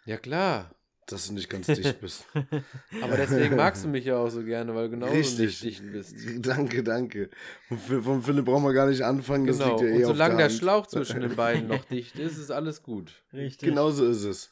Ja, 0.05 0.17
klar 0.17 0.71
dass 1.07 1.27
du 1.27 1.33
nicht 1.33 1.49
ganz 1.49 1.67
dicht 1.67 1.99
bist. 2.01 2.25
Aber 3.01 3.15
deswegen 3.15 3.55
magst 3.55 3.85
du 3.85 3.87
mich 3.87 4.05
ja 4.05 4.17
auch 4.17 4.29
so 4.29 4.43
gerne, 4.43 4.75
weil 4.75 4.89
du 4.89 4.91
genau 4.91 5.09
nicht 5.09 5.39
dicht 5.39 5.91
bist. 5.91 6.15
Danke, 6.45 6.83
danke. 6.83 7.29
Von, 7.69 8.21
Philipp 8.21 8.45
brauchen 8.45 8.63
wir 8.63 8.73
gar 8.73 8.87
nicht 8.87 9.01
anfangen. 9.01 9.45
Genau. 9.45 9.57
Das 9.57 9.67
liegt 9.67 9.81
ja 9.81 9.87
eh 9.87 10.03
Und 10.03 10.05
solange 10.05 10.37
der, 10.37 10.47
der 10.49 10.55
Schlauch 10.55 10.85
zwischen 10.85 11.21
den 11.21 11.35
beiden 11.37 11.67
noch 11.67 11.85
dicht 11.85 12.19
ist, 12.19 12.37
ist 12.37 12.51
alles 12.51 12.83
gut. 12.83 13.23
Richtig. 13.33 13.69
Genauso 13.69 14.05
ist 14.05 14.23
es. 14.23 14.51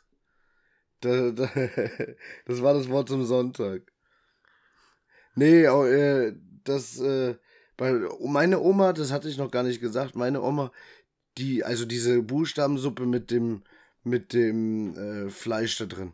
Da, 1.02 1.32
da, 1.32 1.50
das 2.46 2.62
war 2.62 2.74
das 2.74 2.90
Wort 2.90 3.10
zum 3.10 3.26
Sonntag. 3.26 3.82
Nee, 5.36 5.68
auch, 5.68 5.86
äh, 5.86 6.34
das, 6.64 7.00
äh, 7.00 7.36
bei, 7.76 7.94
meine 8.22 8.62
Oma, 8.62 8.94
das 8.94 9.12
hatte 9.12 9.28
ich 9.28 9.38
noch 9.38 9.52
gar 9.52 9.64
nicht 9.64 9.82
gesagt, 9.82 10.16
meine 10.16 10.42
Oma, 10.42 10.72
die, 11.38 11.66
also 11.66 11.86
diese 11.86 12.22
Buchstabensuppe 12.22 13.06
mit 13.06 13.30
dem, 13.30 13.64
mit 14.04 14.32
dem 14.32 14.96
äh, 14.98 15.30
Fleisch 15.30 15.78
da 15.78 15.86
drin 15.86 16.14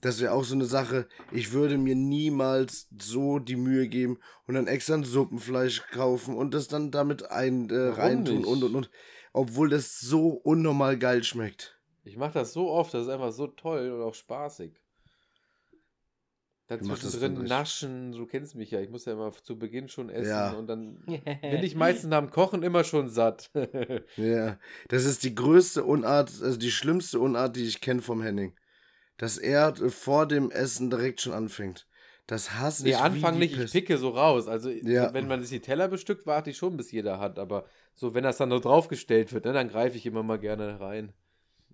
das 0.00 0.20
wäre 0.20 0.32
auch 0.32 0.44
so 0.44 0.54
eine 0.54 0.64
Sache. 0.64 1.06
Ich 1.30 1.52
würde 1.52 1.78
mir 1.78 1.94
niemals 1.94 2.88
so 2.98 3.38
die 3.38 3.56
Mühe 3.56 3.88
geben 3.88 4.18
und 4.46 4.54
dann 4.54 4.66
extra 4.66 4.94
ein 4.94 5.04
Suppenfleisch 5.04 5.86
kaufen 5.90 6.36
und 6.36 6.54
das 6.54 6.68
dann 6.68 6.90
damit 6.90 7.30
ein 7.30 7.70
äh, 7.70 7.88
reintun 7.88 8.38
nicht? 8.38 8.46
und 8.46 8.62
und 8.62 8.74
und. 8.74 8.90
Obwohl 9.32 9.68
das 9.68 10.00
so 10.00 10.28
unnormal 10.28 10.96
geil 10.96 11.24
schmeckt. 11.24 11.78
Ich 12.04 12.16
mache 12.16 12.34
das 12.34 12.52
so 12.52 12.70
oft, 12.70 12.94
das 12.94 13.06
ist 13.06 13.08
einfach 13.08 13.32
so 13.32 13.46
toll 13.46 13.90
und 13.90 14.02
auch 14.02 14.14
spaßig. 14.14 14.72
Dann 16.66 16.82
zwischendrin 16.82 17.44
naschen, 17.44 18.12
du 18.12 18.24
kennst 18.24 18.54
mich 18.54 18.70
ja, 18.70 18.80
ich 18.80 18.88
muss 18.88 19.04
ja 19.04 19.12
immer 19.12 19.32
zu 19.32 19.58
Beginn 19.58 19.88
schon 19.88 20.08
essen 20.08 20.30
ja. 20.30 20.52
und 20.52 20.66
dann 20.66 20.96
bin 21.06 21.62
ich 21.62 21.74
meistens 21.74 22.08
nach 22.08 22.20
dem 22.20 22.30
Kochen 22.30 22.62
immer 22.62 22.84
schon 22.84 23.10
satt. 23.10 23.50
ja, 24.16 24.58
das 24.88 25.04
ist 25.04 25.24
die 25.24 25.34
größte 25.34 25.84
Unart, 25.84 26.30
also 26.42 26.56
die 26.56 26.70
schlimmste 26.70 27.20
Unart, 27.20 27.56
die 27.56 27.64
ich 27.64 27.82
kenne 27.82 28.00
vom 28.00 28.22
Henning 28.22 28.54
dass 29.16 29.38
er 29.38 29.74
vor 29.90 30.26
dem 30.26 30.50
Essen 30.50 30.90
direkt 30.90 31.20
schon 31.20 31.32
anfängt. 31.32 31.86
Das 32.26 32.54
hasse 32.54 32.88
ich. 32.88 32.94
Nee, 32.94 33.00
Anfang 33.00 33.38
nicht, 33.38 33.56
ich 33.58 33.72
picke 33.72 33.98
so 33.98 34.10
raus. 34.10 34.48
Also, 34.48 34.70
ja. 34.70 35.12
wenn 35.12 35.28
man 35.28 35.40
sich 35.40 35.50
die 35.50 35.60
Teller 35.60 35.88
bestückt, 35.88 36.26
warte 36.26 36.50
ich 36.50 36.56
schon, 36.56 36.76
bis 36.76 36.90
jeder 36.90 37.18
hat. 37.18 37.38
Aber 37.38 37.66
so, 37.94 38.14
wenn 38.14 38.24
das 38.24 38.38
dann 38.38 38.50
so 38.50 38.60
draufgestellt 38.60 39.32
wird, 39.32 39.44
ne, 39.44 39.52
dann 39.52 39.68
greife 39.68 39.96
ich 39.96 40.06
immer 40.06 40.22
mal 40.22 40.38
gerne 40.38 40.80
rein. 40.80 41.12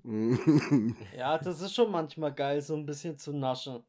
ja, 1.17 1.39
das 1.39 1.61
ist 1.61 1.75
schon 1.75 1.91
manchmal 1.91 2.33
geil, 2.33 2.63
so 2.63 2.75
ein 2.75 2.87
bisschen 2.87 3.17
zu 3.17 3.33
naschen. 3.33 3.85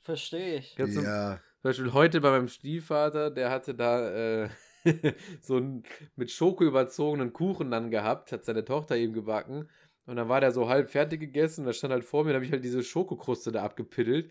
Verstehe 0.00 0.58
ich. 0.58 0.76
ja. 0.76 1.40
Zum 1.64 1.70
Beispiel 1.70 1.92
heute 1.92 2.20
bei 2.20 2.30
meinem 2.30 2.48
Stiefvater, 2.48 3.30
der 3.30 3.50
hatte 3.50 3.74
da 3.74 4.42
äh, 4.44 4.48
so 5.40 5.56
einen 5.56 5.82
mit 6.14 6.30
Schoko 6.30 6.62
überzogenen 6.62 7.32
Kuchen 7.32 7.70
dann 7.70 7.90
gehabt, 7.90 8.32
hat 8.32 8.44
seine 8.44 8.64
Tochter 8.64 8.96
ihm 8.96 9.12
gebacken. 9.12 9.68
Und 10.06 10.16
dann 10.16 10.28
war 10.28 10.40
der 10.40 10.52
so 10.52 10.68
halb 10.68 10.90
fertig 10.90 11.20
gegessen 11.20 11.62
und 11.62 11.66
da 11.66 11.72
stand 11.72 11.92
halt 11.92 12.04
vor 12.04 12.24
mir, 12.24 12.30
da 12.30 12.36
habe 12.36 12.44
ich 12.44 12.52
halt 12.52 12.64
diese 12.64 12.82
Schokokruste 12.82 13.52
da 13.52 13.62
abgepiddelt. 13.62 14.30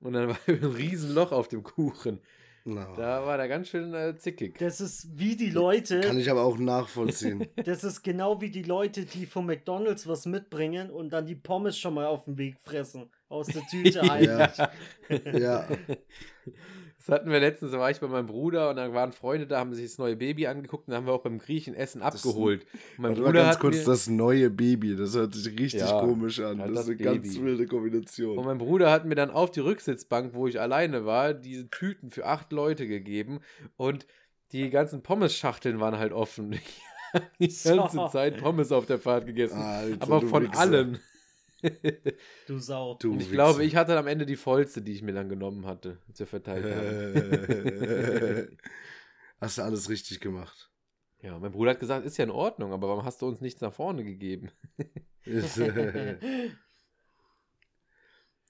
Und 0.00 0.14
dann 0.14 0.28
war 0.30 0.38
ein 0.46 0.64
Riesenloch 0.64 1.32
auf 1.32 1.48
dem 1.48 1.62
Kuchen. 1.62 2.20
No. 2.64 2.94
Da 2.96 3.26
war 3.26 3.36
der 3.38 3.48
ganz 3.48 3.68
schön 3.68 3.92
äh, 3.92 4.16
zickig. 4.16 4.56
Das 4.58 4.80
ist 4.80 5.08
wie 5.18 5.34
die 5.34 5.50
Leute. 5.50 6.00
Kann 6.00 6.18
ich 6.18 6.30
aber 6.30 6.42
auch 6.42 6.58
nachvollziehen. 6.58 7.48
Das 7.64 7.82
ist 7.82 8.02
genau 8.02 8.40
wie 8.40 8.50
die 8.50 8.62
Leute, 8.62 9.04
die 9.04 9.26
vom 9.26 9.46
McDonalds 9.46 10.06
was 10.06 10.26
mitbringen 10.26 10.90
und 10.90 11.12
dann 11.12 11.26
die 11.26 11.34
Pommes 11.34 11.76
schon 11.76 11.94
mal 11.94 12.06
auf 12.06 12.24
dem 12.24 12.38
Weg 12.38 12.56
fressen. 12.60 13.10
Aus 13.28 13.48
der 13.48 13.62
Tüte 13.62 14.02
ein. 14.02 14.24
ja. 14.24 14.52
ja. 15.32 15.68
Das 17.04 17.16
hatten 17.16 17.30
wir 17.30 17.40
letztens, 17.40 17.72
da 17.72 17.80
war 17.80 17.90
ich 17.90 17.98
bei 17.98 18.06
meinem 18.06 18.26
Bruder 18.26 18.70
und 18.70 18.76
da 18.76 18.92
waren 18.94 19.10
Freunde 19.10 19.48
da, 19.48 19.58
haben 19.58 19.74
sich 19.74 19.84
das 19.86 19.98
neue 19.98 20.14
Baby 20.14 20.46
angeguckt 20.46 20.86
und 20.86 20.92
dann 20.92 20.98
haben 20.98 21.06
wir 21.06 21.14
auch 21.14 21.22
beim 21.22 21.38
Griechen 21.38 21.74
Essen 21.74 22.00
abgeholt. 22.00 22.64
Mein 22.96 23.14
Bruder 23.14 23.42
ganz 23.42 23.58
kurz, 23.58 23.82
das 23.84 24.06
neue 24.06 24.50
Baby, 24.50 24.94
das 24.94 25.16
hört 25.16 25.34
sich 25.34 25.46
richtig 25.58 25.80
ja, 25.80 26.00
komisch 26.00 26.38
an. 26.38 26.60
Halt 26.60 26.76
das, 26.76 26.84
ist 26.84 26.90
eine 26.90 26.96
Baby. 26.98 27.28
ganz 27.28 27.40
wilde 27.40 27.66
Kombination. 27.66 28.38
Und 28.38 28.44
mein 28.44 28.58
Bruder 28.58 28.92
hat 28.92 29.04
mir 29.04 29.16
dann 29.16 29.30
auf 29.30 29.50
die 29.50 29.60
Rücksitzbank, 29.60 30.34
wo 30.34 30.46
ich 30.46 30.60
alleine 30.60 31.04
war, 31.04 31.34
diese 31.34 31.68
Tüten 31.70 32.10
für 32.10 32.24
acht 32.24 32.52
Leute 32.52 32.86
gegeben 32.86 33.40
und 33.76 34.06
die 34.52 34.70
ganzen 34.70 35.02
Pommes-Schachteln 35.02 35.80
waren 35.80 35.98
halt 35.98 36.12
offen. 36.12 36.58
Ich 37.38 37.66
habe 37.66 37.72
die 37.72 37.76
ganze 37.76 38.08
Zeit 38.10 38.38
Pommes 38.38 38.72
auf 38.72 38.86
der 38.86 38.98
Fahrt 38.98 39.26
gegessen. 39.26 39.60
Alter, 39.60 40.02
aber 40.02 40.22
von 40.22 40.44
Wichser. 40.44 40.58
allen. 40.58 40.98
Du 42.46 42.58
Sau. 42.58 42.96
Du 43.00 43.12
Und 43.12 43.20
ich 43.20 43.26
Wichser. 43.26 43.32
glaube, 43.34 43.64
ich 43.64 43.76
hatte 43.76 43.96
am 43.96 44.06
Ende 44.06 44.26
die 44.26 44.36
vollste, 44.36 44.82
die 44.82 44.92
ich 44.92 45.02
mir 45.02 45.12
dann 45.12 45.28
genommen 45.28 45.66
hatte, 45.66 45.98
zur 46.12 46.26
Verteidigung. 46.26 46.72
Hast 49.40 49.58
du 49.58 49.62
alles 49.62 49.88
richtig 49.88 50.20
gemacht. 50.20 50.70
Ja, 51.22 51.38
mein 51.38 51.52
Bruder 51.52 51.70
hat 51.72 51.80
gesagt, 51.80 52.04
ist 52.04 52.16
ja 52.16 52.24
in 52.24 52.30
Ordnung, 52.30 52.72
aber 52.72 52.88
warum 52.88 53.04
hast 53.04 53.22
du 53.22 53.26
uns 53.26 53.40
nichts 53.40 53.60
nach 53.60 53.72
vorne 53.72 54.02
gegeben? 54.02 54.50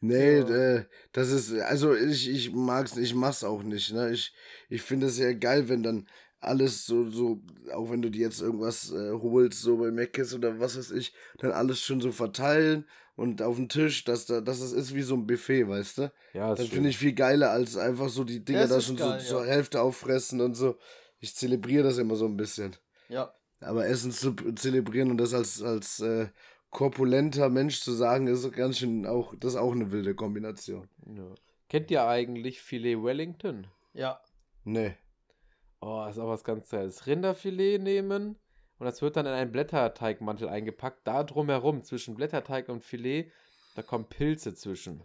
nee, 0.00 0.38
ja. 0.38 0.48
äh, 0.48 0.84
das 1.12 1.30
ist, 1.30 1.52
also 1.52 1.94
ich, 1.94 2.30
ich 2.30 2.52
mag's, 2.52 2.96
ich 2.96 3.14
mach's 3.14 3.44
auch 3.44 3.62
nicht. 3.62 3.92
Ne? 3.92 4.10
Ich, 4.12 4.34
ich 4.70 4.80
finde 4.80 5.08
es 5.08 5.18
ja 5.18 5.34
geil, 5.34 5.68
wenn 5.68 5.82
dann 5.82 6.08
alles 6.42 6.86
so, 6.86 7.08
so, 7.08 7.40
auch 7.72 7.90
wenn 7.90 8.02
du 8.02 8.10
dir 8.10 8.22
jetzt 8.22 8.40
irgendwas 8.40 8.90
äh, 8.92 9.12
holst, 9.12 9.62
so 9.62 9.76
bei 9.78 9.90
Mc's 9.90 10.34
oder 10.34 10.58
was 10.58 10.76
weiß 10.76 10.90
ich, 10.90 11.14
dann 11.38 11.52
alles 11.52 11.80
schon 11.80 12.00
so 12.00 12.10
verteilen 12.12 12.84
und 13.14 13.42
auf 13.42 13.56
den 13.56 13.68
Tisch, 13.68 14.04
dass 14.04 14.26
da, 14.26 14.40
dass 14.40 14.60
das 14.60 14.72
ist 14.72 14.94
wie 14.94 15.02
so 15.02 15.14
ein 15.14 15.26
Buffet, 15.26 15.68
weißt 15.68 15.98
du? 15.98 16.12
Ja, 16.34 16.54
das 16.54 16.68
finde 16.68 16.88
ich 16.88 16.98
viel 16.98 17.12
geiler, 17.12 17.50
als 17.50 17.76
einfach 17.76 18.08
so 18.08 18.24
die 18.24 18.44
Dinger 18.44 18.66
da 18.66 18.80
schon 18.80 18.96
geil, 18.96 19.20
so 19.20 19.34
ja. 19.34 19.40
zur 19.40 19.46
Hälfte 19.46 19.80
auffressen 19.80 20.40
und 20.40 20.54
so. 20.54 20.76
Ich 21.20 21.36
zelebriere 21.36 21.84
das 21.84 21.98
immer 21.98 22.16
so 22.16 22.26
ein 22.26 22.36
bisschen. 22.36 22.76
Ja. 23.08 23.32
Aber 23.60 23.86
Essen 23.86 24.10
zu 24.10 24.34
zelebrieren 24.56 25.10
und 25.10 25.18
das 25.18 25.34
als, 25.34 25.62
als 25.62 26.00
äh, 26.00 26.26
korpulenter 26.70 27.48
Mensch 27.48 27.80
zu 27.80 27.92
sagen, 27.92 28.26
ist 28.26 28.50
ganz 28.52 28.78
schön 28.78 29.06
auch, 29.06 29.34
das 29.38 29.52
ist 29.52 29.58
auch 29.58 29.72
eine 29.72 29.92
wilde 29.92 30.16
Kombination. 30.16 30.88
Ja. 31.06 31.34
Kennt 31.68 31.90
ihr 31.90 32.04
eigentlich 32.06 32.60
Filet 32.60 33.02
Wellington? 33.02 33.68
Ja. 33.94 34.20
Nee. 34.64 34.96
Oh, 35.84 36.06
ist 36.08 36.18
auch 36.18 36.28
was 36.28 36.44
ganz 36.44 36.68
Tolles. 36.68 37.08
Rinderfilet 37.08 37.78
nehmen 37.78 38.36
und 38.78 38.86
das 38.86 39.02
wird 39.02 39.16
dann 39.16 39.26
in 39.26 39.32
einen 39.32 39.50
Blätterteigmantel 39.50 40.48
eingepackt. 40.48 41.00
Da 41.04 41.24
drumherum, 41.24 41.82
zwischen 41.82 42.14
Blätterteig 42.14 42.68
und 42.68 42.84
Filet, 42.84 43.32
da 43.74 43.82
kommen 43.82 44.04
Pilze 44.08 44.54
zwischen. 44.54 45.02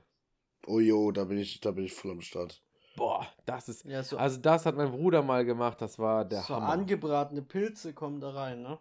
Oh 0.68 0.80
jo, 0.80 1.12
da 1.12 1.24
bin 1.24 1.40
ich, 1.40 1.62
da 1.62 1.72
bin 1.72 1.86
ich 1.86 1.94
voll 1.94 2.12
am 2.12 2.22
Start. 2.22 2.62
Boah, 2.96 3.28
das 3.46 3.70
ist. 3.70 3.86
Ja, 3.86 4.04
so 4.04 4.18
also 4.18 4.40
das 4.40 4.68
hat 4.68 4.76
mein 4.76 4.92
Bruder 4.92 5.24
mal 5.24 5.46
gemacht, 5.46 5.82
das 5.82 5.98
war 5.98 6.26
der 6.26 6.42
so 6.42 6.56
Hammer. 6.56 6.70
angebratene 6.70 7.42
Pilze 7.42 7.94
kommen 7.94 8.20
da 8.20 8.30
rein, 8.30 8.62
ne? 8.62 8.78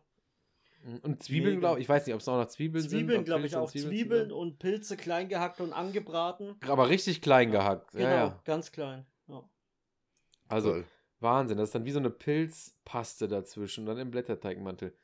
Mhm, 0.85 0.99
und 1.03 1.23
Zwiebeln, 1.23 1.61
glaube 1.61 1.79
ich. 1.79 1.85
Ich 1.85 1.89
weiß 1.89 2.07
nicht, 2.07 2.15
ob 2.15 2.21
es 2.21 2.29
auch 2.29 2.37
noch 2.37 2.49
Zwiebeln, 2.49 2.83
Zwiebeln 2.83 2.91
sind. 2.91 3.09
Zwiebeln, 3.09 3.25
glaube 3.25 3.47
ich 3.47 3.57
auch. 3.57 3.71
Zwiebeln, 3.71 3.91
Zwiebeln 3.91 4.33
und 4.33 4.59
Pilze 4.59 4.99
klein 4.99 5.31
gehackt 5.31 5.63
und 5.63 5.73
angebraten. 5.73 6.57
Aber 6.69 6.91
richtig 6.91 7.23
klein 7.23 7.51
gehackt. 7.51 7.93
Genau, 7.93 8.05
ja, 8.05 8.17
ja. 8.17 8.41
ganz 8.45 8.71
klein. 8.71 9.07
Ja. 9.29 9.43
Also, 10.49 10.73
cool. 10.73 10.85
Wahnsinn, 11.27 11.59
das 11.59 11.71
ist 11.71 11.75
dann 11.75 11.85
wie 11.85 11.91
so 11.91 11.99
eine 11.99 12.11
Pilzpaste 12.11 13.27
dazwischen, 13.27 13.85
dann 13.85 13.99
im 13.99 14.13
Blätterteigmantel. 14.13 14.95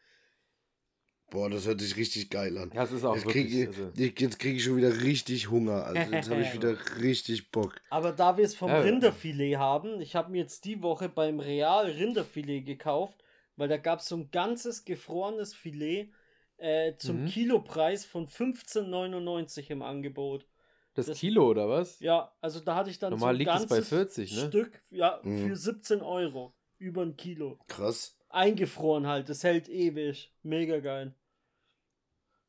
Boah, 1.33 1.49
das 1.49 1.67
hört 1.67 1.81
sich 1.81 1.97
richtig 1.97 2.29
geil 2.31 2.57
an. 2.59 2.71
Ja, 2.75 2.83
das 2.83 2.93
ist 2.93 3.05
auch 3.05 3.15
jetzt 3.15 3.25
wirklich. 3.25 3.47
Krieg 3.47 3.63
ich, 3.63 3.69
also 3.69 3.91
jetzt 3.97 4.39
kriege 4.39 4.57
ich 4.57 4.65
schon 4.65 4.77
wieder 4.77 5.03
richtig 5.03 5.51
Hunger. 5.51 5.85
Also 5.85 6.13
jetzt 6.13 6.31
habe 6.31 6.43
ich 6.43 6.53
wieder 6.55 6.77
richtig 7.01 7.51
Bock. 7.51 7.81
Aber 7.89 8.13
da 8.13 8.37
wir 8.37 8.45
es 8.45 8.55
vom 8.55 8.69
ja. 8.69 8.81
Rinderfilet 8.81 9.57
haben, 9.57 10.01
ich 10.03 10.15
habe 10.15 10.31
mir 10.31 10.43
jetzt 10.43 10.67
die 10.67 10.83
Woche 10.83 11.09
beim 11.09 11.41
Real 11.41 11.87
Rinderfilet 11.87 12.67
gekauft, 12.67 13.25
weil 13.57 13.69
da 13.69 13.79
gab 13.79 14.01
es 14.01 14.09
so 14.09 14.17
ein 14.17 14.31
ganzes 14.31 14.85
gefrorenes 14.85 15.55
Filet 15.55 16.13
äh, 16.59 16.97
zum 16.99 17.23
mhm. 17.23 17.27
Kilopreis 17.27 18.05
von 18.05 18.29
15,99 18.29 19.71
im 19.71 19.81
Angebot. 19.81 20.47
Das, 20.95 21.07
das, 21.07 21.19
Kilo 21.19 21.49
oder 21.49 21.69
was? 21.69 22.01
Ja, 22.01 22.35
also 22.41 22.61
da 22.61 22.75
hatte 22.75 22.91
ich 22.91 22.99
dann 22.99 23.11
Normal 23.11 23.29
so 23.29 23.31
ein 23.31 23.37
liegt 23.37 23.51
ganzes 23.51 23.65
es 23.65 23.91
bei 23.91 23.97
40, 23.97 24.37
ne? 24.37 24.49
Stück 24.49 24.83
ja, 24.91 25.21
mhm. 25.23 25.49
für 25.49 25.57
17 25.57 26.03
Euro. 26.03 26.55
Über 26.79 27.03
ein 27.03 27.17
Kilo. 27.17 27.59
Krass. 27.69 28.19
Eingefroren 28.29 29.07
halt, 29.07 29.29
das 29.29 29.45
hält 29.45 29.69
ewig. 29.69 30.35
Mega 30.43 30.81
geil. 30.81 31.15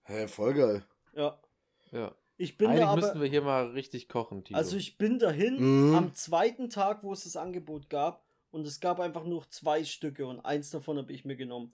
Hä, 0.04 0.14
hey, 0.14 0.28
voll 0.28 0.54
geil. 0.54 0.86
Ja. 1.14 1.40
Ja. 1.92 2.16
Ich 2.36 2.58
bin 2.58 2.70
Eigentlich 2.70 2.82
da 2.82 2.90
aber, 2.90 3.02
müssten 3.02 3.22
wir 3.22 3.30
hier 3.30 3.44
mal 3.44 3.68
richtig 3.68 4.10
kochen, 4.10 4.44
Tilo. 4.44 4.58
Also 4.58 4.76
ich 4.76 4.98
bin 4.98 5.20
dahin 5.20 5.90
mhm. 5.90 5.96
am 5.96 6.16
zweiten 6.16 6.70
Tag, 6.70 7.04
wo 7.04 7.14
es 7.14 7.24
das 7.24 7.36
Angebot 7.36 7.90
gab. 7.90 8.26
Und 8.50 8.68
es 8.68 8.80
gab 8.80 9.00
einfach 9.00 9.24
nur 9.24 9.50
zwei 9.50 9.84
Stücke 9.84 10.28
und 10.28 10.40
eins 10.42 10.70
davon 10.70 10.98
habe 10.98 11.12
ich 11.12 11.26
mir 11.26 11.36
genommen. 11.36 11.74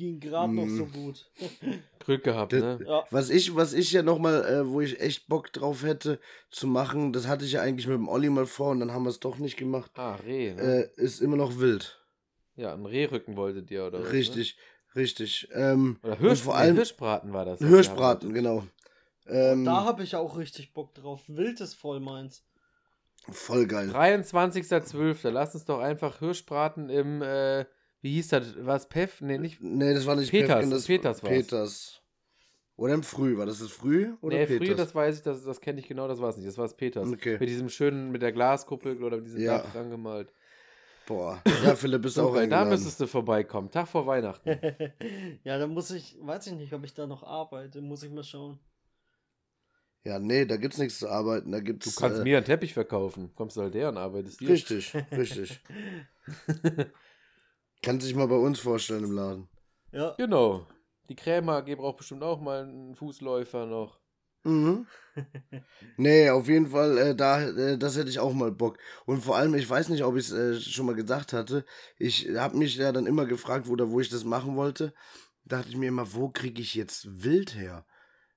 Ging 0.00 0.18
gerade 0.18 0.50
mm. 0.50 0.56
noch 0.56 0.68
so 0.68 0.86
mhm. 0.86 0.92
gut. 0.92 1.30
Glück 1.98 2.24
gehabt, 2.24 2.54
das, 2.54 2.80
ne? 2.80 2.86
Ja. 2.86 3.04
Was 3.10 3.28
ich, 3.28 3.54
was 3.54 3.74
ich 3.74 3.92
ja 3.92 4.02
nochmal, 4.02 4.42
äh, 4.46 4.66
wo 4.66 4.80
ich 4.80 4.98
echt 4.98 5.28
Bock 5.28 5.52
drauf 5.52 5.82
hätte 5.82 6.18
zu 6.50 6.66
machen, 6.66 7.12
das 7.12 7.26
hatte 7.26 7.44
ich 7.44 7.52
ja 7.52 7.60
eigentlich 7.60 7.86
mit 7.86 7.96
dem 7.96 8.08
Olli 8.08 8.30
mal 8.30 8.46
vor 8.46 8.70
und 8.70 8.80
dann 8.80 8.94
haben 8.94 9.02
wir 9.02 9.10
es 9.10 9.20
doch 9.20 9.36
nicht 9.36 9.58
gemacht. 9.58 9.90
Ah, 9.96 10.14
Reh, 10.14 10.54
ne? 10.54 10.90
äh, 10.96 11.02
ist 11.02 11.20
immer 11.20 11.36
noch 11.36 11.58
wild. 11.58 12.02
Ja, 12.56 12.72
ein 12.72 12.86
Rehrücken 12.86 13.36
wolltet 13.36 13.70
ihr, 13.70 13.86
oder 13.86 14.00
was? 14.00 14.10
Richtig, 14.10 14.56
ne? 14.94 15.02
richtig. 15.02 15.48
Ähm, 15.52 15.98
oder 16.02 16.16
Hirsch, 16.16 16.40
vor 16.40 16.56
allem, 16.56 16.76
Hirschbraten 16.76 17.34
war 17.34 17.44
das. 17.44 17.58
Hirschbraten, 17.58 18.32
genau. 18.32 18.64
Ähm, 19.26 19.66
da 19.66 19.84
habe 19.84 20.02
ich 20.02 20.16
auch 20.16 20.38
richtig 20.38 20.72
Bock 20.72 20.94
drauf. 20.94 21.20
Wild 21.26 21.60
ist 21.60 21.74
voll 21.74 22.00
meins. 22.00 22.42
Voll 23.28 23.66
geil. 23.66 23.90
23.12. 23.90 25.28
Lass 25.28 25.54
uns 25.54 25.66
doch 25.66 25.80
einfach 25.80 26.20
Hirschbraten 26.20 26.88
im, 26.88 27.20
äh, 27.20 27.66
wie 28.00 28.14
hieß 28.14 28.28
das? 28.28 28.64
War 28.64 28.76
es 28.76 28.86
Pef? 28.86 29.20
Nee, 29.20 29.38
nicht. 29.38 29.60
Nee, 29.60 29.94
das 29.94 30.06
war 30.06 30.16
nicht 30.16 30.30
Peters. 30.30 30.60
Pef, 30.60 30.70
das 30.70 30.86
Peters 30.86 31.22
war 31.22 31.30
Peters. 31.30 32.00
Oder 32.76 32.94
im 32.94 33.02
Früh, 33.02 33.36
war 33.36 33.44
das 33.44 33.58
das 33.58 33.70
Früh 33.70 34.14
oder 34.22 34.38
nee, 34.38 34.46
Peters? 34.46 34.68
Früh, 34.68 34.74
das 34.74 34.94
weiß 34.94 35.16
ich, 35.18 35.22
das, 35.22 35.44
das 35.44 35.60
kenne 35.60 35.80
ich 35.80 35.86
genau, 35.86 36.08
das 36.08 36.18
war 36.18 36.30
es 36.30 36.38
nicht. 36.38 36.48
Das 36.48 36.56
war 36.56 36.64
es 36.64 36.72
Peters. 36.74 37.06
Okay. 37.12 37.36
Mit 37.38 37.48
diesem 37.48 37.68
schönen, 37.68 38.10
mit 38.10 38.22
der 38.22 38.32
Glaskuppel 38.32 39.04
oder 39.04 39.18
mit 39.18 39.26
diesem 39.26 39.42
Ja. 39.42 39.58
Dach 39.58 39.70
dran 39.72 39.90
gemalt. 39.90 40.32
Boah, 41.06 41.42
ja, 41.64 41.74
Philipp, 41.74 42.02
bist 42.02 42.16
du 42.16 42.22
auch 42.22 42.26
Super, 42.26 42.36
da 42.36 42.42
eingeladen. 42.42 42.68
müsstest 42.70 43.00
du 43.00 43.06
vorbeikommen. 43.06 43.70
Tag 43.70 43.88
vor 43.88 44.06
Weihnachten. 44.06 44.48
ja, 45.44 45.58
dann 45.58 45.70
muss 45.70 45.90
ich, 45.90 46.16
weiß 46.20 46.46
ich 46.46 46.52
nicht, 46.54 46.72
ob 46.72 46.84
ich 46.84 46.94
da 46.94 47.06
noch 47.06 47.22
arbeite, 47.22 47.82
muss 47.82 48.02
ich 48.02 48.10
mal 48.10 48.22
schauen. 48.22 48.58
Ja, 50.04 50.18
nee, 50.18 50.46
da 50.46 50.56
gibt's 50.56 50.78
nichts 50.78 51.00
zu 51.00 51.08
arbeiten, 51.08 51.52
da 51.52 51.60
gibt's... 51.60 51.94
Du 51.94 52.00
kannst 52.00 52.20
äh, 52.20 52.22
mir 52.22 52.38
einen 52.38 52.46
Teppich 52.46 52.72
verkaufen. 52.72 53.34
Kommst 53.34 53.58
du 53.58 53.60
halt 53.60 53.74
her 53.74 53.90
und 53.90 53.98
arbeitest 53.98 54.38
hier. 54.38 54.48
Richtig, 54.48 54.94
richtig. 55.12 55.60
Kannst 57.82 58.06
dich 58.06 58.14
mal 58.14 58.28
bei 58.28 58.36
uns 58.36 58.60
vorstellen 58.60 59.04
im 59.04 59.12
Laden. 59.12 59.48
Ja. 59.92 60.14
Genau. 60.18 60.66
Die 61.08 61.16
Krämer 61.16 61.56
AG 61.56 61.74
braucht 61.76 61.98
bestimmt 61.98 62.22
auch 62.22 62.40
mal 62.40 62.62
einen 62.62 62.94
Fußläufer 62.94 63.66
noch. 63.66 64.00
Mhm. 64.44 64.86
nee, 65.96 66.30
auf 66.30 66.48
jeden 66.48 66.68
Fall, 66.68 66.96
äh, 66.98 67.14
da, 67.14 67.42
äh, 67.42 67.76
das 67.76 67.96
hätte 67.96 68.08
ich 68.08 68.18
auch 68.18 68.32
mal 68.32 68.52
Bock. 68.52 68.78
Und 69.04 69.22
vor 69.22 69.36
allem, 69.36 69.54
ich 69.54 69.68
weiß 69.68 69.88
nicht, 69.90 70.04
ob 70.04 70.16
ich 70.16 70.30
es 70.30 70.32
äh, 70.32 70.60
schon 70.60 70.86
mal 70.86 70.94
gesagt 70.94 71.32
hatte, 71.32 71.64
ich 71.98 72.28
habe 72.36 72.56
mich 72.56 72.76
ja 72.76 72.92
dann 72.92 73.06
immer 73.06 73.26
gefragt, 73.26 73.68
wo, 73.68 73.76
da, 73.76 73.90
wo 73.90 74.00
ich 74.00 74.08
das 74.08 74.24
machen 74.24 74.56
wollte. 74.56 74.94
Dachte 75.44 75.68
ich 75.70 75.76
mir 75.76 75.88
immer, 75.88 76.14
wo 76.14 76.30
kriege 76.30 76.62
ich 76.62 76.74
jetzt 76.74 77.22
Wild 77.22 77.54
her? 77.56 77.86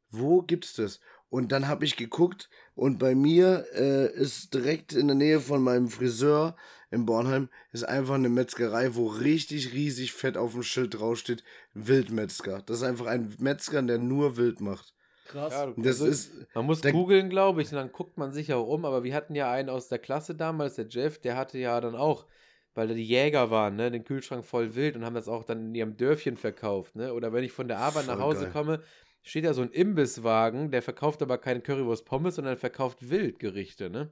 Wo 0.09 0.41
gibt's 0.41 0.73
das? 0.73 0.99
Und 1.29 1.51
dann 1.51 1.67
habe 1.67 1.85
ich 1.85 1.95
geguckt 1.95 2.49
und 2.75 2.99
bei 2.99 3.15
mir 3.15 3.65
äh, 3.73 4.11
ist 4.13 4.53
direkt 4.53 4.93
in 4.93 5.07
der 5.07 5.15
Nähe 5.15 5.39
von 5.39 5.61
meinem 5.61 5.89
Friseur 5.89 6.55
in 6.93 7.07
Bornheim 7.07 7.49
ist 7.71 7.83
einfach 7.83 8.13
eine 8.13 8.29
Metzgerei, 8.29 8.93
wo 8.93 9.07
richtig 9.07 9.73
riesig 9.73 10.13
fett 10.13 10.37
auf 10.37 10.53
dem 10.53 10.61
Schild 10.61 10.99
draufsteht, 10.99 11.43
Wildmetzger. 11.73 12.61
Das 12.65 12.77
ist 12.77 12.83
einfach 12.83 13.07
ein 13.07 13.35
Metzger, 13.39 13.81
der 13.81 13.97
nur 13.97 14.37
Wild 14.37 14.61
macht. 14.61 14.93
Krass. 15.25 15.53
Ja, 15.53 15.73
Das 15.75 16.01
also, 16.01 16.05
ist, 16.05 16.31
Man 16.53 16.65
muss 16.67 16.83
googeln, 16.83 17.29
glaube 17.29 17.63
ich, 17.63 17.69
und 17.71 17.77
dann 17.77 17.91
guckt 17.91 18.17
man 18.17 18.31
sich 18.31 18.53
auch 18.53 18.67
um. 18.67 18.85
Aber 18.85 19.03
wir 19.03 19.15
hatten 19.15 19.33
ja 19.33 19.51
einen 19.51 19.69
aus 19.69 19.87
der 19.87 19.97
Klasse 19.97 20.35
damals, 20.35 20.75
der 20.75 20.87
Jeff, 20.87 21.19
der 21.19 21.35
hatte 21.35 21.57
ja 21.57 21.81
dann 21.81 21.95
auch, 21.95 22.27
weil 22.75 22.87
da 22.87 22.93
die 22.93 23.05
Jäger 23.05 23.49
waren, 23.49 23.75
ne, 23.75 23.89
den 23.89 24.03
Kühlschrank 24.03 24.45
voll 24.45 24.75
wild 24.75 24.95
und 24.95 25.03
haben 25.03 25.15
das 25.15 25.27
auch 25.27 25.43
dann 25.43 25.69
in 25.69 25.75
ihrem 25.75 25.97
Dörfchen 25.97 26.37
verkauft. 26.37 26.95
Ne? 26.95 27.13
Oder 27.13 27.33
wenn 27.33 27.43
ich 27.43 27.53
von 27.53 27.67
der 27.67 27.79
Arbeit 27.79 28.05
nach 28.05 28.19
Hause 28.19 28.43
geil. 28.43 28.51
komme, 28.51 28.83
steht 29.23 29.45
da 29.45 29.53
so 29.53 29.61
ein 29.63 29.71
Imbisswagen, 29.71 30.69
der 30.71 30.81
verkauft 30.81 31.21
aber 31.21 31.37
keine 31.37 31.61
Currywurst 31.61 32.05
Pommes, 32.05 32.35
sondern 32.35 32.57
verkauft 32.57 33.09
Wildgerichte. 33.09 33.89
Ne? 33.89 34.11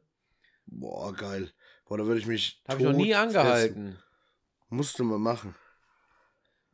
boah, 0.66 1.14
geil. 1.14 1.52
Boah, 1.86 1.98
da 1.98 2.06
würde 2.06 2.20
ich 2.22 2.28
mich. 2.28 2.62
Habe 2.68 2.80
ich 2.80 2.88
noch 2.88 2.94
nie 2.94 3.14
angehalten. 3.14 3.94
fressen. 3.94 4.04
Musst 4.70 4.98
du 5.00 5.04
mal 5.04 5.20
machen. 5.20 5.54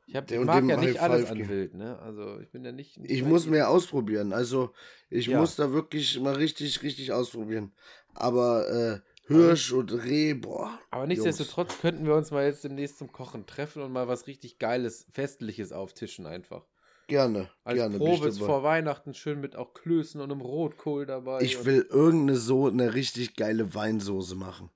Ich, 0.06 0.16
hab, 0.16 0.32
ich 0.32 0.40
mag 0.40 0.64
ja 0.66 0.78
nicht 0.78 1.00
alles 1.00 1.30
an. 1.30 1.50
Wild, 1.50 1.74
ne? 1.74 2.00
Also 2.00 2.40
ich 2.40 2.50
bin 2.52 2.64
ja 2.64 2.72
nicht. 2.72 2.98
Ich 3.04 3.24
muss 3.24 3.46
mehr 3.48 3.70
ausprobieren. 3.70 4.32
Also, 4.32 4.74
ich 5.10 5.28
Ja. 5.28 5.40
muss 5.40 5.56
da 5.56 5.74
wirklich 5.74 6.20
mal 6.20 6.36
richtig, 6.36 6.82
richtig 6.84 7.12
ausprobieren. 7.12 7.74
Aber 8.14 8.70
äh, 8.70 9.00
Hirsch 9.28 9.74
und 9.74 9.92
Reh, 9.92 10.34
boah. 10.34 10.80
Aber 10.92 11.08
nichtsdestotrotz 11.08 11.80
könnten 11.82 12.06
wir 12.06 12.16
uns 12.16 12.32
mal 12.32 12.46
jetzt 12.46 12.64
demnächst 12.64 13.00
zum 13.00 13.12
Kochen 13.12 13.46
treffen 13.48 13.82
und 13.82 13.92
mal 13.92 14.08
was 14.08 14.28
richtig 14.28 14.60
Geiles, 14.60 15.06
Festliches 15.12 15.74
auftischen 15.74 16.26
einfach. 16.26 16.66
Gerne, 17.08 17.50
Als 17.64 17.78
gerne. 17.78 18.00
dabei. 18.00 18.32
vor 18.32 18.64
Weihnachten 18.64 19.14
schön 19.14 19.40
mit 19.40 19.56
auch 19.56 19.74
Klößen 19.74 20.20
und 20.20 20.30
einem 20.30 20.42
Rotkohl 20.42 21.06
dabei. 21.06 21.42
Ich 21.42 21.64
will 21.64 21.88
irgendeine 21.90 22.38
so 22.38 22.68
eine 22.68 22.94
richtig 22.94 23.36
geile 23.36 23.74
Weinsoße 23.74 24.36
machen. 24.36 24.70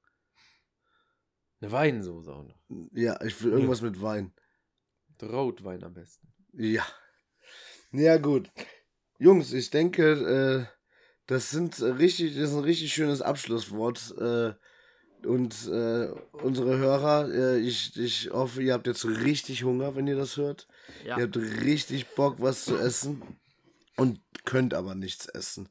Eine 1.59 1.71
Weinsoße 1.71 2.33
auch 2.33 2.43
noch. 2.43 2.59
Ja, 2.93 3.21
ich 3.21 3.41
will 3.43 3.51
irgendwas 3.51 3.81
mit 3.81 4.01
Wein. 4.01 4.33
Rotwein 5.21 5.83
am 5.83 5.93
besten. 5.93 6.33
Ja. 6.53 6.85
Ja, 7.91 8.17
gut. 8.17 8.49
Jungs, 9.19 9.53
ich 9.53 9.69
denke, 9.69 10.67
äh, 10.67 10.75
das 11.27 11.51
sind 11.51 11.79
richtig, 11.81 12.35
das 12.35 12.49
ist 12.49 12.55
ein 12.55 12.63
richtig 12.63 12.93
schönes 12.93 13.21
Abschlusswort. 13.21 14.15
Äh, 14.17 14.53
und 15.27 15.67
äh, 15.67 16.09
unsere 16.31 16.77
Hörer, 16.77 17.29
äh, 17.29 17.59
ich, 17.59 17.95
ich 17.99 18.31
hoffe, 18.31 18.63
ihr 18.63 18.73
habt 18.73 18.87
jetzt 18.87 19.05
richtig 19.05 19.63
Hunger, 19.63 19.95
wenn 19.95 20.07
ihr 20.07 20.15
das 20.15 20.37
hört. 20.37 20.67
Ja. 21.05 21.17
Ihr 21.17 21.23
habt 21.23 21.37
richtig 21.37 22.07
Bock, 22.15 22.37
was 22.39 22.65
zu 22.65 22.77
essen. 22.77 23.21
Und 23.97 24.19
könnt 24.45 24.73
aber 24.73 24.95
nichts 24.95 25.27
essen. 25.27 25.69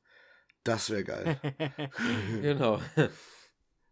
Das 0.65 0.91
wäre 0.91 1.05
geil. 1.05 1.41
Genau. 2.43 2.81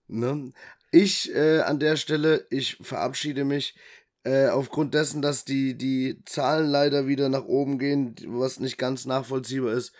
Ne? 0.07 0.53
Ich 0.91 1.35
äh, 1.35 1.61
an 1.61 1.79
der 1.81 1.97
Stelle, 1.97 2.47
ich 2.51 2.79
verabschiede 2.81 3.45
mich 3.45 3.75
äh, 4.25 4.49
aufgrund 4.49 4.95
dessen, 4.95 5.23
dass 5.23 5.45
die, 5.45 5.77
die 5.77 6.23
Zahlen 6.25 6.69
leider 6.69 7.07
wieder 7.07 7.29
nach 7.29 7.45
oben 7.45 7.79
gehen, 7.79 8.15
was 8.27 8.61
nicht 8.61 8.79
ganz 8.79 9.07
nachvollziehbar 9.07 9.73
ist. 9.73 9.93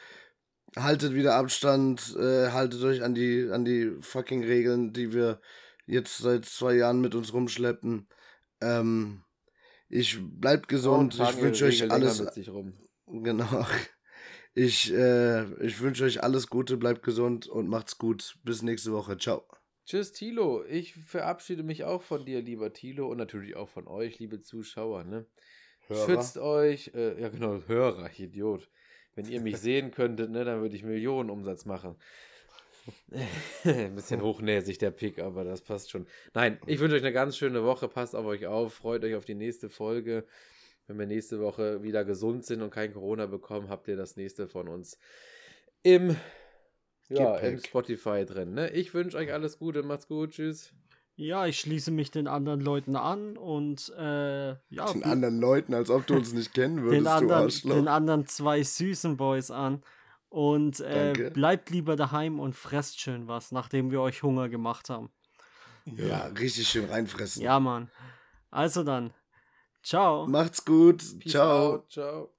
Haltet 0.77 1.15
wieder 1.15 1.35
Abstand, 1.35 2.15
äh, 2.19 2.51
haltet 2.51 2.83
euch 2.83 3.03
an 3.03 3.15
die, 3.15 3.49
an 3.51 3.65
die 3.65 3.97
fucking 4.01 4.45
Regeln, 4.45 4.93
die 4.93 5.13
wir 5.13 5.41
jetzt 5.87 6.19
seit 6.19 6.45
zwei 6.45 6.75
Jahren 6.75 7.01
mit 7.01 7.15
uns 7.15 7.33
rumschleppen. 7.33 8.07
Ähm, 8.61 9.23
ich 9.89 10.19
bleibt 10.21 10.69
gesund, 10.69 11.15
ich 11.15 11.41
wünsche 11.41 11.67
euch 11.67 11.91
alles. 11.91 12.23
Genau. 13.07 13.67
Ich, 14.55 14.93
äh, 14.93 15.45
ich 15.65 15.81
wünsche 15.81 16.03
euch 16.03 16.25
alles 16.25 16.49
Gute, 16.49 16.79
bleibt 16.79 17.05
gesund 17.05 17.47
und 17.47 17.69
macht's 17.69 17.97
gut. 17.97 18.37
Bis 18.43 18.63
nächste 18.63 18.93
Woche. 18.93 19.17
Ciao. 19.17 19.47
Tschüss, 19.85 20.11
Tilo. 20.11 20.65
Ich 20.65 20.95
verabschiede 20.95 21.63
mich 21.63 21.85
auch 21.85 22.03
von 22.03 22.27
dir, 22.27 22.43
lieber 22.43 22.73
Tilo, 22.73 23.09
und 23.09 23.19
natürlich 23.19 23.55
auch 23.55 23.69
von 23.69 23.87
euch, 23.87 24.19
liebe 24.19 24.41
Zuschauer. 24.41 25.05
Ne? 25.05 25.27
Hörer. 25.87 26.07
Schützt 26.07 26.39
euch, 26.39 26.91
äh, 26.95 27.21
ja 27.21 27.29
genau, 27.29 27.63
Hörer, 27.69 28.11
Idiot. 28.19 28.69
Wenn 29.15 29.27
ihr 29.29 29.41
mich 29.41 29.59
sehen 29.59 29.91
könntet, 29.91 30.31
ne, 30.31 30.45
dann 30.45 30.61
würde 30.61 30.77
ich 30.77 30.83
Millionen 30.83 31.31
Umsatz 31.31 31.65
machen. 31.65 31.97
Ein 33.65 33.95
bisschen 33.95 34.23
hochnäsig 34.23 34.79
der 34.79 34.91
Pick, 34.91 35.19
aber 35.19 35.45
das 35.45 35.63
passt 35.63 35.91
schon. 35.91 36.07
Nein, 36.35 36.59
ich 36.67 36.81
wünsche 36.81 36.97
euch 36.97 37.03
eine 37.03 37.13
ganz 37.13 37.37
schöne 37.37 37.65
Woche. 37.65 37.89
Passt 37.89 38.15
auf 38.15 38.27
euch 38.27 38.47
auf. 38.47 38.75
Freut 38.75 39.05
euch 39.05 39.15
auf 39.15 39.25
die 39.25 39.35
nächste 39.35 39.69
Folge. 39.69 40.25
Wenn 40.87 40.99
wir 40.99 41.07
nächste 41.07 41.41
Woche 41.41 41.83
wieder 41.83 42.05
gesund 42.05 42.47
sind 42.47 42.63
und 42.63 42.71
kein 42.71 42.93
Corona 42.93 43.27
bekommen, 43.27 43.69
habt 43.69 43.89
ihr 43.89 43.97
das 43.97 44.17
nächste 44.17 44.49
von 44.49 44.69
uns 44.69 44.99
im, 45.83 46.17
ja, 47.09 47.37
im. 47.37 47.59
Spotify 47.59 48.25
drin. 48.25 48.55
Ne? 48.55 48.71
Ich 48.71 48.95
wünsche 48.95 49.19
euch 49.19 49.33
alles 49.33 49.59
Gute. 49.59 49.83
Macht's 49.83 50.09
gut. 50.09 50.31
Tschüss. 50.31 50.73
Ja, 51.21 51.47
ich 51.47 51.59
schließe 51.59 51.91
mich 51.91 52.13
den 52.13 52.29
anderen 52.29 52.61
Leuten 52.61 52.95
an 52.95 53.37
und 53.37 53.93
äh, 53.99 54.51
ja, 54.51 54.93
Den 54.93 55.03
anderen 55.03 55.41
Leuten, 55.41 55.75
als 55.75 55.91
ob 55.91 56.07
du 56.07 56.15
uns 56.15 56.33
nicht 56.33 56.55
kennen 56.55 56.81
würdest, 56.85 56.97
den, 56.97 57.05
du 57.05 57.11
anderen, 57.11 57.43
Arschloch. 57.43 57.75
den 57.75 57.89
anderen 57.89 58.27
zwei 58.27 58.63
süßen 58.63 59.17
Boys 59.17 59.51
an. 59.51 59.83
Und 60.31 60.81
äh, 60.81 61.31
bleibt 61.33 61.71
lieber 61.71 61.97
daheim 61.97 62.39
und 62.39 62.55
fresst 62.55 63.01
schön 63.01 63.29
was, 63.29 63.51
nachdem 63.51 63.91
wir 63.91 64.01
euch 64.01 64.23
Hunger 64.23 64.49
gemacht 64.49 64.91
haben. 64.91 65.11
Ja, 65.87 66.27
richtig 66.27 66.69
schön 66.69 66.85
reinfressen. 66.85 67.43
Ja, 67.43 67.59
Mann. 67.61 67.91
Also 68.51 68.83
dann. 68.83 69.13
Ciao. 69.83 70.27
Macht's 70.27 70.65
gut. 70.65 71.03
Peace 71.21 71.33
Ciao. 71.33 71.75
out. 71.75 71.91
Ciao. 71.91 72.35